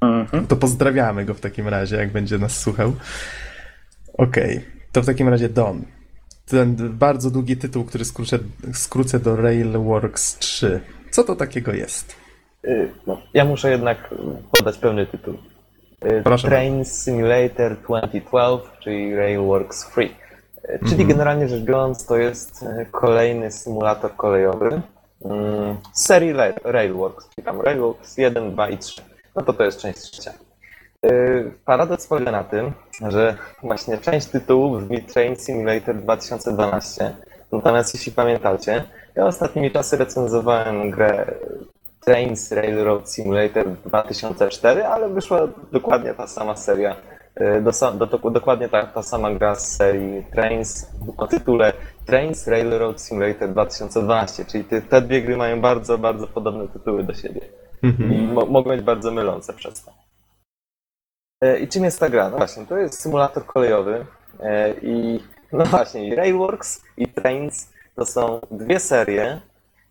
Mhm. 0.00 0.46
To 0.46 0.56
pozdrawiamy 0.56 1.24
go 1.24 1.34
w 1.34 1.40
takim 1.40 1.68
razie, 1.68 1.96
jak 1.96 2.12
będzie 2.12 2.38
nas 2.38 2.60
słuchał. 2.60 2.96
Okej, 4.14 4.64
to 4.92 5.02
w 5.02 5.06
takim 5.06 5.28
razie 5.28 5.48
Don. 5.48 5.82
Ten 6.46 6.76
bardzo 6.98 7.30
długi 7.30 7.56
tytuł, 7.56 7.84
który 7.84 8.04
skrócę, 8.04 8.38
skrócę 8.72 9.18
do 9.20 9.36
Railworks 9.36 10.38
3. 10.38 10.80
Co 11.10 11.24
to 11.24 11.36
takiego 11.36 11.72
jest? 11.72 12.16
Y, 12.64 12.90
No, 13.06 13.22
ja 13.34 13.44
muszę 13.44 13.70
jednak 13.70 14.14
podać 14.58 14.78
pełny 14.78 15.06
tytuł. 15.06 15.34
Y, 16.04 16.22
Proszę 16.24 16.48
Train 16.48 16.84
Simulator 16.84 17.76
2012, 17.76 18.68
czyli 18.80 19.16
Railworks 19.16 19.84
Free. 19.84 20.10
Y, 20.64 20.78
Czyli 20.78 20.92
Mhm. 20.92 21.08
generalnie 21.08 21.48
rzecz 21.48 21.62
biorąc, 21.62 22.06
to 22.06 22.16
jest 22.16 22.64
kolejny 22.92 23.50
symulator 23.50 24.16
kolejowy 24.16 24.82
mm, 25.24 25.76
z 25.92 26.04
serii 26.06 26.32
Ra- 26.32 26.52
Railworks, 26.64 27.28
czyli 27.34 27.44
tam 27.44 27.60
Railworks 27.60 28.18
1, 28.18 28.52
2 28.52 28.68
i 28.68 28.78
3. 28.78 29.02
No 29.36 29.42
to 29.42 29.52
to 29.52 29.64
jest 29.64 29.78
część 29.80 29.98
trzecia. 29.98 30.32
Y, 31.06 31.52
Paradoks 31.64 32.06
polega 32.06 32.30
na 32.30 32.44
tym, 32.44 32.72
że 33.08 33.36
właśnie 33.62 33.98
część 33.98 34.26
tytułu 34.26 34.78
brzmi 34.78 35.02
Train 35.02 35.36
Simulator 35.36 35.96
2012. 35.96 37.14
Natomiast 37.52 37.94
jeśli 37.94 38.12
pamiętacie, 38.12 38.84
ja 39.14 39.26
ostatnimi 39.26 39.70
czasy 39.70 39.96
recenzowałem 39.96 40.90
grę 40.90 41.34
Trains 42.00 42.52
Railroad 42.52 43.10
Simulator 43.10 43.68
2004, 43.86 44.84
ale 44.86 45.08
wyszła 45.08 45.48
dokładnie 45.72 46.14
ta 46.14 46.26
sama 46.26 46.56
seria, 46.56 46.96
do, 47.62 47.70
do, 47.98 48.06
do, 48.06 48.30
dokładnie 48.30 48.68
ta, 48.68 48.86
ta 48.86 49.02
sama 49.02 49.30
gra 49.34 49.54
z 49.54 49.76
serii 49.76 50.24
Trains 50.32 50.90
o 51.16 51.26
tytule 51.26 51.72
Trains 52.06 52.46
Railroad 52.48 53.00
Simulator 53.00 53.48
2012, 53.48 54.44
czyli 54.44 54.64
te, 54.64 54.82
te 54.82 55.02
dwie 55.02 55.22
gry 55.22 55.36
mają 55.36 55.60
bardzo, 55.60 55.98
bardzo 55.98 56.26
podobne 56.26 56.68
tytuły 56.68 57.04
do 57.04 57.14
siebie 57.14 57.40
Mhm. 57.82 58.12
i 58.12 58.18
mo 58.26 58.46
mogą 58.46 58.70
być 58.70 58.80
bardzo 58.80 59.10
mylące 59.10 59.52
przez 59.52 59.84
to. 59.84 59.92
E, 61.40 61.58
I 61.58 61.68
czym 61.68 61.84
jest 61.84 62.00
ta 62.00 62.08
gra? 62.08 62.30
No 62.30 62.36
właśnie, 62.36 62.66
to 62.66 62.78
jest 62.78 63.00
symulator 63.00 63.46
kolejowy 63.46 64.06
e, 64.40 64.74
i 64.82 65.20
no 65.52 65.64
właśnie, 65.64 66.16
Railworks 66.16 66.82
i 66.96 67.08
Trains 67.08 67.68
to 67.96 68.06
są 68.06 68.40
dwie 68.50 68.80
serie, 68.80 69.40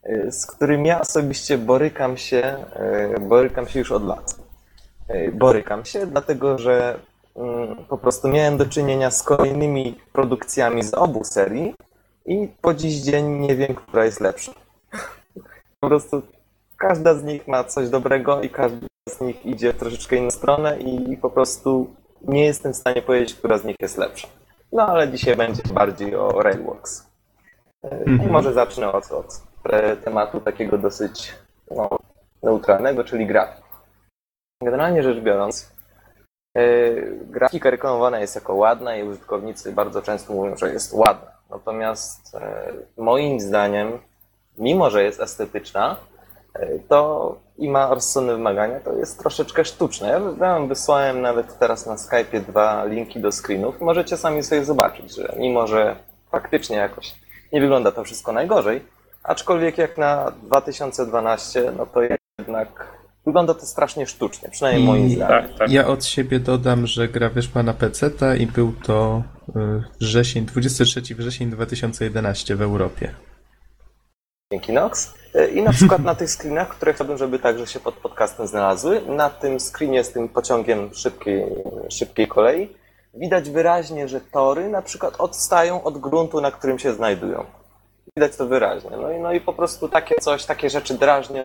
e, 0.04 0.32
z 0.32 0.45
którymi 0.45 0.88
ja 0.88 1.02
osobiście 1.02 1.58
borykam 1.58 2.18
się, 2.18 2.58
borykam 3.22 3.68
się 3.68 3.80
już 3.80 3.91
od 3.91 4.04
lat. 4.04 4.36
Borykam 5.34 5.86
się, 5.86 6.08
dlatego 6.08 6.58
że 6.58 7.00
mm, 7.36 7.76
po 7.89 7.98
prostu 7.98 8.28
miałem 8.28 8.58
do 8.58 8.66
czynienia 8.66 9.12
z 9.12 9.24
kolejnymi 9.24 10.00
produkcjami 10.14 10.84
z 10.84 10.93
obu 10.93 11.24
serii 11.24 11.76
i 12.26 12.48
po 12.62 12.74
dziś 12.74 12.95
dzień 12.95 13.26
nie 13.26 13.56
wiem, 13.56 13.76
która 13.76 14.06
jest 14.06 14.22
lepsza. 14.22 14.54
Po 15.80 15.88
prostu 15.88 16.22
każda 16.78 17.16
z 17.16 17.24
nich 17.24 17.48
ma 17.48 17.64
coś 17.64 17.89
dobrego 17.89 18.41
i 18.41 18.50
każda 18.50 18.88
z 19.08 19.22
nich 19.22 19.45
idzie 19.45 19.74
w 19.74 19.78
troszeczkę 19.78 20.16
inną 20.16 20.32
stronę 20.32 20.80
i 20.80 21.18
po 21.18 21.30
prostu 21.30 21.95
nie 22.22 22.45
jestem 22.45 22.74
w 22.74 22.76
stanie 22.76 23.01
powiedzieć, 23.01 23.36
która 23.36 23.58
z 23.58 23.66
nich 23.66 23.76
jest 23.80 23.97
lepsza. 23.97 24.28
No 24.72 24.88
ale 24.88 25.12
dzisiaj 25.12 25.36
będzie 25.36 25.64
bardziej 25.74 26.16
o 26.16 26.41
Railworks. 26.41 27.08
E, 27.84 28.03
I 28.03 28.10
Mhm. 28.10 28.32
może 28.32 28.53
zacznę 28.53 28.91
od, 28.91 29.12
od 29.12 29.41
tematu 30.03 30.39
takiego 30.39 30.78
dosyć 30.78 31.36
no, 31.76 31.89
neutralnego, 32.43 33.03
czyli 33.03 33.26
grafiki. 33.26 33.68
Generalnie 34.64 35.03
rzecz 35.03 35.20
biorąc, 35.20 35.72
e, 36.58 36.64
grafika 37.12 37.70
reklamowana 37.70 38.20
jest 38.20 38.36
jako 38.36 38.55
ładna 38.55 38.95
i 38.95 39.03
użytkownicy 39.03 39.72
bardzo 39.72 40.01
często 40.01 40.34
mówią, 40.34 40.58
że 40.58 40.74
jest 40.74 40.93
ładna. 40.93 41.32
Natomiast 41.49 42.36
e, 42.36 42.74
moim 42.97 43.39
zdaniem, 43.39 43.99
mimo 44.58 44.89
że 44.89 45.03
jest 45.03 45.20
estetyczna, 45.22 45.95
e, 46.53 46.80
to 46.80 47.36
i 47.58 47.70
ma 47.70 47.93
rozsądne 47.93 48.34
wymagania, 48.34 48.80
to 48.80 48.93
jest 48.93 49.20
troszeczkę 49.20 49.66
sztuczne. 49.66 50.08
Ja 50.08 50.20
wam 50.20 50.68
wysłałem 50.68 51.22
nawet 51.22 51.60
teraz 51.60 51.86
na 51.86 51.95
Skype'ie 51.95 52.41
dwa 52.41 52.86
linki 52.86 53.20
do 53.20 53.32
screenów. 53.32 53.82
Możecie 53.82 54.18
sami 54.18 54.43
sobie 54.43 54.66
zobaczyć, 54.66 55.16
że 55.16 55.36
mimo, 55.39 55.68
że 55.68 55.95
faktycznie 56.32 56.76
jakoś 56.76 57.16
nie 57.53 57.62
wygląda 57.62 57.91
to 57.91 58.03
wszystko 58.03 58.32
najgorzej, 58.32 58.82
aczkolwiek 59.24 59.78
jak 59.78 59.97
na 59.97 60.32
2012, 60.43 61.74
no 61.78 61.86
to 61.86 62.01
jednak 62.39 62.97
wygląda 63.26 63.53
to 63.53 63.66
strasznie 63.66 64.08
sztucznie, 64.08 64.49
przynajmniej 64.49 64.84
I- 64.84 64.88
moim 64.88 65.10
zdaniem. 65.10 65.49
Tak, 65.49 65.58
tak. 65.60 65.72
Ja 65.72 65.88
od 65.88 66.05
siebie 66.05 66.39
dodam, 66.39 66.88
że 66.88 67.08
gra 67.08 67.30
wyszła 67.30 67.64
na 67.64 67.74
PC 67.74 68.10
i 68.39 68.47
był 68.47 68.74
to 68.74 69.24
y, 69.49 69.53
wrzesień, 69.99 70.45
23 70.45 71.16
wrzesień 71.16 71.49
2011 71.49 72.55
w 72.55 72.62
Europie. 72.62 73.14
Dzięki 74.53 74.74
Nox. 74.74 75.14
I 75.45 75.61
na 75.61 75.71
przykład 75.71 76.03
na 76.03 76.15
tych 76.15 76.29
screenach, 76.29 76.67
które 76.67 76.93
chciałbym, 76.93 77.17
żeby 77.17 77.39
także 77.39 77.67
się 77.67 77.79
pod 77.79 77.95
podcastem 77.95 78.47
znalazły, 78.47 79.01
na 79.07 79.29
tym 79.29 79.59
screenie 79.59 80.03
z 80.03 80.11
tym 80.11 80.29
pociągiem 80.29 80.93
szybkiej, 80.93 81.45
szybkiej 81.89 82.27
kolei, 82.27 82.75
widać 83.13 83.49
wyraźnie, 83.49 84.07
że 84.07 84.21
tory 84.21 84.69
na 84.69 84.81
przykład 84.81 85.15
odstają 85.17 85.83
od 85.83 85.97
gruntu, 85.97 86.41
na 86.41 86.51
którym 86.51 86.79
się 86.79 86.93
znajdują. 86.93 87.45
Widać 88.15 88.35
to 88.35 88.47
wyraźnie. 88.47 88.91
No 89.01 89.11
i, 89.11 89.19
no 89.19 89.33
i 89.33 89.41
po 89.41 89.53
prostu 89.53 89.89
takie 89.89 90.15
coś, 90.15 90.45
takie 90.45 90.69
rzeczy 90.69 90.93
drażnią 90.93 91.43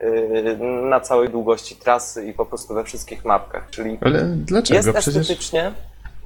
yy, 0.00 0.58
na 0.90 1.00
całej 1.00 1.28
długości 1.28 1.76
trasy 1.76 2.26
i 2.26 2.32
po 2.32 2.46
prostu 2.46 2.74
we 2.74 2.84
wszystkich 2.84 3.24
mapkach. 3.24 3.70
Czyli 3.70 3.98
Ale 4.00 4.24
dlaczego? 4.24 4.76
jest 4.76 4.88
Przecież 4.88 5.16
estetycznie, 5.16 5.72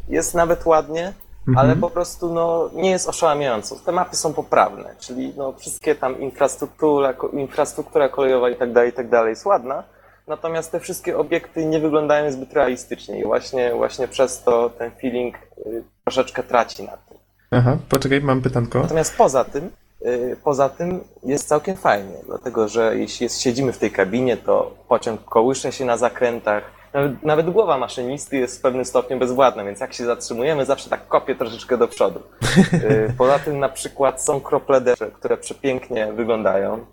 jest 0.09 0.35
nawet 0.35 0.67
ładnie, 0.67 1.13
Mhm. 1.49 1.59
ale 1.59 1.77
po 1.77 1.91
prostu 1.91 2.35
no, 2.35 2.71
nie 2.75 2.91
jest 2.91 3.09
oszałamiająco. 3.09 3.77
Te 3.77 3.93
mapy 3.93 4.17
są 4.17 4.33
poprawne, 4.33 4.95
czyli 5.01 5.33
no, 5.37 5.53
wszystkie 5.53 5.95
tam 5.95 6.21
infrastruktura, 6.21 7.15
infrastruktura 7.33 8.09
kolejowa 8.09 8.51
i 8.51 8.57
tak 8.57 8.73
dalej, 8.73 8.91
i 8.91 8.93
tak 8.93 9.09
dalej 9.09 9.31
jest 9.31 9.47
ładna, 9.47 9.85
natomiast 10.29 10.73
te 10.73 10.81
wszystkie 10.81 11.19
obiekty 11.19 11.65
nie 11.65 11.81
wyglądają 11.81 12.33
zbyt 12.33 12.53
realistycznie 12.53 13.21
i 13.21 13.25
właśnie, 13.25 13.75
właśnie 13.75 14.09
przez 14.09 14.43
to 14.43 14.71
ten 14.71 14.91
feeling 15.01 15.37
y, 15.67 15.83
troszeczkę 16.05 16.43
traci 16.43 16.83
na 16.83 16.97
tym. 16.97 17.19
Aha, 17.51 17.77
poczekaj, 17.89 18.21
mam 18.21 18.43
pytanko. 18.43 18.81
Natomiast 18.81 19.17
poza 19.17 19.45
tym, 19.45 19.71
y, 20.07 20.37
poza 20.45 20.69
tym 20.69 21.01
jest 21.25 21.49
całkiem 21.49 21.77
fajnie, 21.77 22.17
dlatego 22.27 22.69
że 22.69 22.97
jeśli 22.97 23.25
jest, 23.25 23.41
siedzimy 23.41 23.73
w 23.73 23.79
tej 23.79 23.91
kabinie, 23.91 24.37
to 24.37 24.75
pociąg 24.89 25.25
kołysze 25.25 25.73
się 25.73 25.85
na 25.85 25.97
zakrętach, 25.97 26.82
nawet, 26.95 27.23
nawet 27.23 27.51
głowa 27.51 27.79
maszynisty 27.79 28.37
jest 28.37 28.59
w 28.59 28.63
pewnym 28.63 28.85
stopniu 28.85 29.19
bezwładna, 29.19 29.65
więc 29.65 29.81
jak 29.81 29.93
się 29.93 30.05
zatrzymujemy, 30.05 30.65
zawsze 30.65 30.91
tak 30.91 31.09
kopie 31.09 31.35
troszeczkę 31.35 31.79
do 31.79 31.89
przodu. 31.89 32.21
Y, 32.75 33.15
Poza 33.19 33.39
tym 33.39 33.59
na 33.59 33.69
przykład 33.69 34.23
są 34.23 34.41
krople 34.41 34.81
deszczu, 34.81 35.05
które 35.15 35.37
przepięknie 35.37 36.13
wyglądają. 36.13 36.87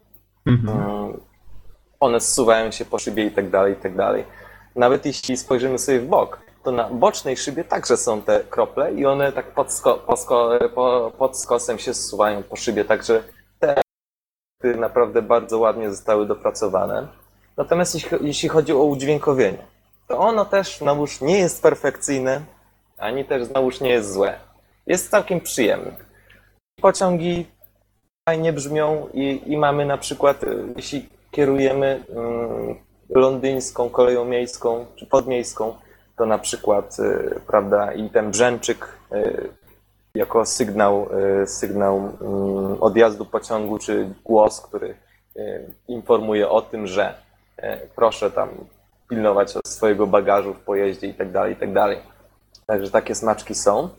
Mhm. 0.45 0.78
Mm, 0.78 1.20
One 2.00 2.20
zsuwają 2.20 2.72
się 2.72 2.86
po 2.86 3.00
szybie 3.00 3.26
i 3.26 3.32
tak 3.32 3.50
dalej, 3.50 3.74
i 3.74 3.76
tak 3.76 3.95
dalej. 3.95 4.26
Nawet 4.76 5.06
jeśli 5.06 5.38
spojrzymy 5.38 5.80
sobie 5.80 6.00
w 6.00 6.08
bok 6.08 6.39
to 6.64 6.72
na 6.72 6.89
bocznej 6.89 7.38
szybie 7.38 7.64
także 7.64 7.97
są 7.97 8.22
te 8.22 8.39
krople 8.39 8.93
i 8.93 9.06
one 9.06 9.32
tak 9.32 9.54
pod, 9.54 9.74
sko, 9.74 10.16
sko, 10.18 10.50
po, 10.76 11.12
pod 11.18 11.39
skosem 11.39 11.80
się 11.80 11.93
zsuwają 11.93 12.43
po 12.43 12.56
szybie, 12.56 12.86
także 12.86 13.24
te 13.60 13.76
naprawdę 14.64 15.22
bardzo 15.22 15.60
ładnie 15.60 15.91
zostały 15.91 16.26
dopracowane. 16.26 17.08
Natomiast 17.58 17.97
jeśli 18.22 18.50
chodzi 18.50 18.74
o 18.74 18.84
udźwiękowienie, 18.84 19.66
to 20.10 20.18
ono 20.18 20.45
też 20.45 20.78
znowuż 20.78 21.22
nie 21.22 21.38
jest 21.38 21.62
perfekcyjne, 21.62 22.41
ani 22.97 23.26
też 23.26 23.43
znowuż 23.43 23.82
nie 23.82 23.89
jest 23.89 24.14
złe. 24.14 24.39
Jest 24.88 25.10
całkiem 25.10 25.41
przyjemne. 25.41 25.91
Pociągi 26.82 27.45
fajnie 28.30 28.53
brzmią 28.53 29.07
i, 29.14 29.41
i 29.45 29.57
mamy 29.57 29.86
na 29.86 29.97
przykład, 29.97 30.43
y, 30.43 30.74
jeśli 30.76 31.10
kierujemy 31.32 32.03
mm, 32.10 32.76
londyńską 33.10 33.89
koleją 33.89 34.26
miejską 34.26 34.86
czy 34.95 35.05
podmiejską, 35.05 35.76
to 36.18 36.26
na 36.26 36.38
przykład, 36.38 36.99
y, 36.99 37.39
prawda, 37.47 37.93
i 37.93 38.10
ten 38.10 38.32
brzęczyk 38.32 38.97
y, 39.12 39.49
jako 40.16 40.45
sygnał, 40.45 41.07
y, 41.43 41.47
sygnał 41.47 41.97
mm, 41.97 42.84
odjazdu 42.84 43.26
pociągu, 43.26 43.80
czy 43.80 44.10
głos, 44.26 44.62
który 44.62 44.95
y, 45.36 45.74
informuje 45.88 46.49
o 46.49 46.62
tym, 46.62 46.88
że 46.88 47.16
y, 47.60 47.64
proszę 47.95 48.32
tam 48.32 48.49
pilnować 49.10 49.53
swojego 49.66 50.07
bagażu 50.07 50.53
w 50.53 50.60
pojeździe 50.60 51.07
i 51.07 51.14
tak 51.14 51.32
dalej, 51.32 51.53
i 51.53 51.55
tak 51.55 51.74
dalej. 51.74 51.97
Także 52.66 52.91
takie 52.91 53.16
smaczki 53.16 53.55
są. 53.55 53.89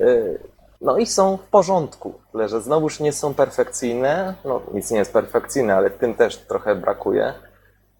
Y, 0.00 0.38
No 0.84 0.98
i 0.98 1.06
są 1.06 1.36
w 1.36 1.48
porządku, 1.48 2.14
tyle 2.32 2.48
że 2.48 2.60
znowuż 2.60 3.00
nie 3.00 3.12
są 3.12 3.34
perfekcyjne. 3.34 4.34
No, 4.44 4.60
nic 4.74 4.90
nie 4.90 4.98
jest 4.98 5.12
perfekcyjne, 5.12 5.76
ale 5.76 5.90
tym 5.90 6.14
też 6.14 6.36
trochę 6.36 6.74
brakuje. 6.74 7.34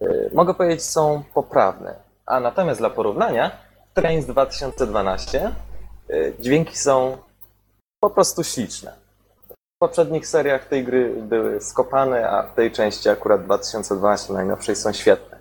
Y, 0.03 0.30
Mogę 0.34 0.55
powiedzieć, 0.55 0.84
są 0.84 1.22
poprawne. 1.34 1.94
A 2.26 2.40
natomiast 2.40 2.80
dla 2.80 2.90
porównania, 2.90 3.50
Trains 3.94 4.26
2012 4.26 5.53
y, 6.11 6.34
dźwięki 6.40 6.78
są 6.78 7.16
po 8.00 8.11
prostu 8.11 8.44
śliczne. 8.44 8.92
W 9.48 9.78
poprzednich 9.78 10.26
seriach 10.26 10.64
tej 10.68 10.84
gry 10.84 11.14
były 11.22 11.61
skopane, 11.61 12.30
a 12.30 12.42
w 12.42 12.55
tej 12.55 12.72
części 12.72 13.09
akurat 13.09 13.44
2012 13.44 14.32
najnowszej 14.32 14.76
są 14.76 14.92
świetne. 14.92 15.38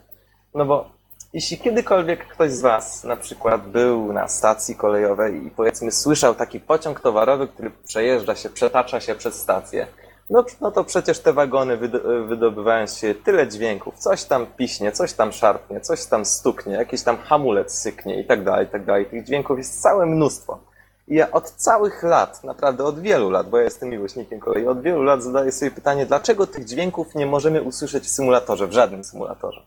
No 0.54 0.66
bo 0.66 0.90
jeśli 1.34 1.58
kiedykolwiek 1.58 2.28
ktoś 2.28 2.52
z 2.52 2.62
Was 2.62 3.04
na 3.04 3.16
przykład 3.16 3.68
był 3.68 4.14
na 4.14 4.28
stacji 4.28 4.76
kolejowej 4.76 5.46
i 5.46 5.50
powiedzmy 5.50 5.92
słyszał 5.92 6.36
taki 6.36 6.60
pociąg 6.60 7.00
towarowy, 7.00 7.48
który 7.48 7.72
przejeżdża 7.88 8.36
się, 8.36 8.50
przetacza 8.50 9.00
się 9.00 9.16
przez 9.16 9.36
stację, 9.36 9.88
no, 10.32 10.46
no 10.62 10.72
to 10.72 10.84
przecież 10.84 11.20
te 11.20 11.34
wagony 11.34 11.78
wydo- 11.78 12.28
wydobywają 12.28 12.88
się 12.88 13.16
tyle 13.16 13.48
dźwięków. 13.48 13.98
Coś 13.98 14.24
tam 14.24 14.46
piśnie, 14.58 14.92
coś 14.92 15.14
tam 15.14 15.32
szarpnie, 15.32 15.82
coś 15.82 16.06
tam 16.06 16.26
stuknie, 16.26 16.74
jakiś 16.74 17.04
tam 17.04 17.18
hamulec 17.18 17.74
syknie 17.74 18.22
i 18.22 18.26
tak 18.26 18.44
dalej, 18.44 18.66
i 18.66 18.70
tak 18.70 18.86
dalej. 18.86 19.06
Tych 19.06 19.24
dźwięków 19.24 19.58
jest 19.58 19.82
całe 19.82 20.06
mnóstwo. 20.06 20.60
I 21.08 21.16
ja 21.16 21.32
od 21.32 21.52
całych 21.52 22.04
lat, 22.04 22.44
naprawdę 22.44 22.84
od 22.84 23.00
wielu 23.00 23.30
lat, 23.30 23.50
bo 23.50 23.58
ja 23.58 23.64
jestem 23.64 23.90
miłośnikiem 23.90 24.40
kolei, 24.40 24.68
od 24.68 24.82
wielu 24.82 25.04
lat 25.04 25.24
zadaję 25.24 25.52
sobie 25.52 25.72
pytanie, 25.72 26.06
dlaczego 26.06 26.48
tych 26.48 26.66
dźwięków 26.66 27.16
nie 27.16 27.26
możemy 27.26 27.62
usłyszeć 27.62 28.04
w 28.04 28.10
symulatorze, 28.10 28.68
w 28.68 28.74
żadnym 28.74 29.04
symulatorze. 29.04 29.62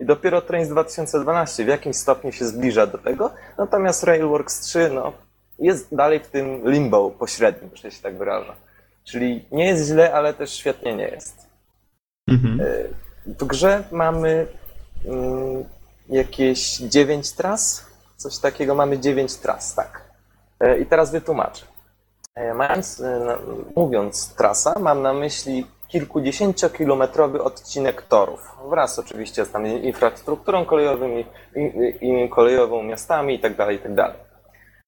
I 0.00 0.04
dopiero 0.04 0.42
Trains 0.42 0.68
2012 0.68 1.64
w 1.64 1.68
jakimś 1.68 1.96
stopniu 1.96 2.32
się 2.32 2.44
zbliża 2.44 2.86
do 2.86 2.98
tego, 2.98 3.30
natomiast 3.58 4.02
Railworks 4.04 4.60
3 4.60 4.90
no, 4.94 5.12
jest 5.58 5.94
dalej 5.94 6.20
w 6.20 6.26
tym 6.26 6.70
limbo 6.70 7.10
pośrednim, 7.10 7.70
że 7.74 7.90
się 7.90 8.02
tak 8.02 8.18
wyrażę. 8.18 8.52
Czyli 9.04 9.44
nie 9.52 9.66
jest 9.66 9.86
źle, 9.86 10.12
ale 10.12 10.34
też 10.34 10.52
świetnie 10.52 10.94
nie 10.94 11.08
jest. 11.08 11.46
Mhm. 12.28 12.60
W 13.26 13.44
grze 13.44 13.84
mamy 13.92 14.46
mm, 15.04 15.64
jakieś 16.08 16.76
9 16.76 17.32
tras, 17.32 17.86
coś 18.16 18.38
takiego, 18.38 18.74
mamy 18.74 18.98
9 18.98 19.34
tras, 19.34 19.74
tak. 19.74 20.04
E, 20.60 20.78
I 20.78 20.86
teraz 20.86 21.10
wytłumaczę. 21.10 21.66
E, 22.34 22.54
Mając, 22.54 23.00
e, 23.00 23.36
mówiąc 23.76 24.34
trasa, 24.34 24.78
mam 24.78 25.02
na 25.02 25.14
myśli 25.14 25.66
kilkudziesięciokilometrowy 25.88 27.42
odcinek 27.42 28.02
torów, 28.02 28.56
wraz 28.70 28.98
oczywiście 28.98 29.44
z 29.44 29.50
tam 29.50 29.66
infrastrukturą 29.66 30.64
kolejową, 30.64 31.08
i, 31.08 31.24
i, 31.56 32.24
i 32.24 32.28
kolejową, 32.28 32.82
miastami 32.82 33.34
itd., 33.34 33.72
itd. 33.72 34.14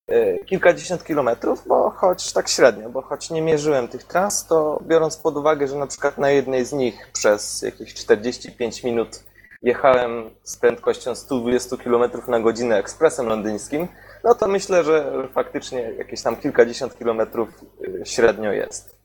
E, 0.09 0.39
Kilkadziesiąt 0.39 1.05
kilometrów, 1.05 1.69
bo 1.69 1.91
choć 1.91 2.33
tak 2.33 2.49
średnio, 2.49 2.91
bo 2.91 3.03
choć 3.03 3.31
nie 3.31 3.43
mierzyłem 3.43 3.89
tych 3.89 4.05
tras, 4.05 4.47
to 4.47 4.83
biorąc 4.87 5.17
pod 5.17 5.37
uwagę, 5.37 5.69
że 5.69 5.77
na 5.77 5.87
przykład 5.87 6.19
na 6.19 6.31
jednej 6.31 6.65
z 6.65 6.73
nich 6.73 7.11
przez 7.13 7.63
jakieś 7.63 7.95
45 7.95 8.85
minut 8.85 9.25
jechałem 9.63 10.31
z 10.43 10.57
prędkością 10.57 11.15
120 11.15 11.77
km 11.77 12.11
na 12.29 12.41
godzinę 12.41 12.79
ekspresem 12.79 13.27
londyńskim, 13.27 13.89
no 14.25 14.35
to 14.35 14.49
myślę, 14.49 14.85
że 14.85 15.13
faktycznie 15.33 15.81
jakieś 15.81 16.23
tam 16.23 16.37
kilkadziesiąt 16.37 16.99
kilometrów 16.99 17.49
y, 17.85 18.07
średnio 18.07 18.53
jest. 18.53 19.00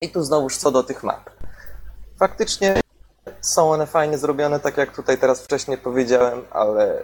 I 0.00 0.08
tu 0.10 0.22
znowuż 0.22 0.56
co 0.56 0.70
do 0.70 0.82
tych 0.82 1.02
map. 1.04 1.30
Faktycznie 2.18 2.80
są 3.40 3.70
one 3.72 3.86
fajnie 3.86 4.18
zrobione, 4.18 4.60
tak 4.60 4.76
jak 4.76 4.96
tutaj 4.96 5.18
teraz 5.18 5.44
wcześniej 5.44 5.78
powiedziałem, 5.78 6.42
ale 6.50 7.02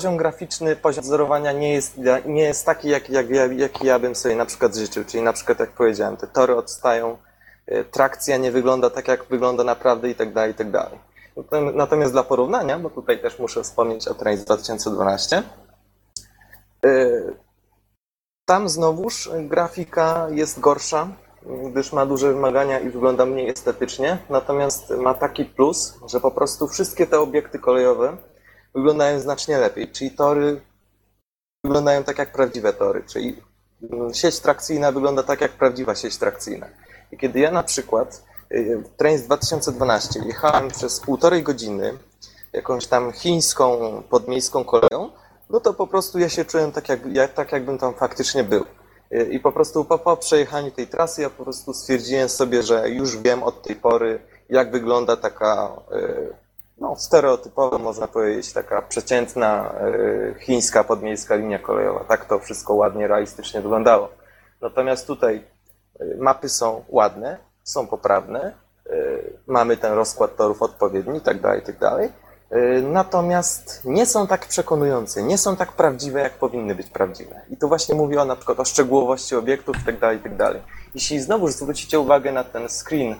poziom 0.00 0.16
graficzny, 0.16 0.76
poziom 0.76 1.04
wzorowania 1.04 1.52
nie 1.52 1.72
jest, 1.72 1.96
nie 2.26 2.42
jest 2.42 2.66
taki, 2.66 2.88
jak, 2.88 3.10
jak, 3.10 3.30
ja- 3.30 3.46
jaki 3.46 3.86
ja 3.86 3.98
bym 3.98 4.14
sobie 4.14 4.36
na 4.36 4.46
przykład 4.46 4.74
życzył. 4.76 5.04
Czyli 5.04 5.22
na 5.22 5.32
przykład, 5.32 5.58
jak 5.60 5.70
powiedziałem, 5.70 6.16
te 6.16 6.26
tory 6.26 6.56
odstają, 6.56 7.18
y, 7.72 7.84
trakcja 7.84 8.36
nie 8.36 8.52
wygląda 8.52 8.90
tak, 8.90 9.08
jak 9.08 9.24
wygląda 9.24 9.64
naprawdę 9.64 10.10
i 10.10 10.14
tak 10.14 10.32
dalej, 10.32 10.50
i 10.52 10.54
tak 10.54 10.70
dalej. 10.70 10.98
Natom- 11.36 11.74
Natomiast 11.74 12.12
dla 12.12 12.22
porównania, 12.22 12.78
bo 12.78 12.90
tutaj 12.90 13.22
też 13.22 13.38
muszę 13.38 13.62
wspomnieć 13.62 14.08
o 14.08 14.14
Trains 14.14 14.44
2012, 14.44 15.42
y, 16.86 17.36
tam 18.44 18.68
znowuż 18.68 19.30
grafika 19.40 20.26
jest 20.30 20.60
gorsza, 20.60 21.08
gdyż 21.48 21.92
ma 21.92 22.06
duże 22.06 22.32
wymagania 22.32 22.80
i 22.80 22.90
wygląda 22.90 23.26
mniej 23.26 23.50
estetycznie, 23.50 24.18
natomiast 24.30 24.90
ma 24.90 25.14
taki 25.14 25.44
plus, 25.44 25.98
że 26.06 26.20
po 26.20 26.30
prostu 26.30 26.68
wszystkie 26.68 27.06
te 27.06 27.20
obiekty 27.20 27.58
kolejowe 27.58 28.16
wyglądają 28.74 29.20
znacznie 29.20 29.58
lepiej, 29.58 29.88
czyli 29.88 30.10
tory 30.10 30.60
wyglądają 31.64 32.04
tak 32.04 32.18
jak 32.18 32.32
prawdziwe 32.32 32.72
tory, 32.72 33.04
czyli 33.06 33.42
mm, 33.92 34.14
sieć 34.14 34.40
trakcyjna 34.40 34.92
wygląda 34.92 35.22
tak 35.22 35.40
jak 35.40 35.52
prawdziwa 35.52 35.94
sieć 35.94 36.16
trakcyjna. 36.16 36.66
I 37.12 37.16
kiedy 37.16 37.40
ja 37.40 37.50
na 37.50 37.62
przykład 37.62 38.24
y, 38.52 38.82
Trains 38.96 39.22
2012 39.22 40.20
jechałem 40.26 40.68
przez 40.68 41.00
półtorej 41.00 41.42
godziny 41.42 41.98
jakąś 42.52 42.86
tam 42.86 43.12
chińską 43.12 43.78
podmiejską 44.10 44.64
koleją, 44.64 45.10
no 45.50 45.60
to 45.60 45.74
po 45.74 45.86
prostu 45.86 46.18
ja 46.18 46.28
się 46.28 46.44
czułem 46.44 46.72
tak, 46.72 46.88
jak, 46.88 47.00
jak, 47.06 47.34
tak 47.34 47.52
jakbym 47.52 47.78
tam 47.78 47.94
faktycznie 47.94 48.44
był. 48.44 48.64
I 49.10 49.40
po 49.40 49.52
prostu 49.52 49.84
po, 49.84 49.98
po 49.98 50.16
przejechaniu 50.16 50.70
tej 50.70 50.86
trasy 50.86 51.22
ja 51.22 51.30
po 51.30 51.44
prostu 51.44 51.74
stwierdziłem 51.74 52.28
sobie, 52.28 52.62
że 52.62 52.90
już 52.90 53.18
wiem 53.18 53.42
od 53.42 53.62
tej 53.62 53.76
pory, 53.76 54.20
jak 54.48 54.70
wygląda 54.70 55.16
taka 55.16 55.72
y, 55.92 56.32
no, 56.78 56.96
stereotypowa, 56.96 57.78
można 57.78 58.08
powiedzieć, 58.08 58.52
taka 58.52 58.82
przeciętna 58.82 59.74
y, 59.86 60.34
chińska 60.40 60.84
podmiejska 60.84 61.34
linia 61.34 61.58
kolejowa. 61.58 62.04
Tak 62.04 62.24
to 62.24 62.38
wszystko 62.38 62.74
ładnie, 62.74 63.08
realistycznie 63.08 63.60
wyglądało. 63.60 64.08
Natomiast 64.60 65.06
tutaj 65.06 65.44
y, 66.00 66.16
mapy 66.18 66.48
są 66.48 66.84
ładne, 66.88 67.38
są 67.64 67.86
poprawne, 67.86 68.52
mamy 69.46 69.76
ten 69.76 69.92
rozkład 69.92 70.36
torów 70.36 70.62
odpowiedni 70.62 71.18
i 71.18 71.20
tak 71.20 71.40
Y, 72.52 72.82
Natomiast 72.82 73.80
nie 73.84 74.06
są 74.06 74.26
tak 74.26 74.46
przekonujące, 74.46 75.22
nie 75.22 75.38
są 75.38 75.56
tak 75.56 75.72
prawdziwe, 75.72 76.20
jak 76.20 76.32
powinny 76.32 76.74
być 76.74 76.86
prawdziwe. 76.86 77.40
I 77.50 77.56
tu 77.56 77.68
właśnie 77.68 77.94
mówię 77.94 78.22
o 78.22 78.24
na 78.24 78.36
przykład 78.36 78.60
o 78.60 78.64
szczegółowości 78.64 79.36
obiektów 79.36 79.76
i 79.82 79.84
tak 79.84 79.98
dalej, 79.98 80.18
i 80.18 80.38
tak. 80.38 80.56
Jeśli 80.94 81.20
znowu 81.20 81.48
zwrócicie 81.48 82.00
uwagę 82.00 82.32
na 82.32 82.44
ten 82.44 82.68
screen, 82.68 83.14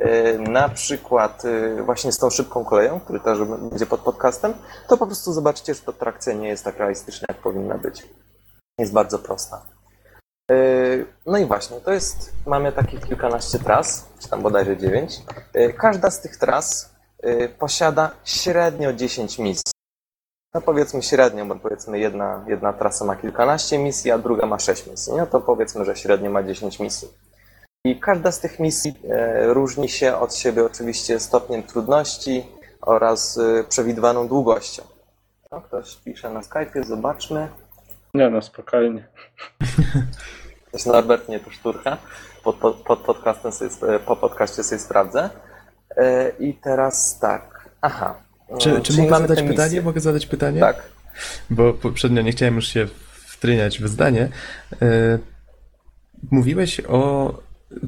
y, 0.00 0.38
na 0.38 0.68
przykład 0.68 1.44
y, 1.44 1.82
właśnie 1.82 2.12
z 2.12 2.18
tą 2.18 2.30
szybką 2.30 2.64
koleją, 2.64 3.00
który 3.00 3.20
też 3.20 3.38
będzie 3.44 3.86
pod 3.86 4.00
podcastem, 4.00 4.54
to 4.88 4.96
po 4.96 5.06
prostu 5.06 5.32
zobaczycie, 5.32 5.74
że 5.74 5.80
ta 5.80 5.92
trakcja 5.92 6.32
nie 6.32 6.48
jest 6.48 6.64
tak 6.64 6.78
realistyczna, 6.78 7.26
jak 7.28 7.38
powinna 7.38 7.78
być. 7.78 8.06
Jest 8.78 8.92
bardzo 8.92 9.18
prosta. 9.18 9.62
No 11.26 11.38
i 11.38 11.46
właśnie, 11.46 11.80
to 11.80 11.92
jest, 11.92 12.32
mamy 12.46 12.72
takich 12.72 13.00
kilkanaście 13.00 13.58
tras, 13.58 14.06
czy 14.18 14.28
tam 14.28 14.42
bodajże 14.42 14.76
dziewięć. 14.76 15.22
Każda 15.76 16.10
z 16.10 16.20
tych 16.20 16.36
tras 16.36 16.93
posiada 17.58 18.10
średnio 18.24 18.92
10 18.92 19.38
misji. 19.38 19.74
No 20.54 20.60
powiedzmy 20.60 21.02
średnio, 21.02 21.46
bo 21.46 21.56
powiedzmy 21.56 21.98
jedna, 21.98 22.44
jedna 22.48 22.72
trasa 22.72 23.04
ma 23.04 23.16
kilkanaście 23.16 23.78
misji, 23.78 24.10
a 24.10 24.18
druga 24.18 24.46
ma 24.46 24.58
6 24.58 24.86
misji. 24.86 25.12
No 25.16 25.26
to 25.26 25.40
powiedzmy, 25.40 25.84
że 25.84 25.96
średnio 25.96 26.30
ma 26.30 26.42
10 26.42 26.80
misji. 26.80 27.08
I 27.84 28.00
każda 28.00 28.32
z 28.32 28.40
tych 28.40 28.58
misji 28.58 28.94
e, 29.10 29.46
różni 29.54 29.88
się 29.88 30.16
od 30.16 30.34
siebie 30.34 30.64
oczywiście 30.64 31.20
stopniem 31.20 31.62
trudności 31.62 32.46
oraz 32.80 33.38
e, 33.38 33.64
przewidywaną 33.64 34.28
długością. 34.28 34.82
No, 35.52 35.60
ktoś 35.60 35.96
pisze 35.96 36.30
na 36.30 36.40
Skype'ie, 36.40 36.84
zobaczmy. 36.84 37.48
Nie 38.14 38.30
no, 38.30 38.42
spokojnie. 38.42 39.08
Też 40.72 40.86
Norbert 40.86 41.28
nie 41.28 41.40
to 41.40 41.50
szturcha. 41.50 41.98
Pod, 42.44 42.56
pod, 42.56 42.76
pod 42.76 42.98
podcastem 42.98 43.52
sobie, 43.52 43.98
po 43.98 44.16
podcaście 44.16 44.62
sobie 44.62 44.78
sprawdzę. 44.78 45.30
E, 45.96 46.32
I 46.40 46.54
teraz 46.54 47.18
tak. 47.18 47.68
Aha. 47.80 48.14
Czy, 48.58 48.70
Mm, 48.70 48.82
czy 48.82 48.92
czyli 48.92 49.02
mogę 49.08 49.18
zadać 49.28 49.42
pytanie? 49.42 49.82
Mogę 49.82 50.00
zadać 50.00 50.26
pytanie? 50.26 50.60
Tak. 50.60 50.82
bo 51.50 51.72
poprzednio 51.72 52.22
nie 52.22 52.32
chciałem 52.32 52.54
już 52.54 52.66
się 52.68 52.86
wtryniać 53.26 53.78
w 53.80 53.88
zdanie. 53.88 54.28
E, 54.82 55.18
Mówiłeś 56.30 56.80
o 56.88 57.34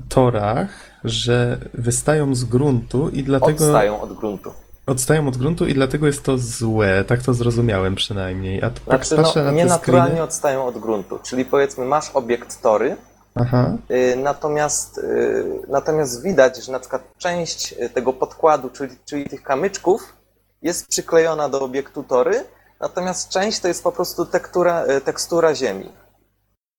torach, 0.08 0.68
że 1.04 1.58
wystają 1.74 2.34
z 2.34 2.44
gruntu 2.44 3.08
i 3.08 3.22
dlatego 3.22 3.64
Odstają 3.64 4.00
od 4.00 4.12
gruntu. 4.12 4.52
odstają 4.86 5.28
od 5.28 5.36
gruntu 5.36 5.66
i 5.66 5.74
dlatego 5.74 6.06
jest 6.06 6.22
to 6.24 6.38
złe. 6.38 7.04
Tak 7.04 7.22
to 7.22 7.34
zrozumiałem 7.34 7.94
przynajmniej. 7.94 8.62
A 8.62 8.70
tak 8.70 9.06
Znaczy, 9.06 9.16
patrzę 9.22 9.40
no, 9.40 9.44
na 9.44 9.50
te 9.50 9.56
nienaturalnie 9.56 10.06
screeny. 10.06 10.22
odstają 10.22 10.66
od 10.66 10.78
gruntu. 10.78 11.18
Czyli 11.22 11.44
powiedzmy, 11.44 11.84
masz 11.84 12.10
obiekt 12.14 12.62
tory, 12.62 12.96
Aha. 13.40 13.76
y, 13.90 14.16
natomiast, 14.16 14.98
y, 14.98 15.44
natomiast 15.68 16.22
widać, 16.22 16.64
że 16.64 16.72
na 16.72 16.80
przykład 16.80 17.02
część 17.18 17.72
y, 17.72 17.90
tego 17.90 18.12
podkładu, 18.12 18.70
czyli, 18.70 18.96
czyli 19.04 19.24
tych 19.24 19.42
kamyczków, 19.42 20.16
jest 20.62 20.86
przyklejona 20.88 21.48
do 21.48 21.60
obiektu 21.60 22.02
tory, 22.02 22.44
natomiast 22.80 23.28
część 23.28 23.60
to 23.60 23.68
jest 23.68 23.82
po 23.84 23.92
prostu 23.92 24.26
tekstura, 24.26 24.84
y, 24.86 25.00
tekstura 25.00 25.54
ziemi. 25.54 25.92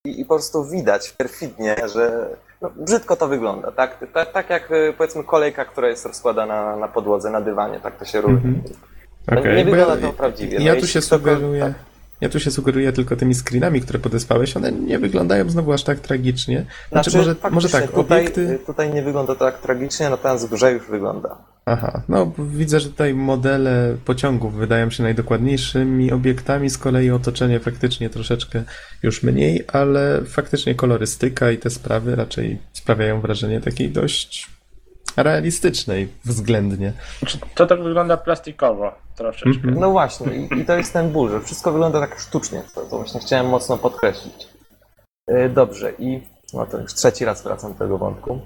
I, 0.06 0.20
I 0.20 0.24
po 0.24 0.34
prostu 0.34 0.64
widać 0.64 1.10
perfidnie, 1.10 1.76
że 1.94 2.28
no, 2.60 2.70
brzydko 2.76 3.16
to 3.16 3.28
wygląda, 3.28 3.72
tak? 3.72 4.04
Tak, 4.14 4.32
tak 4.32 4.50
jak 4.50 4.68
powiedzmy 4.98 5.24
kolejka, 5.24 5.64
która 5.64 5.88
jest 5.88 6.06
rozkładana 6.06 6.76
na 6.76 6.88
podłodze, 6.88 7.30
na 7.30 7.40
dywanie, 7.40 7.80
tak 7.80 7.96
to 7.98 8.04
się 8.04 8.20
robi. 8.20 8.34
Mhm. 8.34 8.62
No, 9.30 9.40
Okej, 9.40 9.56
nie 9.56 9.64
bo 9.64 9.70
wygląda 9.70 10.06
to 10.06 10.12
prawdziwie. 10.12 10.58
No, 10.58 10.64
Ja 10.64 10.72
tu 10.72 10.76
jeśli 10.76 10.88
się 10.92 11.00
sugeruję. 11.02 11.60
tak. 11.62 11.87
Ja 12.20 12.28
tu 12.28 12.40
się 12.40 12.50
sugeruję 12.50 12.92
tylko 12.92 13.16
tymi 13.16 13.34
screenami, 13.34 13.80
które 13.80 13.98
podesłałeś. 13.98 14.56
One 14.56 14.72
nie 14.72 14.98
wyglądają 14.98 15.50
znowu 15.50 15.72
aż 15.72 15.82
tak 15.82 16.00
tragicznie. 16.00 16.64
Znaczy, 16.92 17.16
może, 17.16 17.36
może 17.50 17.68
tak, 17.68 17.92
tutaj, 17.92 18.20
obiekty. 18.20 18.58
tutaj 18.66 18.94
nie 18.94 19.02
wygląda 19.02 19.34
tak 19.34 19.60
tragicznie, 19.60 20.10
natomiast 20.10 20.50
grze 20.50 20.72
już 20.72 20.86
wygląda. 20.86 21.36
Aha, 21.64 22.02
no 22.08 22.32
widzę, 22.38 22.80
że 22.80 22.88
tutaj 22.88 23.14
modele 23.14 23.96
pociągów 24.04 24.54
wydają 24.54 24.90
się 24.90 25.02
najdokładniejszymi 25.02 26.12
obiektami, 26.12 26.70
z 26.70 26.78
kolei 26.78 27.10
otoczenie 27.10 27.60
faktycznie 27.60 28.10
troszeczkę 28.10 28.62
już 29.02 29.22
mniej, 29.22 29.64
ale 29.72 30.20
faktycznie 30.26 30.74
kolorystyka 30.74 31.50
i 31.50 31.58
te 31.58 31.70
sprawy 31.70 32.16
raczej 32.16 32.58
sprawiają 32.72 33.20
wrażenie 33.20 33.60
takiej 33.60 33.90
dość 33.90 34.57
realistycznej 35.22 36.08
względnie. 36.24 36.92
Czy 37.26 37.38
To 37.54 37.66
tak 37.66 37.82
wygląda 37.82 38.16
plastikowo 38.16 38.92
troszeczkę. 39.16 39.50
Mhm. 39.50 39.80
No 39.80 39.90
właśnie, 39.90 40.36
i, 40.36 40.60
i 40.60 40.64
to 40.64 40.76
jest 40.76 40.92
ten 40.92 41.10
ból, 41.12 41.30
że 41.30 41.40
wszystko 41.40 41.72
wygląda 41.72 42.00
tak 42.00 42.18
sztucznie, 42.20 42.62
to, 42.74 42.80
to 42.80 42.96
właśnie 42.96 43.20
chciałem 43.20 43.46
mocno 43.48 43.78
podkreślić. 43.78 44.48
Yy, 45.28 45.48
Dobrze, 45.48 45.92
i 45.98 46.22
no 46.54 46.66
to 46.66 46.78
już 46.78 46.94
trzeci 46.94 47.24
raz 47.24 47.42
wracam 47.42 47.72
do 47.72 47.78
tego 47.78 47.98
wątku. 47.98 48.40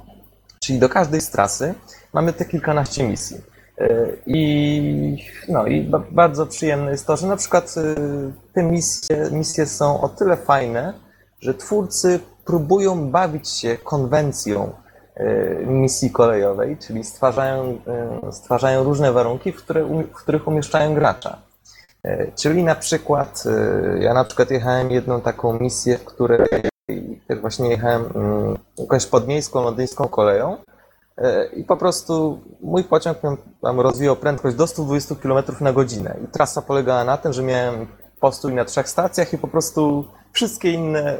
Czyli 0.65 0.79
do 0.79 0.89
każdej 0.89 1.21
z 1.21 1.31
trasy 1.31 1.75
mamy 2.13 2.33
te 2.33 2.45
kilkanaście 2.45 3.09
misji. 3.09 3.37
Yy, 3.81 4.19
I, 4.27 5.17
no, 5.49 5.67
i 5.67 5.81
ba- 5.81 6.03
bardzo 6.11 6.47
przyjemne 6.47 6.91
jest 6.91 7.07
to, 7.07 7.17
że 7.17 7.27
na 7.27 7.37
przykład 7.37 7.77
yy, 7.77 8.33
te 8.55 8.63
misje, 8.63 9.29
misje 9.33 9.67
są 9.67 10.01
o 10.01 10.09
tyle 10.09 10.37
fajne, 10.37 10.95
że 11.41 11.55
twórcy 11.55 12.21
próbują 12.45 13.11
bawić 13.11 13.49
się 13.49 13.77
konwencją 13.85 14.73
misji 15.67 16.11
kolejowej, 16.11 16.77
czyli 16.77 17.05
stwarzają, 17.05 17.79
yy, 18.23 18.33
stwarzają 18.33 18.85
różne 18.85 19.13
warunki, 19.13 19.53
w, 19.53 19.57
które, 19.57 19.85
um- 19.85 20.07
w 20.07 20.23
których 20.23 20.49
umieszczają 20.49 20.95
gracza. 20.95 21.39
Yy, 22.05 22.33
Czyli 22.37 22.65
na 22.65 22.75
przykład, 22.75 23.45
ja 24.01 24.15
na 24.15 24.25
przykład 24.25 24.51
jechałem 24.51 24.91
jedną 24.91 25.21
taką 25.21 25.59
misję, 25.59 25.99
w 25.99 26.05
której 26.05 26.49
też 27.29 27.41
właśnie 27.41 27.69
jechałem 27.69 28.05
mm, 28.15 28.59
jakąś 28.79 29.07
podmiejską, 29.07 29.63
londyńską 29.63 30.09
koleją 30.09 30.57
i 31.57 31.65
po 31.65 31.77
prostu 31.77 32.41
mój 32.61 32.85
pociąg 32.85 33.19
tam 33.63 33.81
rozwijał 33.81 34.17
prędkość 34.17 34.57
do 34.57 34.67
120 34.67 35.15
km 35.15 35.45
na 35.61 35.73
godzinę 35.73 36.17
i 36.25 36.27
trasa 36.29 36.63
polegała 36.63 37.05
na 37.05 37.17
tym, 37.17 37.33
że 37.33 37.43
miałem 37.43 37.87
postój 38.21 38.55
na 38.55 38.65
trzech 38.65 38.89
stacjach 38.89 39.33
i 39.33 39.39
po 39.39 39.49
prostu 39.49 40.05
wszystkie 40.33 40.73
inne, 40.73 41.19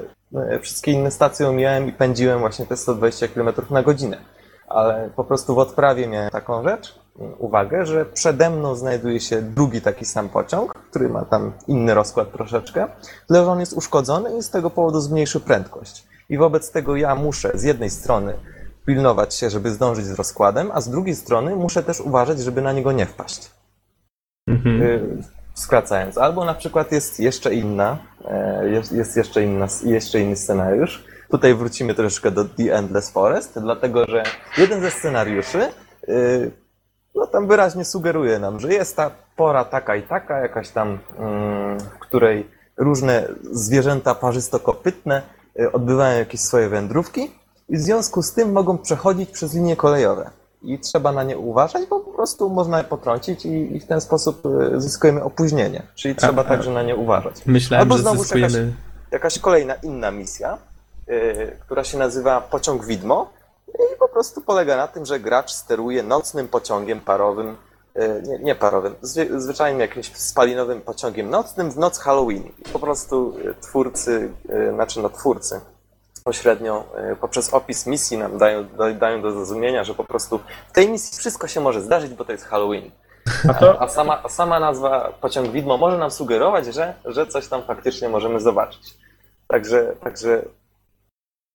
wszystkie 0.61 0.93
inne 0.93 1.11
stacje 1.11 1.49
omijałem 1.49 1.89
i 1.89 1.93
pędziłem 1.93 2.41
właśnie 2.41 2.67
te 2.67 2.77
120 2.77 3.29
km 3.29 3.49
na 3.71 3.83
godzinę. 3.83 4.19
Ale 4.69 5.11
po 5.17 5.25
prostu 5.25 5.55
w 5.55 5.59
odprawie 5.59 6.07
miałem 6.07 6.31
taką 6.31 6.63
rzecz, 6.63 6.99
uwagę, 7.39 7.87
że 7.87 8.05
przede 8.07 8.51
mną 8.51 8.75
znajduje 8.75 9.21
się 9.21 9.43
drugi 9.43 9.81
taki 9.81 10.05
sam 10.05 10.29
pociąg, 10.29 10.75
który 10.91 11.09
ma 11.09 11.25
tam 11.25 11.53
inny 11.69 11.95
rozkład 11.95 12.33
troszeczkę, 12.33 12.89
tyle 13.29 13.45
że 13.45 13.51
on 13.51 13.61
jest 13.61 13.73
uszkodzony 13.73 14.39
i 14.39 14.43
z 14.43 14.51
tego 14.51 14.71
powodu 14.71 15.01
zmniejszył 15.01 15.41
prędkość. 15.41 16.07
I 16.29 16.39
wobec 16.39 16.71
tego 16.71 16.97
ja 16.97 17.15
muszę 17.15 17.51
z 17.55 17.63
jednej 17.63 17.91
strony 17.91 18.35
pilnować 18.87 19.35
się, 19.35 19.51
żeby 19.51 19.71
zdążyć 19.71 20.07
z 20.07 20.13
rozkładem, 20.13 20.71
a 20.75 20.81
z 20.81 20.91
drugiej 20.91 21.17
strony 21.17 21.57
muszę 21.57 21.83
też 21.83 22.01
uważać, 22.01 22.41
żeby 22.41 22.63
na 22.63 22.73
niego 22.73 22.93
nie 22.93 23.07
wpaść. 23.07 23.51
Mhm. 24.47 24.83
Y, 24.83 25.23
Skracając. 25.55 26.19
Albo 26.19 26.45
na 26.45 26.55
przykład 26.55 26.93
jest 26.93 27.21
jeszcze 27.21 27.55
inna, 27.55 27.99
e, 28.25 28.69
jest, 28.69 28.93
jest 28.93 29.17
jeszcze, 29.17 29.43
inna, 29.43 29.67
jeszcze 29.85 30.21
inny 30.21 30.37
scenariusz. 30.37 31.05
Tutaj 31.31 31.55
wrócimy 31.55 31.95
troszeczkę 31.95 32.31
do 32.31 32.45
The 32.45 32.75
Endless 32.75 33.11
Forest, 33.11 33.59
dlatego 33.61 34.07
że 34.07 34.23
jeden 34.59 34.81
ze 34.81 34.91
scenariuszy 34.91 35.69
y, 36.09 36.51
no 37.15 37.27
tam 37.27 37.47
wyraźnie 37.47 37.85
sugeruje 37.85 38.39
nam, 38.39 38.61
że 38.61 38.73
jest 38.73 38.97
ta 38.97 39.11
pora 39.37 39.65
taka 39.65 39.97
i 39.97 40.03
taka, 40.03 40.39
jakaś 40.39 40.71
tam, 40.71 40.99
mm, 41.19 41.81
w 41.81 41.99
której 41.99 42.51
różne 42.77 43.29
zwierzęta 43.53 44.15
parzystokopytne 44.15 45.23
y, 45.61 45.73
odbywają 45.73 46.19
jakieś 46.19 46.41
swoje 46.41 46.69
wędrówki 46.69 47.31
i 47.69 47.77
w 47.77 47.81
związku 47.81 48.23
z 48.23 48.33
tym 48.33 48.53
mogą 48.53 48.79
przechodzić 48.79 49.31
przez 49.31 49.55
linie 49.55 49.77
kolejowe. 49.77 50.31
I 50.65 50.79
trzeba 50.79 51.13
na 51.13 51.23
nie 51.23 51.39
uważać, 51.39 51.87
bo 51.91 52.01
po 52.01 52.13
prostu 52.13 52.51
można 52.51 52.79
je 52.79 52.85
potrącić 52.85 53.45
i, 53.47 53.77
i 53.77 53.81
w 53.81 53.87
ten 53.87 54.01
sposób 54.01 54.47
y, 54.47 54.81
zyskujemy 54.81 55.23
opóźnienie. 55.25 55.83
Czyli 55.95 56.15
trzeba 56.17 56.43
a- 56.43 56.45
także 56.45 56.71
na 56.71 56.83
nie 56.83 56.97
uważać. 56.97 57.47
Myślałem, 57.47 57.83
Albo 57.83 57.99
znowu 57.99 58.19
zyskujemy. 58.23 58.73
Jakaś 59.11 59.39
kolejna 59.39 59.75
inna 59.75 60.11
misja, 60.11 60.59
y, 61.09 61.57
która 61.61 61.85
się 61.85 61.99
nazywa 61.99 62.41
Pociąg 62.41 62.85
Widmo 62.85 63.31
i 63.69 63.99
po 63.99 64.09
prostu 64.09 64.41
polega 64.41 64.77
na 64.77 64.89
tym, 64.89 65.07
że 65.07 65.21
gracz 65.21 65.51
steruje 65.53 66.03
nocnym 66.03 66.49
pociągiem 66.49 67.01
parowym, 67.01 67.57
y, 67.97 68.23
nie, 68.29 68.39
nie 68.39 68.55
parowym, 68.55 68.95
zwy, 69.03 69.41
zwyczajnym 69.41 69.81
jakimś 69.81 70.17
spalinowym 70.17 70.81
pociągiem 70.81 71.31
nocnym 71.31 71.71
w 71.71 71.79
noc 71.79 71.99
Halloween. 71.99 72.43
I 72.45 72.69
po 72.73 72.79
prostu 72.79 73.35
y, 73.39 73.55
twórcy, 73.61 74.31
y, 74.51 74.73
znaczy 74.75 75.03
no 75.03 75.11
twórcy, 75.11 75.61
pośrednio 76.25 76.85
y, 77.13 77.17
poprzez 77.17 77.55
opis 77.55 77.87
misji 77.87 78.19
nam 78.19 78.39
dają, 78.39 78.69
do- 78.69 78.95
dają 78.95 79.23
do 79.23 79.31
zrozumienia, 79.33 79.85
że 79.85 79.95
po 79.95 80.05
prostu 80.05 80.41
w 80.69 80.73
tej 80.73 80.89
misji 80.89 81.19
wszystko 81.19 81.49
się 81.49 81.61
może 81.61 81.81
zdarzyć, 81.83 82.15
bo 82.15 82.25
to 82.25 82.33
jest 82.33 82.45
Halloween. 82.45 82.91
A 83.49 83.55
to, 83.55 83.83
A 83.83 83.89
sama, 83.89 84.21
a 84.25 84.29
sama 84.29 84.61
nazwa 84.61 85.13
pociąg 85.21 85.51
widmo 85.51 85.77
może 85.77 85.99
nam 85.99 86.11
sugerować, 86.11 86.67
że, 86.67 86.95
że 87.05 87.27
coś 87.27 87.49
tam 87.49 87.63
faktycznie 87.63 88.09
możemy 88.09 88.41
zobaczyć. 88.41 88.95
Także, 89.49 89.93
także 90.05 90.43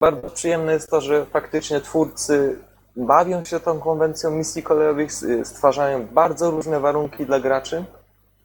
bardzo 0.00 0.30
przyjemne 0.30 0.72
jest 0.72 0.90
to, 0.90 1.00
że 1.00 1.26
faktycznie 1.26 1.80
twórcy 1.80 2.58
bawią 2.96 3.44
się 3.44 3.60
tą 3.60 3.80
konwencją 3.80 4.30
misji 4.30 4.62
kolejowych, 4.62 5.10
stwarzają 5.44 6.06
bardzo 6.06 6.50
różne 6.50 6.80
warunki 6.80 7.26
dla 7.26 7.40
graczy 7.40 7.84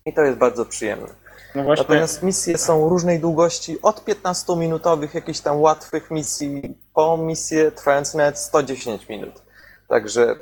i 0.06 0.14
to 0.14 0.22
jest 0.22 0.38
bardzo 0.38 0.66
przyjemne. 0.66 1.08
No 1.56 1.64
właśnie, 1.64 1.84
Natomiast 1.84 2.24
misje 2.24 2.58
są 2.58 2.90
różnej 2.90 3.20
długości, 3.20 3.82
od 3.82 4.06
15-minutowych 4.06 5.16
jakichś 5.16 5.40
tam 5.40 5.62
łatwych 5.62 6.12
misji, 6.12 6.78
po 6.94 7.18
misje 7.18 7.72
nawet 8.18 8.40
110 8.40 9.10
minut. 9.10 9.42
Także 9.88 10.36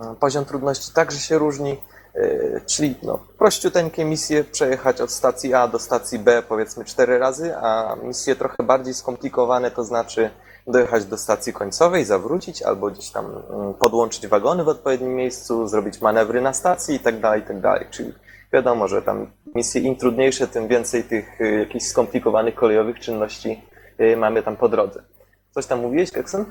e, 0.00 0.14
poziom 0.20 0.44
trudności 0.44 0.92
także 0.92 1.18
się 1.18 1.38
różni, 1.38 1.80
e, 2.14 2.60
czyli 2.66 2.94
no, 3.02 3.18
prościuteńkie 3.38 4.04
misje 4.04 4.44
przejechać 4.44 5.00
od 5.00 5.10
stacji 5.10 5.54
A 5.54 5.68
do 5.68 5.78
stacji 5.78 6.18
B 6.18 6.42
powiedzmy 6.48 6.84
4 6.84 7.18
razy, 7.18 7.56
a 7.56 7.96
misje 8.02 8.36
trochę 8.36 8.62
bardziej 8.62 8.94
skomplikowane 8.94 9.70
to 9.70 9.84
znaczy 9.84 10.30
dojechać 10.66 11.04
do 11.04 11.16
stacji 11.16 11.52
końcowej, 11.52 12.04
zawrócić 12.04 12.62
albo 12.62 12.90
gdzieś 12.90 13.10
tam 13.10 13.42
mm, 13.50 13.74
podłączyć 13.74 14.26
wagony 14.26 14.64
w 14.64 14.68
odpowiednim 14.68 15.14
miejscu, 15.14 15.68
zrobić 15.68 16.00
manewry 16.00 16.40
na 16.40 16.52
stacji 16.52 16.94
i 16.94 17.00
tak 17.00 17.20
tak. 17.62 17.90
Czyli 17.90 18.12
wiadomo, 18.52 18.88
że 18.88 19.02
tam 19.02 19.30
misje 19.56 19.80
im 19.80 19.96
trudniejsze, 19.96 20.46
tym 20.46 20.68
więcej 20.68 21.04
tych 21.04 21.40
y, 21.40 21.58
jakichś 21.58 21.84
skomplikowanych 21.84 22.54
kolejowych 22.54 23.00
czynności 23.00 23.60
y, 24.00 24.16
mamy 24.16 24.42
tam 24.42 24.56
po 24.56 24.68
drodze. 24.68 25.02
Coś 25.50 25.66
tam 25.66 25.80
mówiłeś, 25.80 26.10
Keksen? 26.10 26.44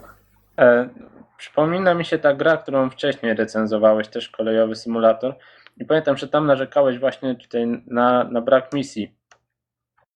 e, 0.59 0.89
przypomina 1.37 1.93
mi 1.93 2.05
się 2.05 2.17
ta 2.19 2.33
gra, 2.33 2.57
którą 2.57 2.89
wcześniej 2.89 3.33
recenzowałeś, 3.33 4.07
też 4.07 4.29
kolejowy 4.29 4.75
symulator. 4.75 5.35
I 5.77 5.85
pamiętam, 5.85 6.17
że 6.17 6.27
tam 6.27 6.45
narzekałeś 6.47 6.99
właśnie 6.99 7.35
tutaj 7.35 7.83
na, 7.87 8.23
na 8.23 8.41
brak 8.41 8.73
misji. 8.73 9.15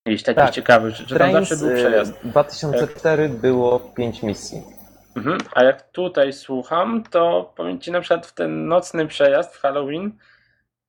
Jakichś 0.06 0.24
takich 0.24 0.44
Tak. 0.44 0.54
ciekawych, 0.54 0.96
że, 0.96 1.06
że 1.08 1.20
tam 1.20 1.32
zawsze 1.32 1.58
był 1.58 1.70
y, 1.70 1.76
przejazd. 1.76 2.14
2004 2.24 3.30
było 3.30 3.80
5 3.80 4.24
misji. 4.24 4.64
Mhm. 5.16 5.38
A 5.56 5.64
jak 5.64 5.92
tutaj 5.92 6.34
słucham, 6.34 7.04
to 7.10 7.54
powiem 7.58 7.80
Ci 7.80 7.92
na 7.92 8.02
przykład 8.02 8.28
w 8.28 8.34
ten 8.34 8.68
nocny 8.68 9.08
przejazd 9.08 9.56
w 9.56 9.60
Halloween, 9.62 10.12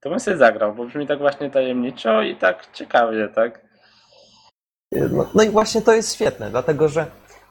to 0.01 0.11
bym 0.11 0.21
sobie 0.21 0.37
zagrał, 0.37 0.75
bo 0.75 0.85
brzmi 0.85 1.07
tak 1.07 1.19
właśnie 1.19 1.51
tajemniczo 1.51 2.23
i 2.23 2.37
tak 2.37 2.73
ciekawie, 2.73 3.29
tak? 3.29 3.61
No, 4.93 5.31
no 5.35 5.43
i 5.43 5.51
właśnie 5.51 5.83
to 5.83 5.93
jest 5.93 6.15
świetne, 6.15 6.51
dlatego 6.51 6.89
że 6.89 7.07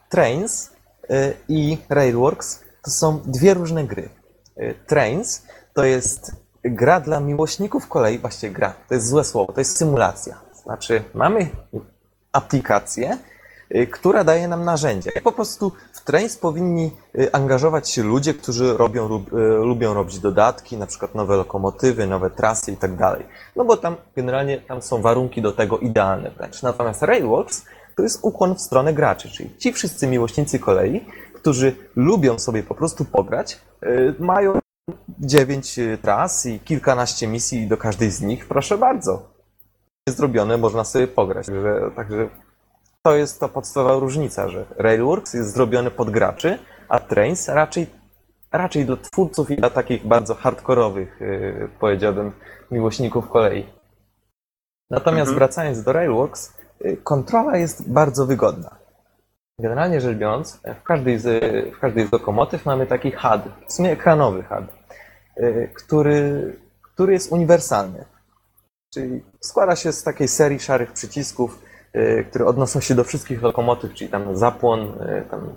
Trains 0.08 0.72
y, 1.10 1.34
i 1.48 1.78
Railworks 1.88 2.64
to 2.84 2.90
są 2.90 3.20
dwie 3.26 3.54
różne 3.54 3.84
gry. 3.84 4.08
Y, 4.58 4.74
Trains 4.86 5.46
to 5.74 5.84
jest 5.84 6.32
gra 6.64 7.00
dla 7.00 7.20
miłośników 7.20 7.88
kolei, 7.88 8.18
właściwie 8.18 8.52
gra, 8.52 8.74
to 8.88 8.94
jest 8.94 9.08
złe 9.08 9.24
słowo, 9.24 9.52
to 9.52 9.60
jest 9.60 9.76
symulacja. 9.76 10.40
Znaczy, 10.62 11.02
mamy 11.14 11.48
aplikację, 12.32 13.18
y, 13.74 13.86
która 13.86 14.24
daje 14.24 14.48
nam 14.48 14.64
narzędzia. 14.64 15.10
Po 15.24 15.32
prostu 15.32 15.72
w 16.00 16.04
Trains 16.04 16.36
powinni 16.36 16.90
y, 17.18 17.32
angażować 17.32 17.90
się 17.90 18.02
ludzie, 18.02 18.34
którzy 18.34 18.76
robią, 18.76 19.24
y, 19.32 19.38
lubią 19.64 19.94
robić 19.94 20.18
dodatki, 20.18 20.76
na 20.76 20.86
przykład 20.86 21.14
nowe 21.14 21.36
lokomotywy, 21.36 22.06
nowe 22.06 22.30
trasy 22.30 22.72
i 22.72 22.76
tak 22.76 22.96
dalej. 22.96 23.26
No 23.56 23.64
bo 23.64 23.76
tam 23.76 23.96
generalnie 24.16 24.58
tam 24.58 24.82
są 24.82 25.02
warunki 25.02 25.42
do 25.42 25.52
tego 25.52 25.78
idealne 25.78 26.30
wręcz. 26.30 26.62
Natomiast 26.62 27.02
Railworks 27.02 27.64
to 27.96 28.02
jest 28.02 28.18
ukłon 28.22 28.54
w 28.54 28.60
stronę 28.60 28.94
graczy, 28.94 29.30
czyli 29.30 29.56
ci 29.58 29.72
wszyscy 29.72 30.06
miłośnicy 30.06 30.58
kolei, 30.58 31.04
którzy 31.34 31.76
lubią 31.96 32.38
sobie 32.38 32.62
po 32.62 32.74
prostu 32.74 33.04
pograć, 33.04 33.60
y, 33.82 34.14
mają 34.18 34.58
dziewięć 35.18 35.80
tras 36.02 36.46
i 36.46 36.60
kilkanaście 36.60 37.26
misji 37.26 37.68
do 37.68 37.76
każdej 37.76 38.10
z 38.10 38.20
nich, 38.20 38.46
proszę 38.46 38.78
bardzo. 38.78 39.22
Zrobione, 40.08 40.58
można 40.58 40.84
sobie 40.84 41.06
pograć. 41.06 41.46
Także, 41.46 41.90
także 41.96 42.28
to 43.02 43.16
jest 43.16 43.40
ta 43.40 43.48
podstawowa 43.48 43.98
różnica, 43.98 44.48
że 44.48 44.66
Railworks 44.76 45.34
jest 45.34 45.54
zrobiony 45.54 45.90
pod 45.90 46.10
graczy, 46.10 46.58
a 46.88 46.98
Trains 47.00 47.48
raczej, 47.48 47.86
raczej 48.52 48.84
dla 48.86 48.96
twórców 48.96 49.50
i 49.50 49.56
dla 49.56 49.70
takich 49.70 50.06
bardzo 50.06 50.34
hardkorowych, 50.34 51.20
yy, 51.20 51.68
powiedziałbym, 51.80 52.32
miłośników 52.70 53.28
kolei. 53.28 53.66
Natomiast 54.90 55.28
Mhm. 55.30 55.38
wracając 55.38 55.82
do 55.82 55.92
Railworks, 55.92 56.54
yy, 56.80 56.96
kontrola 56.96 57.56
jest 57.56 57.90
bardzo 57.90 58.26
wygodna. 58.26 58.76
Generalnie 59.58 60.00
rzecz 60.00 60.18
biorąc, 60.18 60.60
w 60.80 60.82
każdej 60.82 61.18
z, 61.18 61.44
w 61.74 61.78
każdej 61.78 62.06
z 62.06 62.12
lokomotyw 62.12 62.66
mamy 62.66 62.86
taki 62.86 63.12
HUD, 63.12 63.42
w 63.68 63.72
sumie 63.72 63.90
ekranowy 63.90 64.42
HUD, 64.42 64.64
yy, 65.36 65.70
który, 65.74 66.56
który 66.82 67.12
jest 67.12 67.32
uniwersalny. 67.32 68.04
Czyli 68.94 69.24
składa 69.40 69.76
się 69.76 69.92
z 69.92 70.02
takiej 70.02 70.28
serii 70.28 70.60
szarych 70.60 70.92
przycisków, 70.92 71.69
które 72.28 72.46
odnoszą 72.46 72.80
się 72.80 72.94
do 72.94 73.04
wszystkich 73.04 73.42
lokomotyw, 73.42 73.94
czyli 73.94 74.10
tam 74.10 74.36
zapłon, 74.36 74.80
y, 74.80 75.24
tam, 75.30 75.52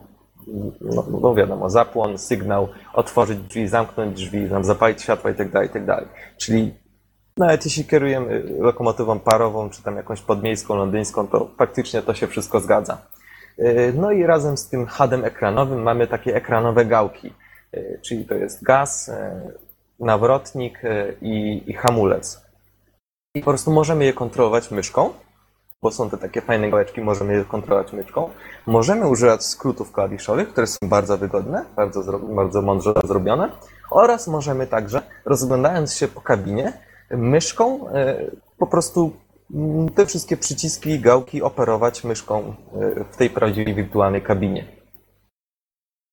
no, 0.82 1.06
no 1.22 1.36
wiadomo, 1.36 1.70
zapłon, 1.70 2.18
sygnał, 2.18 2.68
otworzyć 2.94 3.40
drzwi, 3.40 3.68
zamknąć 3.68 4.16
drzwi, 4.16 4.50
tam 4.50 4.64
zapalić 4.64 5.02
światła 5.02 5.32
i 5.32 5.36
tak 5.36 5.52
dalej, 5.52 5.70
i 5.70 5.88
tak. 5.88 6.06
Czyli 6.38 6.74
nawet 7.38 7.66
jeśli 7.66 7.86
kierujemy 7.86 8.44
lokomotywą 8.60 9.20
parową, 9.20 9.70
czy 9.70 9.84
tam 9.84 9.96
jakąś 9.96 10.22
podmiejską, 10.22 10.76
londyńską, 10.76 11.28
to 11.28 11.50
faktycznie 11.58 12.02
to 12.02 12.14
się 12.14 12.28
wszystko 12.28 12.60
zgadza. 12.60 12.98
Y, 13.60 13.94
No 13.96 14.12
i 14.12 14.24
razem 14.24 14.58
z 14.58 14.70
tym 14.70 14.88
HUD-em 14.88 15.26
ekranowym 15.26 15.82
mamy 15.82 16.08
takie 16.08 16.36
ekranowe 16.36 16.86
gałki, 16.86 17.34
y, 17.74 18.00
czyli 18.02 18.26
to 18.26 18.36
jest 18.36 18.64
gaz, 18.64 19.08
y, 19.10 19.14
nawrotnik 20.00 20.84
y, 20.84 21.16
i, 21.22 21.64
i 21.68 21.74
hamulec. 21.74 22.44
I 23.36 23.40
po 23.40 23.52
prostu 23.52 23.72
możemy 23.72 24.06
je 24.06 24.14
kontrolować 24.14 24.72
myszką, 24.72 25.14
bo 25.84 25.92
są 25.92 26.10
te 26.10 26.18
takie 26.18 26.42
fajne 26.42 26.70
gałeczki, 26.70 27.02
możemy 27.02 27.34
je 27.34 27.46
kontrolować 27.46 27.94
myszką. 27.94 28.30
Możemy 28.66 29.08
używać 29.08 29.46
skrótów 29.46 29.92
klawiszowych, 29.92 30.50
które 30.50 30.68
są 30.68 30.78
bardzo 30.84 31.18
wygodne, 31.18 31.66
bardzo, 31.76 32.20
bardzo 32.20 32.62
mądrze 32.62 32.94
zrobione. 33.04 33.52
Oraz 33.92 34.28
możemy 34.28 34.68
także, 34.68 35.02
rozglądając 35.26 35.94
się 35.94 36.08
po 36.08 36.22
kabinie, 36.22 36.74
myszką 37.12 37.90
e, 37.90 38.32
po 38.58 38.68
prostu 38.68 39.12
mm, 39.54 39.90
te 39.90 40.06
wszystkie 40.06 40.38
przyciski, 40.38 41.00
gałki 41.00 41.42
operować 41.42 42.04
myszką 42.04 42.40
e, 42.40 43.04
w 43.12 43.18
tej 43.18 43.30
prawdziwej 43.30 43.76
wirtualnej 43.76 44.22
kabinie. 44.22 44.66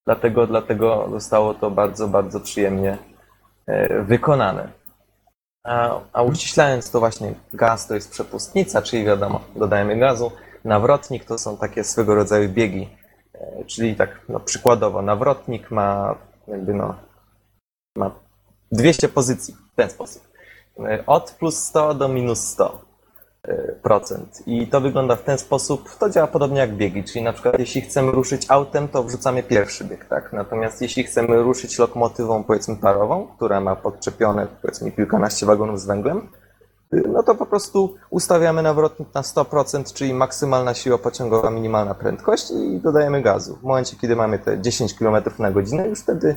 Dlatego, 0.07 0.47
dlatego 0.47 1.09
zostało 1.11 1.55
to 1.55 1.71
bardzo, 1.71 2.09
bardzo 2.09 2.41
przyjemnie 2.41 2.99
e, 3.67 4.03
wykonane. 4.03 4.80
A, 5.65 6.01
a 6.13 6.23
uściślając 6.23 6.91
to 6.91 7.01
właśnie 7.01 7.35
gaz 7.53 7.87
to 7.87 7.95
jest 7.95 8.11
przepustnica, 8.11 8.83
czyli 8.83 9.05
wiadomo, 9.05 9.41
dodajemy 9.57 9.97
gazu. 9.99 10.33
Nawrotnik 10.65 11.25
to 11.25 11.39
są 11.39 11.57
takie 11.57 11.85
swego 11.85 12.15
rodzaju 12.15 12.49
biegi, 12.49 12.89
e, 13.35 13.65
czyli 13.65 13.97
tak 13.97 14.21
no, 14.29 14.41
przykładowo 14.41 15.03
nawrotnik 15.03 15.71
ma 15.71 16.19
jakby 16.49 16.75
no, 16.75 16.95
ma 17.97 18.11
200 18.73 19.09
pozycji 19.09 19.55
w 19.73 19.77
ten 19.77 19.91
sposób. 19.91 20.29
E, 20.79 21.07
Od 21.07 21.31
plus 21.31 21.57
100 21.65 21.95
do 21.95 22.09
minus 22.09 22.45
100 22.45 22.67
e, 22.67 22.69
procent. 22.69 22.90
I 24.47 24.67
to 24.67 24.81
wygląda 24.81 25.17
w 25.17 25.23
ten 25.23 25.39
sposób, 25.39 25.97
to 25.99 26.11
działa 26.11 26.27
podobnie 26.27 26.61
jak 26.61 26.77
biegi, 26.77 27.05
czyli 27.05 27.25
na 27.25 27.33
przykład 27.33 27.59
jeśli 27.59 27.81
chcemy 27.81 28.13
ruszyć 28.13 28.47
autem, 28.49 28.89
to 28.89 29.03
wrzucamy 29.03 29.43
pierwszy 29.43 29.85
bieg, 29.85 30.05
tak? 30.05 30.33
Natomiast 30.33 30.83
jeśli 30.83 31.05
chcemy 31.05 31.43
ruszyć 31.43 31.79
lokomotywą, 31.79 32.45
powiedzmy 32.45 32.77
parową, 32.77 33.27
która 33.37 33.61
ma 33.61 33.77
podczepione, 33.77 34.47
powiedzmy, 34.63 34.93
kilkanaście 34.93 35.47
wagonów 35.47 35.81
z 35.81 35.87
węglem, 35.87 36.29
no 36.93 37.23
to 37.23 37.35
po 37.35 37.47
prostu 37.47 37.95
ustawiamy 38.11 38.63
nawrotnik 38.63 39.15
na 39.15 39.23
100%, 39.23 39.93
czyli 39.93 40.15
maksymalna 40.15 40.75
siła 40.75 40.99
pociągowa, 40.99 41.51
minimalna 41.51 41.95
prędkość 41.95 42.51
i 42.51 42.81
dodajemy 42.81 43.23
gazu. 43.23 43.57
W 43.57 43.63
momencie, 43.63 43.97
kiedy 44.01 44.17
mamy 44.17 44.39
te 44.39 44.61
10 44.61 44.95
km 44.95 45.17
na 45.39 45.51
godzinę, 45.51 45.89
już 45.89 46.01
wtedy 46.01 46.37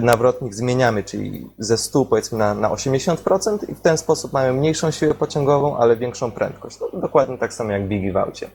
nawrotnik 0.00 0.54
zmieniamy, 0.54 1.02
czyli 1.02 1.48
ze 1.58 1.78
100 1.78 2.04
powiedzmy 2.04 2.38
na, 2.38 2.54
na 2.54 2.70
80% 2.70 3.70
i 3.70 3.74
w 3.74 3.80
ten 3.80 3.98
sposób 3.98 4.32
mamy 4.32 4.52
mniejszą 4.52 4.90
siłę 4.90 5.14
pociągową, 5.14 5.76
ale 5.76 5.96
większą 5.96 6.30
prędkość. 6.30 6.76
To 6.76 7.00
dokładnie 7.00 7.38
tak 7.38 7.54
samo 7.54 7.72
jak 7.72 8.12
w 8.12 8.16
aucie. 8.16 8.48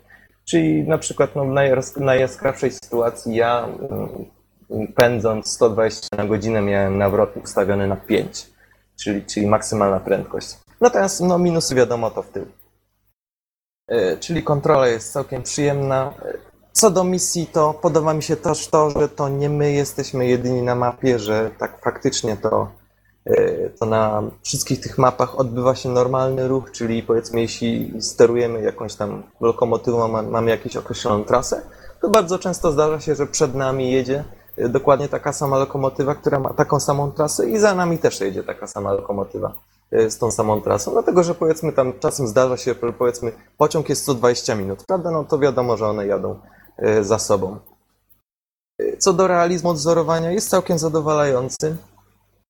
Czyli 0.45 0.83
na 0.83 0.97
przykład 0.97 1.35
no, 1.35 1.45
w 1.45 1.47
najjas- 1.47 1.99
najjaskrawszej 1.99 2.71
sytuacji 2.71 3.35
ja 3.35 3.67
mm, 3.89 4.89
pędząc 4.95 5.47
120 5.47 6.07
na 6.17 6.25
godzinę 6.25 6.61
miałem 6.61 6.97
nawrotnik 6.97 7.45
ustawiony 7.45 7.87
na 7.87 7.95
5, 7.95 8.47
czyli, 8.95 9.25
czyli 9.25 9.47
maksymalna 9.47 9.99
prędkość. 9.99 10.57
Natomiast 10.81 11.21
no, 11.21 11.39
minusy 11.39 11.75
wiadomo 11.75 12.11
to 12.11 12.21
w 12.21 12.29
tył. 12.29 12.45
Czyli 14.19 14.43
kontrola 14.43 14.87
jest 14.87 15.13
całkiem 15.13 15.43
przyjemna. 15.43 16.13
Co 16.79 16.91
do 16.91 17.03
misji, 17.03 17.47
to 17.47 17.73
podoba 17.73 18.13
mi 18.13 18.23
się 18.23 18.35
też 18.35 18.67
to, 18.67 18.89
że 18.89 19.09
to 19.09 19.29
nie 19.29 19.49
my 19.49 19.71
jesteśmy 19.71 20.27
jedyni 20.27 20.61
na 20.61 20.75
mapie, 20.75 21.19
że 21.19 21.51
tak 21.57 21.81
faktycznie 21.83 22.37
to, 22.37 22.67
e, 23.25 23.69
to 23.69 23.85
na 23.85 24.23
wszystkich 24.41 24.81
tych 24.81 24.97
mapach 24.97 25.39
odbywa 25.39 25.75
się 25.75 25.89
normalny 25.89 26.47
ruch, 26.47 26.71
czyli 26.71 27.03
powiedzmy, 27.03 27.41
jeśli 27.41 28.01
sterujemy 28.01 28.61
jakąś 28.61 28.95
tam 28.95 29.23
lokomotywą, 29.41 30.07
ma- 30.07 30.21
mamy 30.21 30.51
jakąś 30.51 30.77
określoną 30.77 31.23
trasę, 31.23 31.61
to 32.01 32.09
bardzo 32.09 32.39
często 32.39 32.71
zdarza 32.71 32.99
się, 32.99 33.15
że 33.15 33.27
przed 33.27 33.55
nami 33.55 33.91
jedzie 33.91 34.23
e, 34.57 34.69
dokładnie 34.69 35.07
taka 35.09 35.33
sama 35.33 35.57
lokomotywa, 35.57 36.15
która 36.15 36.39
ma 36.39 36.53
taką 36.53 36.79
samą 36.79 37.11
trasę 37.11 37.49
i 37.49 37.57
za 37.57 37.75
nami 37.75 37.97
też 37.97 38.21
jedzie 38.21 38.43
taka 38.43 38.67
sama 38.67 38.93
lokomotywa 38.93 39.53
e, 39.91 40.09
z 40.09 40.17
tą 40.17 40.31
samą 40.31 40.61
trasą, 40.61 40.91
dlatego 40.91 41.23
że 41.23 41.35
powiedzmy 41.35 41.73
tam 41.73 41.93
czasem 41.99 42.27
zdarza 42.27 42.57
się, 42.57 42.75
powiedzmy 42.75 43.31
pociąg 43.57 43.89
jest 43.89 44.05
co 44.05 44.13
20 44.13 44.55
minut, 44.55 44.83
prawda? 44.87 45.11
No 45.11 45.23
to 45.23 45.39
wiadomo, 45.39 45.77
że 45.77 45.87
one 45.87 46.07
jadą 46.07 46.39
za 47.01 47.19
sobą. 47.19 47.57
E, 48.79 48.97
Co 48.97 49.13
do 49.13 49.27
realizmu 49.27 49.69
odzorowania, 49.69 50.31
jest 50.31 50.49
całkiem 50.49 50.79
zadowalający. 50.79 51.75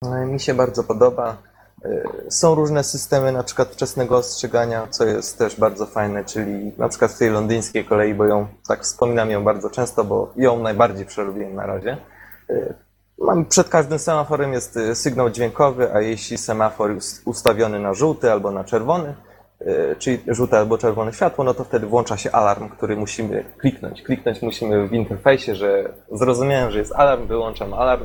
E, 0.05 0.25
Mi 0.25 0.39
się 0.39 0.53
bardzo 0.53 0.83
podoba. 0.83 1.37
E, 1.85 2.03
Są 2.29 2.55
różne 2.55 2.83
systemy, 2.83 3.31
na 3.31 3.43
przykład 3.43 3.69
wczesnego 3.69 4.17
ostrzegania, 4.17 4.87
co 4.87 5.05
jest 5.05 5.37
też 5.37 5.55
bardzo 5.55 5.85
fajne, 5.85 6.25
czyli 6.25 6.71
na 6.77 6.89
przykład 6.89 7.11
w 7.11 7.17
tej 7.17 7.29
londyńskiej 7.29 7.85
kolei, 7.85 8.13
bo 8.13 8.25
ją, 8.25 8.47
tak 8.67 8.83
wspominam 8.83 9.29
ją 9.29 9.43
bardzo 9.43 9.69
często, 9.69 10.03
bo 10.03 10.33
ją 10.35 10.59
najbardziej 10.59 11.05
przerobiłem 11.05 11.55
na 11.55 11.65
razie. 11.65 11.97
E, 12.49 12.73
Mam, 13.21 13.45
przed 13.45 13.69
każdym 13.69 13.99
semaforem 13.99 14.53
jest 14.53 14.77
e, 14.77 14.95
sygnał 14.95 15.29
dźwiękowy, 15.29 15.93
a 15.93 16.01
jeśli 16.01 16.37
semafor 16.37 16.91
jest 16.93 17.21
ustawiony 17.25 17.79
na 17.79 17.93
żółty 17.93 18.31
albo 18.31 18.51
na 18.51 18.63
czerwony, 18.63 19.09
e, 19.09 19.15
czyli 19.99 20.19
żółte 20.27 20.57
albo 20.57 20.77
czerwone 20.77 21.13
światło, 21.13 21.43
no 21.43 21.53
to 21.53 21.63
wtedy 21.63 21.87
włącza 21.87 22.17
się 22.17 22.31
alarm, 22.31 22.69
który 22.69 22.95
musimy 22.95 23.45
kliknąć. 23.57 24.01
Kliknąć 24.03 24.41
musimy 24.41 24.87
w 24.87 24.93
interfejsie, 24.93 25.55
że 25.55 25.93
zrozumiałem, 26.11 26.71
że 26.71 26.79
jest 26.79 26.91
alarm, 26.95 27.27
wyłączam 27.27 27.73
alarm. 27.73 28.03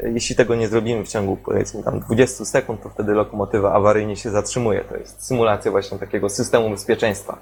E, 0.00 0.10
Jeśli 0.10 0.36
tego 0.36 0.54
nie 0.54 0.68
zrobimy 0.68 1.04
w 1.04 1.08
ciągu 1.08 1.36
powiedzmy 1.36 1.82
tam 1.82 2.00
20 2.00 2.44
sekund, 2.44 2.82
to 2.82 2.88
wtedy 2.88 3.12
lokomotywa 3.12 3.72
awaryjnie 3.72 4.16
się 4.16 4.30
zatrzymuje. 4.30 4.80
To 4.84 4.96
jest 4.96 5.26
symulacja 5.26 5.70
właśnie 5.70 5.98
takiego 5.98 6.28
systemu 6.28 6.70
bezpieczeństwa, 6.70 7.38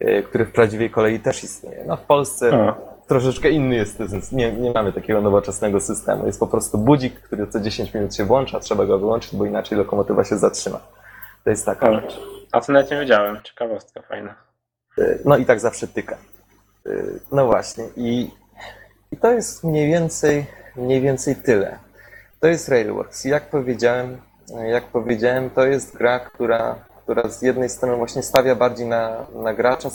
e, 0.00 0.22
który 0.22 0.44
w 0.44 0.52
prawdziwej 0.52 0.90
kolei 0.90 1.20
też 1.20 1.44
istnieje. 1.44 1.84
No 1.86 1.96
w 1.96 2.02
Polsce 2.02 2.50
A. 2.68 2.74
troszeczkę 3.08 3.50
inny 3.50 3.74
jest 3.74 3.96
system. 3.96 4.20
Nie, 4.32 4.52
nie 4.52 4.72
mamy 4.72 4.92
takiego 4.92 5.20
nowoczesnego 5.20 5.80
systemu. 5.80 6.26
Jest 6.26 6.40
po 6.40 6.46
prostu 6.46 6.78
budzik, 6.78 7.20
który 7.20 7.46
co 7.46 7.60
10 7.60 7.94
minut 7.94 8.14
się 8.14 8.24
włącza, 8.24 8.60
trzeba 8.60 8.86
go 8.86 8.98
wyłączyć, 8.98 9.36
bo 9.36 9.44
inaczej 9.44 9.78
lokomotywa 9.78 10.24
się 10.24 10.38
zatrzyma. 10.38 10.80
To 11.44 11.50
jest 11.50 11.66
taka 11.66 11.92
rzecz. 11.92 12.39
A 12.52 12.60
to 12.60 12.72
nawet 12.72 12.90
nie 12.90 13.00
wiedziałem. 13.00 13.42
Ciekawostka 13.42 14.02
fajna. 14.02 14.34
No 15.24 15.36
i 15.36 15.46
tak 15.46 15.60
zawsze 15.60 15.88
tyka. 15.88 16.18
Y, 16.86 17.20
No 17.32 17.46
właśnie. 17.46 17.84
I, 17.96 18.30
i 19.12 19.16
to 19.16 19.32
jest 19.32 19.64
mniej 19.64 19.88
więcej, 19.88 20.46
mniej 20.76 21.00
więcej 21.00 21.36
tyle. 21.36 21.78
To 22.40 22.48
jest 22.48 22.68
Railworks. 22.68 23.24
Jak 23.24 23.50
powiedziałem, 23.50 24.20
jak 24.66 24.84
powiedziałem, 24.84 25.50
to 25.50 25.66
jest 25.66 25.96
gra, 25.96 26.20
która, 26.20 26.84
która 27.02 27.28
z 27.28 27.42
jednej 27.42 27.68
strony 27.68 27.96
właśnie 27.96 28.22
stawia 28.22 28.54
bardziej 28.54 28.86
na, 28.86 29.26
na 29.34 29.54
gracza, 29.54 29.88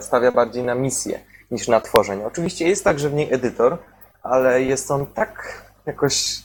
stawia 0.00 0.32
bardziej 0.32 0.64
na 0.64 0.74
misję 0.74 1.20
niż 1.50 1.68
na 1.68 1.80
tworzenie. 1.80 2.26
Oczywiście 2.26 2.68
jest 2.68 2.84
także 2.84 3.10
w 3.10 3.14
niej 3.14 3.34
edytor, 3.34 3.78
ale 4.22 4.62
jest 4.62 4.90
on 4.90 5.06
tak 5.06 5.62
jakoś 5.86 6.42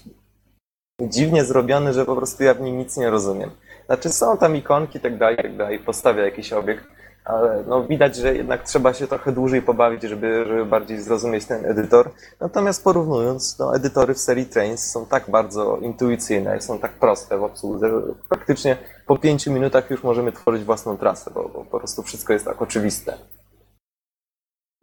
dziwnie 1.01 1.43
zrobiony, 1.43 1.93
że 1.93 2.05
po 2.05 2.15
prostu 2.15 2.43
ja 2.43 2.53
w 2.53 2.61
nim 2.61 2.77
nic 2.77 2.97
nie 2.97 3.09
rozumiem. 3.09 3.51
Znaczy 3.85 4.09
są 4.09 4.37
tam 4.37 4.55
ikonki 4.55 4.97
i 4.97 5.01
tak 5.01 5.17
dalej, 5.17 5.37
tak 5.37 5.57
dalej, 5.57 5.79
postawia 5.79 6.25
jakiś 6.25 6.53
obiekt, 6.53 6.83
ale 7.25 7.63
no 7.67 7.83
widać, 7.83 8.15
że 8.15 8.35
jednak 8.35 8.63
trzeba 8.63 8.93
się 8.93 9.07
trochę 9.07 9.31
dłużej 9.31 9.61
pobawić, 9.61 10.03
żeby, 10.03 10.45
żeby 10.47 10.65
bardziej 10.65 11.01
zrozumieć 11.01 11.45
ten 11.45 11.65
edytor. 11.65 12.09
Natomiast 12.39 12.83
porównując, 12.83 13.59
no 13.59 13.75
edytory 13.75 14.13
w 14.13 14.19
serii 14.19 14.45
Trains 14.45 14.91
są 14.91 15.05
tak 15.05 15.29
bardzo 15.29 15.77
intuicyjne, 15.77 16.61
są 16.61 16.79
tak 16.79 16.91
proste 16.91 17.37
w 17.37 17.43
obsłudze, 17.43 17.89
że 17.89 18.01
praktycznie 18.29 18.77
po 19.05 19.17
pięciu 19.17 19.51
minutach 19.51 19.89
już 19.89 20.03
możemy 20.03 20.31
tworzyć 20.31 20.63
własną 20.63 20.97
trasę, 20.97 21.31
bo, 21.33 21.43
bo 21.43 21.65
po 21.65 21.77
prostu 21.77 22.03
wszystko 22.03 22.33
jest 22.33 22.45
tak 22.45 22.61
oczywiste. 22.61 23.17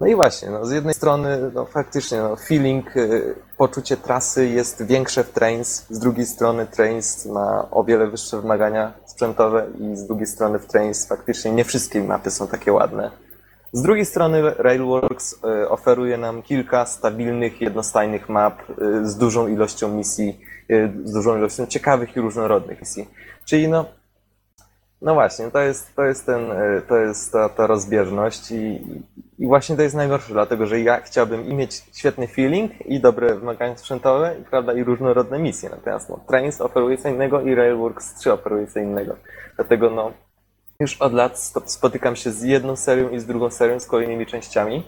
No 0.03 0.09
i 0.09 0.15
właśnie, 0.15 0.51
no, 0.51 0.67
z 0.67 0.71
jednej 0.71 0.95
strony 0.95 1.51
no, 1.55 1.65
faktycznie 1.65 2.19
no, 2.19 2.37
feeling, 2.37 2.97
y, 2.97 3.35
poczucie 3.57 3.97
trasy 3.97 4.49
jest 4.49 4.87
większe 4.87 5.25
w 5.25 5.31
Trains, 5.31 5.87
z 5.91 5.99
drugiej 5.99 6.27
strony 6.27 6.67
Trains 6.67 7.27
ma 7.27 7.71
o 7.71 7.85
wiele 7.85 8.07
wyższe 8.07 8.41
wymagania 8.41 8.93
sprzętowe 9.07 9.67
i 9.81 9.97
z 9.97 10.07
drugiej 10.07 10.27
strony 10.27 10.59
w 10.59 10.67
Trains 10.67 11.07
faktycznie 11.07 11.51
nie 11.51 11.65
wszystkie 11.65 12.05
mapy 12.05 12.31
są 12.31 12.47
takie 12.47 12.73
ładne. 12.73 13.11
Z 13.73 13.83
drugiej 13.83 14.07
strony 14.07 14.55
Railworks 14.59 15.33
y, 15.33 15.69
oferuje 15.69 16.19
nam 16.19 16.43
kilka 16.43 16.87
stabilnych, 16.87 17.61
jednostajnych 17.61 18.29
map 18.29 18.71
y, 18.71 19.09
z 19.09 19.17
dużą 19.17 19.49
ilością 19.49 19.89
misji, 19.89 20.41
z 21.05 21.13
dużą 21.13 21.39
ilością 21.39 21.67
ciekawych 21.67 22.17
i 22.17 22.21
różnorodnych 22.21 22.81
misji. 22.81 23.09
Czyli 23.45 23.69
no, 23.69 23.85
no 25.03 25.15
właśnie, 25.15 25.51
to 25.51 25.61
jest, 25.61 25.97
to 25.97 26.05
jest, 26.05 26.27
ten, 26.27 26.51
y, 26.51 26.83
to 26.89 26.97
jest 26.97 27.33
ta, 27.33 27.49
ta 27.49 27.67
rozbieżność 27.67 28.51
i, 28.51 28.81
i 29.39 29.47
właśnie 29.47 29.77
to 29.77 29.83
jest 29.83 29.95
najgorsze, 29.95 30.33
dlatego 30.33 30.67
że 30.67 30.81
ja 30.81 31.01
chciałbym 31.01 31.47
i 31.47 31.55
mieć 31.55 31.83
świetny 31.93 32.27
feeling 32.27 32.87
i 32.87 33.01
dobre 33.01 33.35
wymagania 33.35 33.77
sprzętowe 33.77 34.37
prawda, 34.51 34.73
i 34.73 34.85
różnorodne 34.85 35.39
misje. 35.39 35.71
Natomiast 35.71 36.09
no, 36.09 36.21
Trains 36.29 36.61
oferuje 36.61 36.99
co 36.99 37.09
innego 37.09 37.41
i 37.41 37.55
Railworks 37.55 38.15
3 38.15 38.33
oferuje 38.33 38.67
co 38.67 38.81
innego. 38.81 39.17
Dlatego 39.57 39.91
no, 39.91 40.13
już 40.81 40.97
od 40.97 41.13
lat 41.13 41.39
spotykam 41.67 42.17
się 42.17 42.31
z 42.31 42.43
jedną 42.43 42.77
serią 42.77 43.11
i 43.11 43.19
z 43.19 43.27
drugą 43.27 43.51
serią, 43.51 43.81
z 43.81 43.87
kolejnymi 43.87 44.27
częściami 44.27 44.85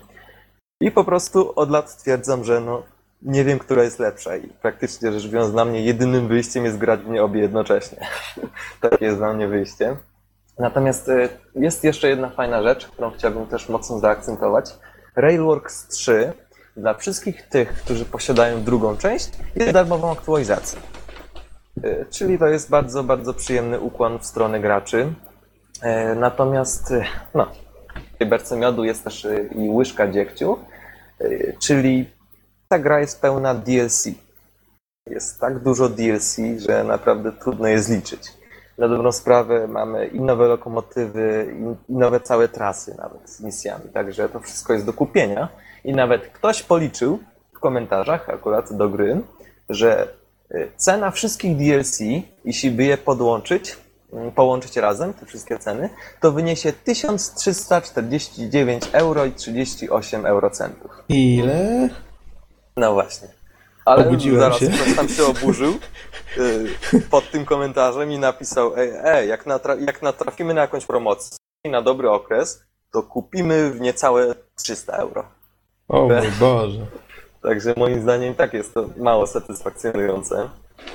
i 0.81 0.91
po 0.91 1.05
prostu 1.05 1.53
od 1.57 1.71
lat 1.71 1.91
stwierdzam, 1.91 2.45
że 2.45 2.61
no, 2.61 2.83
nie 3.25 3.45
wiem, 3.45 3.59
która 3.59 3.83
jest 3.83 3.99
lepsza 3.99 4.37
i 4.37 4.49
praktycznie 4.49 5.13
rzecz 5.13 5.29
biorąc 5.29 5.53
dla 5.53 5.65
mnie 5.65 5.81
jedynym 5.85 6.29
wyjściem 6.29 6.65
jest 6.65 6.79
grać 6.79 7.01
w 7.01 7.09
nie 7.09 7.23
obie 7.23 7.41
jednocześnie. 7.41 7.99
Takie 8.81 9.05
jest 9.05 9.19
dla 9.19 9.33
mnie 9.33 9.49
wyjście. 9.49 9.97
Natomiast 10.59 11.09
y, 11.09 11.29
jest 11.55 11.85
jeszcze 11.85 12.09
jedna 12.09 12.31
fajna 12.31 12.63
rzecz, 12.63 12.87
którą 12.87 13.11
chciałbym 13.11 13.47
też 13.47 13.69
mocno 13.69 13.99
zaakcentować. 13.99 14.71
Railworks 15.17 15.89
3 15.89 16.33
dla 16.77 16.95
wszystkich 16.95 17.43
tych, 17.43 17.69
którzy 17.69 18.05
posiadają 18.05 18.63
drugą 18.63 18.97
część 18.97 19.31
jest 19.57 19.73
darmową 19.73 20.13
aktualizacją. 20.13 20.81
Y, 21.85 22.07
Czyli 22.11 22.39
to 22.39 22.47
jest 22.47 22.71
bardzo, 22.71 23.05
bardzo 23.05 23.35
przyjemny 23.35 23.81
ukłon 23.81 24.19
w 24.19 24.27
stronę 24.27 24.61
graczy. 24.61 25.13
E, 25.83 26.15
Natomiast, 26.15 26.93
no, 27.35 27.47
w 28.15 28.19
tej 28.19 28.29
berce 28.29 28.57
miodu 28.57 28.85
jest 28.85 29.05
też 29.05 29.27
i 29.55 29.69
łyżka 29.69 30.09
dziegciu, 30.09 30.59
czyli 31.63 32.15
ta 32.75 32.79
gra 32.79 33.01
jest 33.01 33.21
pełna 33.21 33.55
DLC. 33.55 34.05
Jest 35.11 35.41
tak 35.41 35.59
dużo 35.59 35.89
DLC, 35.89 36.37
że 36.59 36.85
naprawdę 36.85 37.33
trudno 37.33 37.69
je 37.69 37.83
zliczyć. 37.83 38.23
Na 38.79 38.89
dobrą 38.89 39.13
sprawę 39.13 39.69
mamy 39.69 40.07
i 40.07 40.21
nowe 40.21 40.47
lokomotywy, 40.49 41.55
i- 41.89 41.93
nowe 41.93 42.21
całe 42.21 42.49
trasy 42.49 42.95
nawet 42.99 43.31
z 43.31 43.41
misjami. 43.41 43.85
Także 43.93 44.29
to 44.29 44.41
wszystko 44.41 44.73
jest 44.73 44.87
do 44.87 44.93
kupienia. 44.93 45.49
I 45.85 45.93
nawet 45.93 46.27
ktoś 46.29 46.63
policzył 46.63 47.19
w 47.57 47.61
komentarzach 47.61 48.29
akurat 48.31 48.73
do 48.73 48.89
gry, 48.89 49.21
że 49.69 50.09
y, 50.55 50.71
cena 50.77 51.11
wszystkich 51.11 51.57
DLC, 51.57 51.99
jeśli 52.45 52.71
by 52.71 52.85
je 52.85 52.99
podłączyć, 52.99 53.77
mm, 54.13 54.33
połączyć 54.33 54.77
razem, 54.77 55.15
te 55.15 55.27
wszystkie 55.27 55.59
ceny, 55.59 55.91
to 56.21 56.33
wyniesie 56.33 56.73
1349 56.73 58.83
euro 58.93 59.25
i 59.25 59.33
38 59.33 60.27
eurocentów. 60.27 60.91
Ile? 61.09 61.89
No 62.77 62.93
właśnie. 62.95 63.29
Ale 63.85 64.07
Obudziłem 64.09 64.41
zaraz 64.41 64.59
się. 64.59 64.69
ktoś 64.69 64.97
tam 64.97 65.09
się 65.09 65.25
oburzył 65.25 65.75
y, 66.39 67.01
pod 67.11 67.31
tym 67.31 67.45
komentarzem 67.45 68.13
i 68.13 68.19
napisał, 68.19 68.77
ej, 68.77 68.93
ej 69.05 69.29
jak, 69.29 69.47
natra- 69.47 69.87
jak 69.87 70.03
natrafimy 70.03 70.55
na 70.55 70.61
jakąś 70.61 70.87
promocję 70.87 71.37
i 71.65 71.71
na 71.71 71.83
dobry 71.83 72.11
okres, 72.11 72.65
to 72.91 73.03
kupimy 73.03 73.71
w 73.71 73.81
niecałe 73.81 74.35
300 74.57 74.93
euro. 74.97 75.25
O 75.89 76.01
mój 76.09 76.31
Boże. 76.41 76.87
Także 77.43 77.75
moim 77.77 78.03
zdaniem 78.03 78.33
i 78.33 78.37
tak 78.37 78.53
jest 78.55 78.75
to 78.75 78.89
mało 78.97 79.27
satysfakcjonujące. 79.27 80.49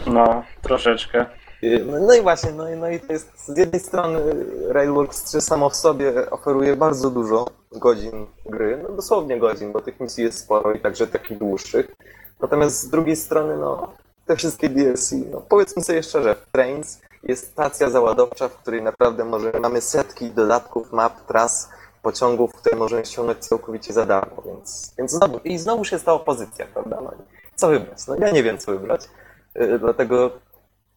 No, 0.07 0.43
troszeczkę. 0.61 1.25
Y, 1.63 1.85
No 1.85 2.13
i 2.13 2.21
właśnie, 2.21 2.51
no 2.51 2.69
i, 2.69 2.75
no 2.75 2.89
i 2.89 2.99
to 2.99 3.13
jest 3.13 3.45
z 3.45 3.57
jednej 3.57 3.81
strony 3.81 4.19
Railworks 4.67 5.23
3 5.23 5.41
samo 5.41 5.69
w 5.69 5.75
sobie 5.75 6.29
oferuje 6.29 6.75
bardzo 6.75 7.09
dużo 7.09 7.47
godzin 7.71 8.25
gry, 8.45 8.79
no 8.83 8.95
dosłownie 8.95 9.39
godzin, 9.39 9.71
bo 9.71 9.81
tych 9.81 9.99
misji 9.99 10.23
jest 10.23 10.39
sporo 10.39 10.73
i 10.73 10.79
także 10.79 11.07
takich 11.07 11.37
dłuższych. 11.37 11.95
Natomiast 12.41 12.81
z 12.81 12.89
drugiej 12.89 13.15
strony, 13.15 13.57
no 13.57 13.93
te 14.25 14.35
wszystkie 14.35 14.69
DLC, 14.69 15.11
no 15.31 15.41
powiedzmy 15.49 15.83
sobie 15.83 16.03
szczerze, 16.03 16.35
w 16.35 16.51
Trains 16.51 17.01
jest 17.23 17.47
stacja 17.47 17.89
załadowcza, 17.89 18.49
w 18.49 18.57
której 18.57 18.81
naprawdę 18.81 19.25
może, 19.25 19.51
mamy 19.61 19.81
setki 19.81 20.31
dodatków, 20.31 20.91
map, 20.91 21.25
tras, 21.27 21.69
pociągów, 22.01 22.53
które 22.53 22.75
możemy 22.75 23.05
ściągnąć 23.05 23.39
całkowicie 23.39 23.93
za 23.93 24.05
darmo, 24.05 24.43
więc, 24.45 24.93
więc 24.97 25.11
znowu, 25.11 25.39
i 25.43 25.57
znowuż 25.57 25.91
jest 25.91 26.05
ta 26.05 26.13
opozycja, 26.13 26.65
prawda? 26.73 26.97
No, 27.03 27.11
co 27.55 27.67
wybrać? 27.67 28.07
No 28.07 28.15
ja 28.15 28.31
nie 28.31 28.43
wiem, 28.43 28.57
co 28.57 28.71
wybrać, 28.71 29.09
Y, 29.55 29.79
dlatego 29.79 30.31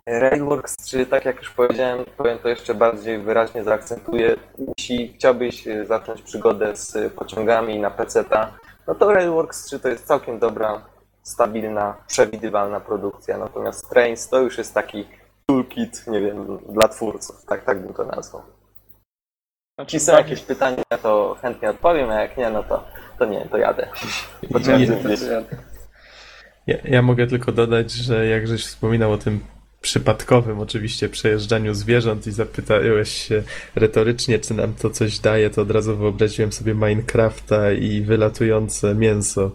Railworks 0.07 0.77
3, 0.77 1.07
tak 1.07 1.25
jak 1.25 1.37
już 1.37 1.51
powiedziałem, 1.51 2.05
powiem 2.17 2.39
to 2.39 2.49
jeszcze 2.49 2.75
bardziej 2.75 3.19
wyraźnie 3.19 3.65
zaakcentuję. 3.65 4.37
Jeśli 4.79 5.13
chciałbyś 5.13 5.69
e, 5.69 5.87
zacząć 5.87 6.23
przygodę 6.23 6.77
z 6.77 7.13
pociągami 7.13 7.79
na 7.81 7.91
PC-ta, 7.91 8.53
no 8.87 8.95
to 8.95 9.13
Railworks 9.13 9.65
3 9.65 9.81
to 9.81 9.89
jest 9.89 10.07
całkiem 10.07 10.39
dobra, 10.39 10.87
stabilna, 11.23 11.97
przewidywalna 12.07 12.81
produkcja. 12.81 13.39
Natomiast 13.39 13.91
Trains 13.91 14.29
to 14.29 14.41
już 14.41 14.59
jest 14.59 14.75
taki 14.75 15.09
toolkit, 15.47 16.07
nie 16.07 16.21
wiem, 16.21 16.59
dla 16.69 16.89
twórców. 16.89 17.45
Tak, 17.45 17.65
tak 17.65 17.83
bym 17.83 17.95
to 17.95 18.05
nazwał. 18.05 18.43
Znaczy, 19.75 19.97
Jeśli 19.97 20.01
są 20.01 20.13
jakieś 20.13 20.43
pytania, 20.43 20.83
to 21.03 21.37
chętnie 21.43 21.71
odpowiem, 21.71 22.11
a 22.11 22.21
jak 22.21 22.37
nie, 22.37 22.51
no 22.51 22.63
to, 22.63 22.85
to 23.19 23.25
nie, 23.25 23.47
to 23.51 23.59
jadę. 23.59 23.89
Ja, 26.67 26.77
ja 26.85 27.03
mogę 27.03 27.27
tylko 27.27 27.53
dodać, 27.53 27.91
że 27.91 28.27
jak 28.27 28.47
żeś 28.47 28.67
wspominał 28.67 29.13
o 29.13 29.19
tym 29.19 29.41
przypadkowym 29.83 30.61
oczywiście 30.61 31.09
przejeżdżaniu 31.09 31.74
zwierząt 31.74 32.26
i 32.26 32.33
zapytałeś 32.33 33.28
się 33.28 33.43
retorycznie, 33.74 34.39
czy 34.39 34.55
nam 34.55 34.74
to 34.74 34.91
coś 34.91 35.18
daje, 35.18 35.51
to 35.51 35.62
od 35.62 35.70
razu 35.70 35.97
wyobraziłem 35.97 36.53
sobie 36.53 36.74
Minecrafta 36.74 37.72
i 37.72 38.03
wylatujące 38.03 38.95
mięso. 38.95 39.51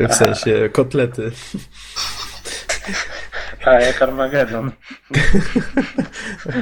W 0.00 0.14
sensie 0.14 0.68
kotlety. 0.72 1.30
A 3.64 3.72
jak 3.72 4.02
Armagedon. 4.02 4.70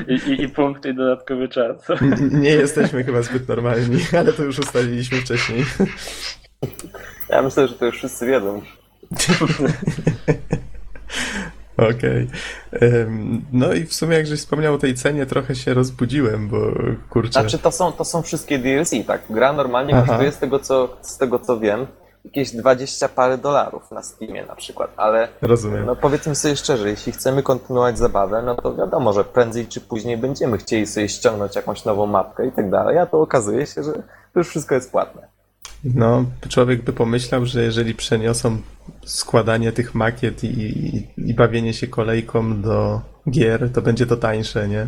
I, 0.09 0.15
i, 0.31 0.43
I 0.43 0.49
punkty 0.49 0.89
i 0.91 0.95
dodatkowy 0.95 1.49
czas. 1.49 1.91
N- 1.91 2.41
Nie 2.41 2.51
jesteśmy 2.51 3.05
chyba 3.05 3.23
zbyt 3.23 3.49
normalni, 3.49 4.05
ale 4.19 4.33
to 4.33 4.43
już 4.45 4.59
ustaliliśmy 4.59 5.21
wcześniej. 5.21 5.65
Ja 7.29 7.43
myślę, 7.43 7.69
że 7.69 7.75
to 7.75 7.87
już 7.87 7.97
wszyscy 7.97 8.27
wiedzą. 8.27 8.63
Okej. 11.79 12.29
Em, 12.73 13.45
No 13.53 13.73
i 13.73 13.85
w 13.85 13.95
sumie, 13.95 14.17
jak 14.17 14.27
żeś 14.27 14.41
wspomniał 14.41 14.75
o 14.75 14.79
tej 14.79 14.95
cenie, 14.95 15.27
trochę 15.27 15.55
się 15.55 15.75
rozbudziłem, 15.75 16.49
bo 16.49 16.57
kurczę. 17.11 17.33
Znaczy 17.33 17.59
to 17.59 17.73
są, 17.73 17.93
to 17.93 18.05
są 18.05 18.23
wszystkie 18.23 18.59
DLC, 18.59 18.91
tak? 19.07 19.21
Gra 19.31 19.53
normalnie 19.53 19.95
Aha. 19.97 20.07
kosztuje 20.07 20.33
z 20.33 20.39
tego, 20.39 20.59
co, 20.59 20.97
z 21.01 21.19
tego 21.19 21.39
co 21.39 21.61
wiem, 21.61 21.87
jakieś 22.25 22.51
20 22.51 23.09
parę 23.09 23.39
dolarów 23.39 23.91
na 23.91 24.03
Steamie 24.03 24.47
na 24.47 24.55
przykład, 24.55 24.91
ale 24.97 25.29
Rozumiem. 25.43 25.87
no 25.87 25.97
powiedzmy 25.97 26.35
sobie 26.35 26.57
szczerze, 26.57 26.91
jeśli 26.91 27.13
chcemy 27.13 27.43
kontynuować 27.43 27.99
zabawę, 27.99 28.43
no 28.47 28.55
to 28.55 28.75
wiadomo, 28.75 29.13
że 29.13 29.25
prędzej 29.25 29.67
czy 29.67 29.81
później 29.81 30.17
będziemy 30.17 30.59
chcieli 30.59 30.87
sobie 30.87 31.09
ściągnąć 31.09 31.57
jakąś 31.57 31.85
nową 31.85 32.07
mapkę 32.07 32.47
i 32.47 32.53
tak 32.53 32.71
dalej, 32.71 32.99
a 32.99 33.07
to 33.07 33.21
okazuje 33.21 33.67
się, 33.67 33.83
że 33.83 33.93
to 33.93 34.41
już 34.41 34.49
wszystko 34.49 34.75
jest 34.75 34.91
płatne. 34.91 35.29
No, 35.85 36.25
człowiek 36.49 36.83
by 36.83 36.93
pomyślał, 36.93 37.47
że 37.47 37.63
jeżeli 37.63 37.95
przeniosą 37.95 38.57
składanie 39.05 39.73
tych 39.73 39.95
makiet 39.95 40.45
i, 40.45 40.47
i, 40.47 41.09
i 41.31 41.35
bawienie 41.35 41.75
się 41.75 41.87
kolejką 41.87 42.63
do 42.63 43.01
gier, 43.31 43.73
to 43.73 43.83
będzie 43.83 44.07
to 44.07 44.17
tańsze, 44.17 44.69
nie? 44.69 44.87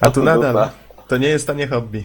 A 0.00 0.06
No 0.06 0.10
tu 0.12 0.20
to 0.20 0.26
nadal 0.26 0.52
dupa. 0.52 0.70
to 1.08 1.16
nie 1.16 1.28
jest 1.28 1.46
tanie 1.46 1.66
hobby. 1.68 2.04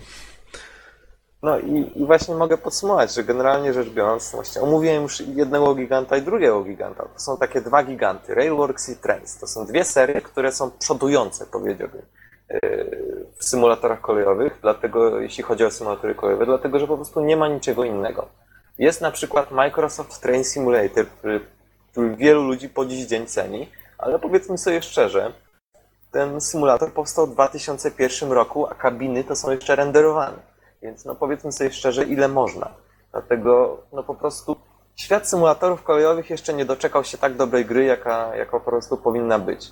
No 1.44 1.60
i, 1.60 1.92
i 1.96 2.06
właśnie 2.06 2.36
mogę 2.36 2.58
podsumować, 2.58 3.14
że 3.16 3.24
generalnie 3.24 3.74
rzecz 3.74 3.90
biorąc, 3.90 4.32
właśnie 4.32 4.62
omówiłem 4.62 5.04
już 5.04 5.20
jednego 5.20 5.76
giganta 5.76 6.18
i 6.18 6.22
drugiego 6.22 6.64
giganta. 6.64 7.04
To 7.04 7.20
są 7.20 7.38
takie 7.38 7.62
dwa 7.62 7.84
giganty, 7.84 8.36
Railworks 8.36 8.90
i 8.90 8.96
Trains. 8.96 9.38
To 9.38 9.48
są 9.48 9.66
dwie 9.66 9.84
serie, 9.84 10.22
które 10.22 10.52
są 10.52 10.72
przodujące, 10.72 11.46
powiedziałbym, 11.46 12.02
w 13.38 13.46
symulatorach 13.46 14.02
kolejowych, 14.02 14.60
dlatego, 14.62 15.20
jeśli 15.20 15.44
chodzi 15.44 15.66
o 15.66 15.72
symulatory 15.72 16.16
kolejowe, 16.16 16.46
dlatego, 16.46 16.80
że 16.80 16.88
po 16.88 16.96
prostu 16.96 17.22
nie 17.22 17.38
ma 17.38 17.48
niczego 17.48 17.84
innego. 17.84 18.28
Jest 18.78 19.02
na 19.02 19.12
przykład 19.12 19.52
Microsoft 19.52 20.22
Train 20.22 20.44
Simulator, 20.44 21.08
który, 21.08 21.40
który 21.92 22.16
wielu 22.16 22.44
ludzi 22.44 22.70
po 22.70 22.86
dziś 22.86 23.06
dzień 23.06 23.26
ceni, 23.26 23.70
ale 23.98 24.20
powiedzmy 24.20 24.58
sobie 24.58 24.82
szczerze, 24.82 25.34
ten 26.12 26.42
symulator 26.42 26.94
powstał 26.94 27.28
w 27.28 27.34
2001 27.34 28.32
roku, 28.32 28.68
a 28.68 28.76
kabiny 28.76 29.24
to 29.24 29.36
są 29.36 29.52
jeszcze 29.52 29.76
renderowane. 29.76 30.38
Więc 30.82 31.06
no 31.06 31.16
powiedzmy 31.16 31.52
sobie 31.52 31.72
szczerze, 31.72 32.04
ile 32.04 32.28
można. 32.28 32.72
Dlatego 33.12 33.78
no 33.94 34.04
po 34.04 34.16
prostu 34.16 34.56
świat 34.96 35.30
symulatorów 35.30 35.84
kolejowych 35.84 36.30
jeszcze 36.30 36.54
nie 36.54 36.66
doczekał 36.66 37.04
się 37.04 37.18
tak 37.18 37.36
dobrej 37.36 37.66
gry, 37.66 37.86
jaka, 37.86 38.36
jaka 38.36 38.52
po 38.52 38.60
prostu 38.60 38.98
powinna 38.98 39.40
być. 39.40 39.72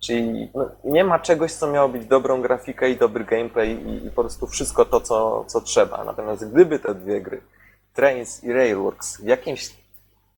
Czyli 0.00 0.50
no, 0.54 0.70
nie 0.84 1.04
ma 1.04 1.18
czegoś, 1.18 1.52
co 1.52 1.66
miało 1.66 1.88
być 1.88 2.06
dobrą 2.06 2.42
grafikę 2.42 2.90
i 2.90 2.96
dobry 2.96 3.24
gameplay 3.24 3.70
i, 3.70 4.06
i 4.06 4.10
po 4.10 4.22
prostu 4.22 4.46
wszystko 4.46 4.84
to, 4.84 5.00
co, 5.00 5.44
co 5.46 5.60
trzeba. 5.60 6.04
Natomiast 6.04 6.52
gdyby 6.52 6.78
te 6.78 6.94
dwie 6.94 7.20
gry, 7.20 7.40
Trains 7.94 8.44
i 8.44 8.52
Railworks, 8.52 9.18
jakimś 9.24 9.70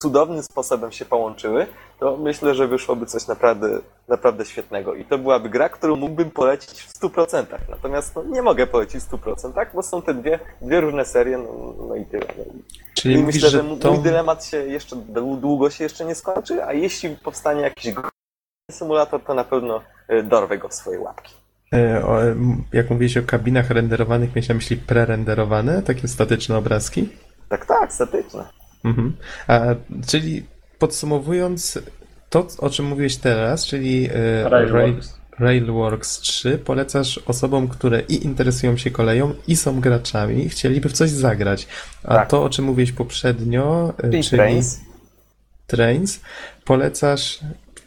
cudownym 0.03 0.43
sposobem 0.43 0.93
się 0.93 1.05
połączyły, 1.05 1.67
to 1.99 2.17
myślę, 2.17 2.55
że 2.55 2.69
wyszłoby 2.69 3.07
coś 3.07 3.27
naprawdę, 3.27 3.79
naprawdę 4.09 4.45
świetnego. 4.45 4.95
I 4.95 5.05
to 5.05 5.19
byłaby 5.19 5.49
gra, 5.49 5.69
którą 5.69 5.97
mógłbym 5.97 6.31
polecić 6.31 6.83
w 6.83 7.01
100%. 7.01 7.45
Natomiast 7.69 8.17
no, 8.17 8.23
nie 8.23 8.43
mogę 8.43 8.67
polecić 8.67 9.03
w 9.03 9.11
100%, 9.11 9.67
bo 9.75 9.83
są 9.83 10.03
te 10.03 10.15
dwie, 10.15 10.39
dwie 10.63 10.81
różne 10.81 11.05
serie, 11.05 11.39
no, 11.39 11.75
no 11.89 11.95
i 11.97 12.05
tyle. 12.05 12.27
No. 12.39 12.45
Czyli 12.95 13.15
I 13.15 13.23
myślę, 13.23 13.41
że 13.41 13.51
że 13.51 13.63
mój 13.63 13.79
tą... 13.79 14.03
dylemat 14.03 14.45
się 14.45 14.57
jeszcze 14.57 14.97
długo 15.41 15.71
się 15.71 15.85
jeszcze 15.85 16.05
nie 16.05 16.15
skończy, 16.15 16.65
a 16.65 16.73
jeśli 16.73 17.17
powstanie 17.17 17.61
jakiś 17.61 17.95
symulator, 18.73 19.21
to 19.25 19.35
na 19.35 19.45
pewno 19.45 19.81
y, 20.13 20.23
dorwę 20.23 20.59
go 20.59 20.69
w 20.69 20.75
swoje 20.75 21.01
łapki. 21.01 21.35
E, 21.75 22.05
o, 22.07 22.23
m, 22.23 22.65
Jak 22.73 22.91
mówiłeś 22.91 23.17
o 23.17 23.23
kabinach 23.23 23.71
renderowanych, 23.71 24.31
miałeś 24.35 24.49
na 24.49 24.55
myśli 24.55 24.77
prerenderowane, 24.77 25.83
takie 25.83 26.09
statyczne 26.09 26.57
obrazki? 26.57 27.09
Tak, 27.49 27.67
tak, 27.67 27.93
statyczne. 27.93 28.45
Mhm. 28.85 29.17
A, 29.49 29.61
czyli 30.07 30.47
podsumowując 30.79 31.79
to, 32.31 32.47
o 32.59 32.71
czym 32.71 32.87
mówiłeś 32.87 33.17
teraz, 33.17 33.67
czyli 33.67 34.09
e, 34.15 34.49
Rail, 34.49 34.73
Railworks. 34.73 35.21
Railworks 35.39 36.19
3, 36.21 36.59
polecasz 36.59 37.19
osobom, 37.27 37.69
które 37.69 38.01
i 38.01 38.25
interesują 38.25 38.77
się 38.77 38.91
koleją, 38.91 39.35
i 39.49 39.57
są 39.57 39.81
graczami, 39.81 40.49
chcieliby 40.49 40.89
w 40.89 40.93
coś 40.93 41.11
zagrać. 41.11 41.67
A 42.05 42.15
Tak. 42.15 42.29
to, 42.29 42.43
o 42.45 42.51
czym 42.51 42.65
mówiłeś 42.65 42.93
poprzednio, 42.93 43.93
e, 43.99 44.03
Czyli 44.03 44.25
czyli 44.25 44.39
Trains. 44.39 44.81
Trains, 45.67 46.21
polecasz 46.65 47.41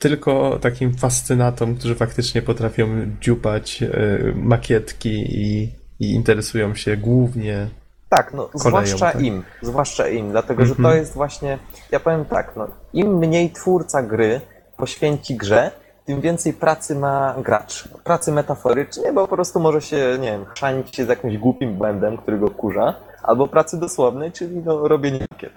tylko 0.03 0.59
takim 0.61 0.93
fascynatom, 0.93 1.75
którzy 1.75 1.95
faktycznie 1.95 2.41
potrafią 2.41 2.87
dziupać 3.21 3.83
e, 3.83 3.89
makietki 4.35 5.09
i, 5.09 5.69
i 5.99 6.13
interesują 6.13 6.75
się 6.75 6.97
głównie 6.97 7.67
Tak, 8.09 8.33
no, 8.33 8.43
Koleją, 8.43 8.69
zwłaszcza 8.69 9.11
tak. 9.11 9.21
im, 9.21 9.43
zwłaszcza 9.61 10.07
im, 10.07 10.31
dlatego 10.31 10.65
że 10.65 10.71
Mhm. 10.71 10.89
to 10.89 10.95
jest 10.95 11.13
właśnie, 11.13 11.59
ja 11.91 11.99
powiem 11.99 12.25
tak, 12.25 12.53
no, 12.55 12.67
im 12.93 13.17
mniej 13.17 13.51
twórca 13.51 14.03
gry 14.03 14.41
poświęci 14.77 15.35
grze, 15.35 15.71
tym 16.05 16.21
więcej 16.21 16.53
pracy 16.53 16.95
ma 16.95 17.35
gracz. 17.43 17.87
Pracy 18.03 18.31
metaforycznie, 18.31 19.13
bo 19.13 19.27
po 19.27 19.35
prostu 19.35 19.59
może 19.59 19.81
się, 19.81 20.17
nie 20.21 20.31
wiem, 20.31 20.45
chrzanić 20.45 20.95
się 20.95 21.05
z 21.05 21.09
jakimś 21.09 21.37
głupim 21.37 21.73
błędem, 21.73 22.17
który 22.17 22.39
go 22.39 22.49
kurza, 22.49 22.95
albo 23.23 23.47
pracy 23.47 23.79
dosłownej, 23.79 24.31
czyli 24.31 24.57
no, 24.57 24.87
robienie 24.87 25.19
makiet. 25.31 25.53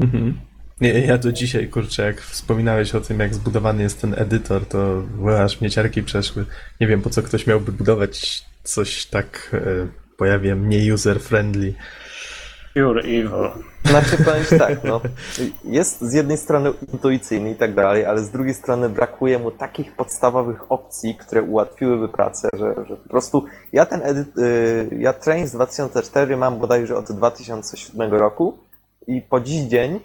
Mhm. 0.00 0.51
Ja, 0.82 0.98
ja 0.98 1.18
do 1.18 1.32
dzisiaj, 1.32 1.68
kurczę, 1.68 2.06
jak 2.06 2.20
wspominałeś 2.20 2.94
o 2.94 3.00
tym, 3.00 3.20
jak 3.20 3.34
zbudowany 3.34 3.82
jest 3.82 4.00
ten 4.00 4.14
edytor, 4.18 4.66
to 4.66 5.02
aż 5.44 5.60
mnie 5.60 5.70
ciarki 5.70 6.02
przeszły. 6.02 6.44
Nie 6.80 6.86
wiem, 6.86 7.02
po 7.02 7.10
co 7.10 7.22
ktoś 7.22 7.46
miałby 7.46 7.72
budować 7.72 8.44
coś 8.62 9.06
tak, 9.06 9.50
e, 9.54 9.86
pojawia 10.16 10.54
mniej 10.54 10.92
user-friendly. 10.92 11.72
Pure 12.74 13.02
evil. 13.02 13.50
Znaczy 13.84 14.24
powiem 14.24 14.58
tak, 14.58 14.84
no, 14.84 15.00
jest 15.64 16.00
z 16.00 16.12
jednej 16.12 16.38
strony 16.38 16.72
intuicyjny 16.92 17.50
i 17.50 17.54
tak 17.54 17.74
dalej, 17.74 18.04
ale 18.04 18.20
z 18.20 18.30
drugiej 18.30 18.54
strony 18.54 18.88
brakuje 18.88 19.38
mu 19.38 19.50
takich 19.50 19.92
podstawowych 19.92 20.72
opcji, 20.72 21.14
które 21.14 21.42
ułatwiłyby 21.42 22.08
pracę, 22.08 22.48
że, 22.58 22.74
że 22.88 22.96
po 22.96 23.08
prostu 23.08 23.44
ja 23.72 23.86
ten 23.86 24.00
edyt, 24.02 24.38
y, 24.38 24.88
ja 24.98 25.12
Train 25.12 25.46
z 25.46 25.52
2004 25.52 26.36
mam 26.36 26.58
bodajże 26.58 26.96
od 26.96 27.12
2007 27.12 28.14
roku 28.14 28.58
i 29.06 29.22
po 29.22 29.40
dziś 29.40 29.62
dzień 29.62 30.00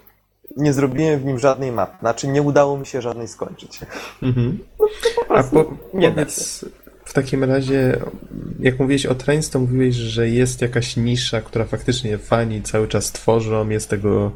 nie 0.58 0.74
zrobiłem 0.74 1.20
w 1.20 1.26
nim 1.26 1.40
żadnej 1.40 1.72
mapy, 1.72 1.98
znaczy 2.00 2.28
nie 2.28 2.42
udało 2.42 2.78
mi 2.78 2.86
się 2.86 3.02
żadnej 3.02 3.28
skończyć. 3.28 3.80
Mhm. 4.24 4.60
A 5.30 5.44
po, 5.44 5.74
nie 5.94 6.12
powiedz, 6.12 6.66
w 7.06 7.14
takim 7.14 7.44
razie, 7.44 8.00
jak 8.60 8.80
mówiłeś 8.80 9.06
o 9.06 9.16
Trains, 9.16 9.50
to 9.50 9.60
mówiłeś, 9.60 9.96
że 9.96 10.30
jest 10.30 10.62
jakaś 10.62 10.98
nisza, 10.98 11.42
która 11.42 11.66
faktycznie 11.66 12.18
fani 12.18 12.62
cały 12.62 12.88
czas 12.88 13.12
tworzą, 13.12 13.70
jest 13.70 13.90
tego 13.90 14.32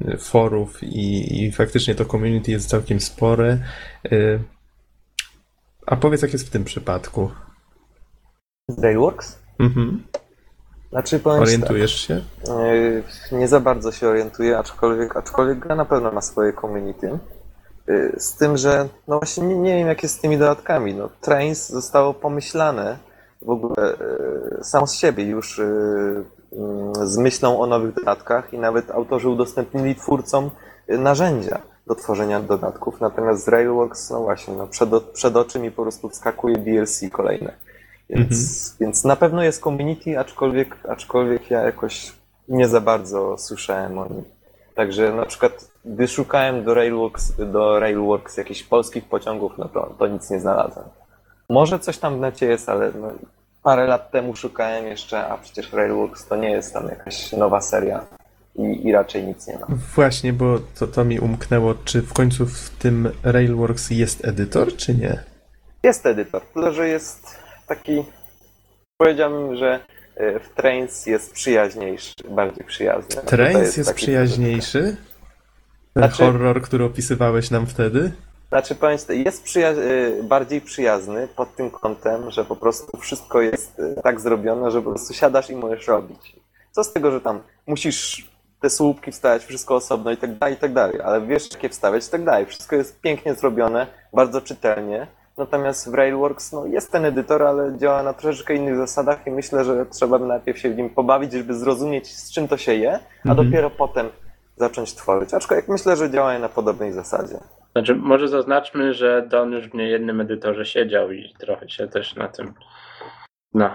e, 0.00 0.16
forów 0.16 0.82
i, 0.82 1.38
i 1.44 1.52
faktycznie 1.52 1.94
to 1.94 2.04
community 2.04 2.50
jest 2.50 2.68
całkiem 2.68 3.00
spore. 3.00 3.58
E, 4.04 4.38
A 5.86 5.96
powiedz, 5.96 6.22
jak 6.22 6.32
jest 6.32 6.46
w 6.46 6.50
tym 6.50 6.64
przypadku? 6.64 7.30
Railworks? 8.82 9.38
Mhm. 9.58 10.02
Znaczy 10.90 11.18
powiem 11.18 11.38
ci 11.38 11.44
tak, 11.44 11.48
Orientujesz 11.48 11.94
się? 12.06 12.20
Yy, 12.48 13.02
Nie 13.32 13.48
za 13.48 13.60
bardzo 13.60 13.92
się 13.92 14.08
orientuję, 14.08 14.58
aczkolwiek, 14.58 15.16
aczkolwiek 15.16 15.58
gra 15.58 15.74
na 15.74 15.84
pewno 15.84 16.12
ma 16.12 16.20
swoje 16.20 16.52
community. 16.52 17.18
Yy, 17.86 18.14
Z 18.18 18.36
tym, 18.36 18.56
że 18.56 18.88
no 19.08 19.18
właśnie 19.18 19.46
nie, 19.46 19.56
nie 19.56 19.74
wiem 19.74 19.88
jak 19.88 20.02
jest 20.02 20.14
z 20.14 20.20
tymi 20.20 20.38
dodatkami. 20.38 20.94
No, 20.94 21.08
Trains 21.20 21.68
zostało 21.68 22.14
pomyślane 22.14 22.98
w 23.42 23.50
ogóle 23.50 23.96
yy, 24.56 24.64
samo 24.64 24.86
z 24.86 24.94
siebie 24.94 25.24
już 25.24 25.58
yy, 25.58 26.24
z 27.04 27.16
myślą 27.16 27.60
o 27.60 27.66
nowych 27.66 27.94
dodatkach 27.94 28.52
i 28.52 28.58
nawet 28.58 28.90
autorzy 28.90 29.28
udostępnili 29.28 29.94
twórcom 29.94 30.50
narzędzia 30.88 31.60
do 31.86 31.94
tworzenia 31.94 32.40
dodatków. 32.40 33.00
Natomiast 33.00 33.44
z 33.44 33.48
Railworks, 33.48 34.10
no 34.10 34.20
właśnie, 34.20 34.54
no 34.54 34.66
przed, 34.66 34.88
przed 35.12 35.36
oczy 35.36 35.58
mi 35.60 35.70
po 35.70 35.82
prostu 35.82 36.08
wskakuje 36.08 36.56
DLC 36.56 37.00
kolejne. 37.12 37.52
Więc, 38.10 38.76
więc 38.80 39.04
na 39.04 39.16
pewno 39.16 39.42
jest 39.42 39.62
community, 39.62 40.18
aczkolwiek, 40.18 40.76
aczkolwiek 40.88 41.50
ja 41.50 41.60
jakoś 41.60 42.12
nie 42.48 42.68
za 42.68 42.80
bardzo 42.80 43.38
słyszałem 43.38 43.98
o 43.98 44.08
nim. 44.08 44.24
Także 44.74 45.12
na 45.12 45.26
przykład, 45.26 45.70
gdy 45.84 46.08
szukałem 46.08 46.64
do 46.64 46.74
Railworks, 46.74 47.32
do 47.52 47.80
Railworks 47.80 48.36
jakichś 48.36 48.62
polskich 48.62 49.04
pociągów, 49.04 49.52
no 49.58 49.68
to, 49.68 49.94
to 49.98 50.06
nic 50.06 50.30
nie 50.30 50.40
znalazłem. 50.40 50.86
Może 51.48 51.78
coś 51.78 51.98
tam 51.98 52.16
w 52.16 52.20
necie 52.20 52.46
jest, 52.46 52.68
ale 52.68 52.92
no, 53.00 53.08
parę 53.62 53.86
lat 53.86 54.10
temu 54.10 54.36
szukałem 54.36 54.86
jeszcze, 54.86 55.28
a 55.28 55.38
przecież 55.38 55.72
Railworks 55.72 56.26
to 56.26 56.36
nie 56.36 56.50
jest 56.50 56.72
tam 56.72 56.88
jakaś 56.88 57.32
nowa 57.32 57.60
seria 57.60 58.06
i, 58.56 58.86
i 58.86 58.92
raczej 58.92 59.26
nic 59.26 59.46
nie 59.46 59.58
ma. 59.58 59.66
Właśnie, 59.94 60.32
bo 60.32 60.58
to, 60.78 60.86
to 60.86 61.04
mi 61.04 61.20
umknęło, 61.20 61.74
czy 61.84 62.02
w 62.02 62.12
końcu 62.12 62.46
w 62.46 62.70
tym 62.70 63.10
Railworks 63.22 63.90
jest 63.90 64.24
edytor, 64.24 64.76
czy 64.76 64.94
nie? 64.94 65.22
Jest 65.82 66.06
edytor, 66.06 66.42
tyle 66.54 66.72
że 66.72 66.88
jest 66.88 67.38
taki, 67.68 68.04
powiedziałbym, 68.96 69.56
że 69.56 69.80
e, 70.16 70.40
w 70.40 70.48
Trains 70.48 71.06
jest 71.06 71.32
przyjaźniejszy, 71.32 72.14
bardziej 72.30 72.66
przyjazny. 72.66 73.16
No 73.16 73.22
Trains 73.22 73.76
jest 73.76 73.88
taki- 73.90 74.02
przyjaźniejszy? 74.02 74.96
Ten 75.94 76.02
Znaczy- 76.04 76.22
horror, 76.22 76.62
który 76.62 76.84
opisywałeś 76.84 77.50
nam 77.50 77.66
wtedy? 77.66 78.12
Znaczy, 78.48 78.74
powiem 78.74 78.98
jest 79.08 79.44
przyja- 79.44 79.78
y, 79.78 80.22
bardziej 80.22 80.60
przyjazny 80.60 81.28
pod 81.36 81.56
tym 81.56 81.70
kątem, 81.70 82.30
że 82.30 82.44
po 82.44 82.56
prostu 82.56 82.96
wszystko 82.98 83.40
jest 83.40 83.78
y, 83.78 83.94
tak 84.02 84.20
zrobione, 84.20 84.70
że 84.70 84.82
po 84.82 84.90
prostu 84.90 85.14
siadasz 85.14 85.50
i 85.50 85.56
możesz 85.56 85.86
robić. 85.88 86.36
Co 86.72 86.84
z 86.84 86.92
tego, 86.92 87.10
że 87.10 87.20
tam 87.20 87.40
musisz 87.66 88.30
te 88.60 88.70
słupki 88.70 89.12
wstawiać, 89.12 89.44
wszystko 89.44 89.74
osobno 89.74 90.10
i 90.10 90.16
tak 90.16 90.38
dalej, 90.38 90.54
i 90.54 90.58
tak 90.58 90.72
dalej, 90.72 91.00
ale 91.00 91.20
wiesz, 91.26 91.52
jakie 91.52 91.68
wstawiać 91.68 92.06
i 92.06 92.10
tak 92.10 92.24
dalej. 92.24 92.46
Wszystko 92.46 92.76
jest 92.76 93.00
pięknie 93.00 93.34
zrobione, 93.34 93.86
bardzo 94.14 94.40
czytelnie. 94.40 95.06
Natomiast 95.38 95.90
w 95.90 95.94
Railworks 95.94 96.52
no, 96.52 96.66
jest 96.66 96.92
ten 96.92 97.04
edytor, 97.04 97.42
ale 97.42 97.78
działa 97.78 98.02
na 98.02 98.12
troszeczkę 98.12 98.54
innych 98.54 98.76
zasadach 98.76 99.26
i 99.26 99.30
myślę, 99.30 99.64
że 99.64 99.86
trzeba 99.86 100.18
by 100.18 100.26
najpierw 100.26 100.58
się 100.58 100.70
w 100.70 100.76
nim 100.76 100.90
pobawić, 100.90 101.32
żeby 101.32 101.54
zrozumieć, 101.54 102.16
z 102.16 102.30
czym 102.30 102.48
to 102.48 102.56
się 102.56 102.74
je, 102.74 102.92
a 103.24 103.28
Mhm. 103.28 103.46
dopiero 103.46 103.70
potem 103.70 104.08
zacząć 104.56 104.94
tworzyć. 104.94 105.34
Aczkolwiek 105.34 105.68
myślę, 105.68 105.96
że 105.96 106.10
działają 106.10 106.40
na 106.40 106.48
podobnej 106.48 106.92
zasadzie. 106.92 107.38
Znaczy, 107.72 107.94
może 107.94 108.28
zaznaczmy, 108.28 108.94
że 108.94 109.26
Don 109.30 109.52
już 109.52 109.68
w 109.68 109.74
niejednym 109.74 110.20
edytorze 110.20 110.66
siedział 110.66 111.12
i 111.12 111.34
trochę 111.38 111.68
się 111.68 111.88
też 111.88 112.16
na 112.16 112.28
tym. 112.28 112.54
No. 113.54 113.70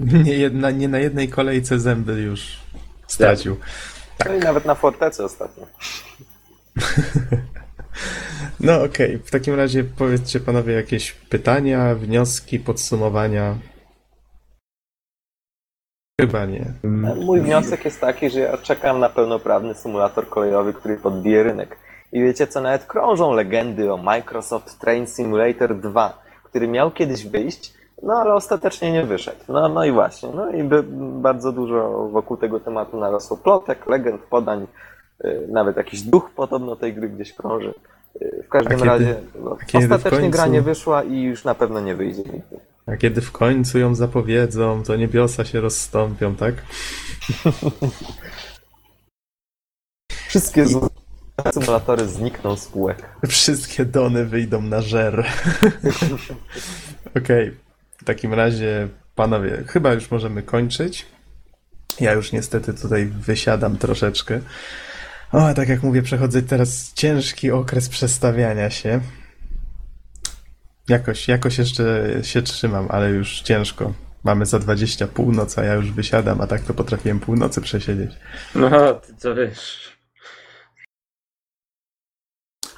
Nie, 0.24 0.38
jedna, 0.38 0.70
nie 0.70 0.88
na 0.88 0.98
jednej 0.98 1.28
kolejce 1.28 1.78
zęby 1.78 2.12
już 2.12 2.58
stracił. 3.06 3.56
No 4.26 4.34
i 4.34 4.38
nawet 4.38 4.64
na 4.64 4.74
Fortecy 4.74 5.24
ostatnio. 5.24 5.66
No 8.60 8.82
okej, 8.82 9.18
w 9.18 9.30
takim 9.30 9.54
razie 9.54 9.84
powiedzcie 9.84 10.40
panowie 10.40 10.74
jakieś 10.74 11.12
pytania, 11.12 11.94
wnioski, 11.94 12.58
podsumowania. 12.58 13.54
Chyba 16.20 16.44
nie. 16.46 16.64
Mój 17.24 17.40
wniosek 17.40 17.84
jest 17.84 18.00
taki, 18.00 18.30
że 18.30 18.40
ja 18.40 18.56
czekam 18.58 19.00
na 19.00 19.08
pełnoprawny 19.08 19.74
symulator 19.74 20.28
kolejowy, 20.28 20.74
który 20.74 20.96
podbije 20.96 21.42
rynek. 21.42 21.76
I 22.12 22.20
wiecie 22.20 22.46
co, 22.46 22.60
nawet 22.60 22.84
krążą 22.84 23.32
legendy 23.32 23.92
o 23.92 23.96
Microsoft 23.96 24.78
Train 24.78 25.06
Simulator 25.06 25.80
2, 25.80 26.22
który 26.44 26.68
miał 26.68 26.90
kiedyś 26.90 27.26
wyjść, 27.26 27.74
no 28.02 28.14
ale 28.14 28.34
ostatecznie 28.34 28.92
nie 28.92 29.04
wyszedł. 29.04 29.40
No, 29.48 29.68
no 29.68 29.84
i 29.84 29.92
właśnie, 29.92 30.28
no 30.34 30.50
i 30.50 30.64
bardzo 31.22 31.52
dużo 31.52 32.08
wokół 32.12 32.36
tego 32.36 32.60
tematu 32.60 33.00
narosło 33.00 33.36
plotek, 33.36 33.86
legend, 33.86 34.22
podań, 34.22 34.66
nawet 35.48 35.76
jakiś 35.76 36.02
duch 36.02 36.30
podobno 36.36 36.76
tej 36.76 36.94
gry 36.94 37.08
gdzieś 37.08 37.32
krąży. 37.32 37.74
W 38.44 38.48
każdym 38.48 38.72
kiedy- 38.78 38.84
razie, 38.90 39.16
no, 39.44 39.56
ostatecznie 39.74 40.30
gra 40.30 40.42
końcu- 40.44 40.52
nie 40.52 40.62
wyszła 40.62 41.02
i 41.02 41.22
już 41.22 41.44
na 41.44 41.54
pewno 41.54 41.80
nie 41.80 41.94
wyjdzie 41.94 42.22
nigdy. 42.22 42.60
A 42.86 42.96
kiedy 42.96 43.20
w 43.20 43.32
końcu 43.32 43.78
ją 43.78 43.94
zapowiedzą, 43.94 44.82
to 44.82 44.96
niebiosa 44.96 45.44
się 45.44 45.60
rozstąpią, 45.60 46.34
tak? 46.36 46.54
Wszystkie 50.28 50.66
z- 50.66 50.88
symulatory 51.54 52.08
znikną 52.08 52.56
z 52.56 52.66
półek. 52.66 53.08
Wszystkie 53.28 53.84
dony 53.84 54.24
wyjdą 54.24 54.62
na 54.62 54.80
żer. 54.80 55.26
Okej, 57.18 57.56
w 57.96 58.04
takim 58.04 58.34
razie, 58.34 58.88
panowie, 59.14 59.64
chyba 59.66 59.92
już 59.92 60.10
możemy 60.10 60.42
kończyć. 60.42 61.06
Ja 62.00 62.12
już 62.12 62.32
niestety 62.32 62.74
tutaj 62.74 63.06
wysiadam 63.06 63.76
troszeczkę. 63.78 64.40
O, 65.34 65.54
tak 65.54 65.68
jak 65.68 65.82
mówię, 65.82 66.02
przechodzę 66.02 66.42
teraz 66.42 66.92
ciężki 66.92 67.50
okres 67.50 67.88
przestawiania 67.88 68.70
się. 68.70 69.00
Jakoś, 70.88 71.28
jakoś 71.28 71.58
jeszcze 71.58 72.10
się 72.22 72.42
trzymam, 72.42 72.86
ale 72.90 73.10
już 73.10 73.40
ciężko. 73.40 73.92
Mamy 74.24 74.46
za 74.46 74.58
20 74.58 75.06
północ, 75.06 75.58
a 75.58 75.64
ja 75.64 75.74
już 75.74 75.92
wysiadam, 75.92 76.40
a 76.40 76.46
tak 76.46 76.62
to 76.62 76.74
potrafiłem 76.74 77.20
północy 77.20 77.60
przesiedzieć. 77.60 78.10
No, 78.54 78.94
ty 78.94 79.14
co 79.16 79.34
wiesz. 79.34 79.92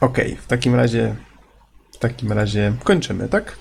Okej, 0.00 0.36
w 0.36 0.46
takim 0.46 0.74
razie, 0.74 1.14
w 1.92 1.98
takim 1.98 2.32
razie 2.32 2.72
kończymy, 2.84 3.28
tak? 3.28 3.56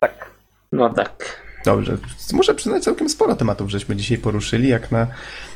Tak. 0.00 0.30
No 0.72 0.90
tak. 0.94 1.42
Dobrze. 1.64 1.96
Muszę 2.32 2.54
przyznać, 2.54 2.84
całkiem 2.84 3.08
sporo 3.08 3.36
tematów 3.36 3.70
żeśmy 3.70 3.96
dzisiaj 3.96 4.18
poruszyli, 4.18 4.68
jak 4.68 4.92
na, 4.92 5.06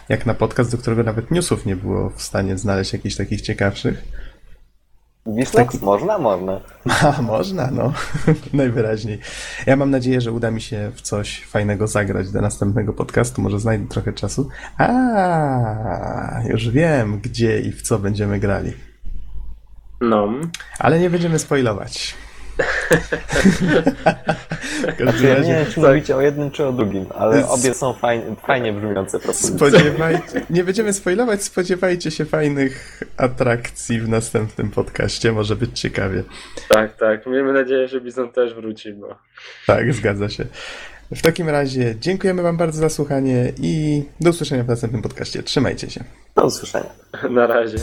jak 0.09 0.27
na 0.27 0.35
podcast, 0.35 0.73
do 0.73 0.79
którego 0.79 1.03
nawet 1.03 1.31
newsów 1.31 1.67
nie 1.67 1.77
było 1.77 2.11
w 2.11 2.23
stanie 2.23 2.59
znaleźć 2.59 2.93
jakichś 2.93 3.17
takich 3.17 3.41
ciekawszych. 3.41 4.05
Wislex? 5.27 5.81
Można, 5.81 6.19
można. 6.19 6.61
A, 7.19 7.23
można, 7.23 7.71
no. 7.71 7.93
Najwyraźniej. 8.53 9.19
Ja 9.67 9.77
mam 9.77 9.91
nadzieję, 9.91 10.21
że 10.21 10.33
uda 10.33 10.51
mi 10.51 10.61
się 10.61 10.91
w 10.95 11.01
coś 11.01 11.45
fajnego 11.45 11.87
zagrać 11.87 12.31
do 12.31 12.41
następnego 12.41 12.93
podcastu. 12.93 13.43
Może 13.43 13.61
znajdę 13.61 13.89
trochę 13.89 14.13
czasu. 14.13 14.49
A, 14.79 16.43
już 16.49 16.71
wiem, 16.71 17.21
gdzie 17.21 17.61
i 17.61 17.73
w 17.73 17.83
co 17.83 17.99
będziemy 17.99 18.41
grali. 18.41 18.73
No. 20.01 20.29
Ale 20.79 21.01
nie 21.01 21.11
będziemy 21.11 21.39
spoilować. 21.39 22.15
Znaczy, 24.97 25.23
nie 25.23 25.55
wiem, 25.55 25.67
czy 25.71 25.81
mówicie 25.81 26.17
o 26.17 26.21
jednym, 26.21 26.51
czy 26.51 26.67
o 26.67 26.73
drugim, 26.73 27.07
ale 27.15 27.49
obie 27.49 27.75
są 27.75 27.93
fajnie, 27.93 28.25
fajnie 28.47 28.73
brzmiące 28.73 29.19
propozycje. 29.19 29.57
Spodziewajcie, 29.57 30.47
nie 30.51 30.65
będziemy 30.65 30.93
spoilować, 30.93 31.43
spodziewajcie 31.43 32.11
się 32.11 32.25
fajnych 32.25 33.03
atrakcji 33.17 34.01
w 34.01 34.09
następnym 34.09 34.71
podcaście, 34.71 35.33
może 35.33 35.57
być 35.57 35.81
ciekawie. 35.81 36.23
Tak, 36.69 36.97
tak. 36.97 37.27
Miejmy 37.27 37.53
nadzieję, 37.53 37.89
że 37.89 38.01
Bizon 38.01 38.33
też 38.33 38.55
wróci, 38.55 38.93
bo 38.93 39.19
Tak, 39.67 39.95
zgadza 39.95 40.29
się. 40.29 40.47
W 41.11 41.23
takim 41.23 41.49
razie 41.49 41.95
dziękujemy 42.01 42.43
Wam 42.43 42.57
bardzo 42.57 42.81
za 42.81 42.89
słuchanie 42.89 43.53
i 43.63 44.03
do 44.21 44.31
usłyszenia 44.31 44.65
w 44.65 44.69
następnym 44.69 45.03
podcaście. 45.03 45.43
Trzymajcie 45.43 45.91
się. 45.91 46.05
Do 46.35 46.47
usłyszenia. 46.47 46.91
na 47.31 47.47
razie. 47.47 47.79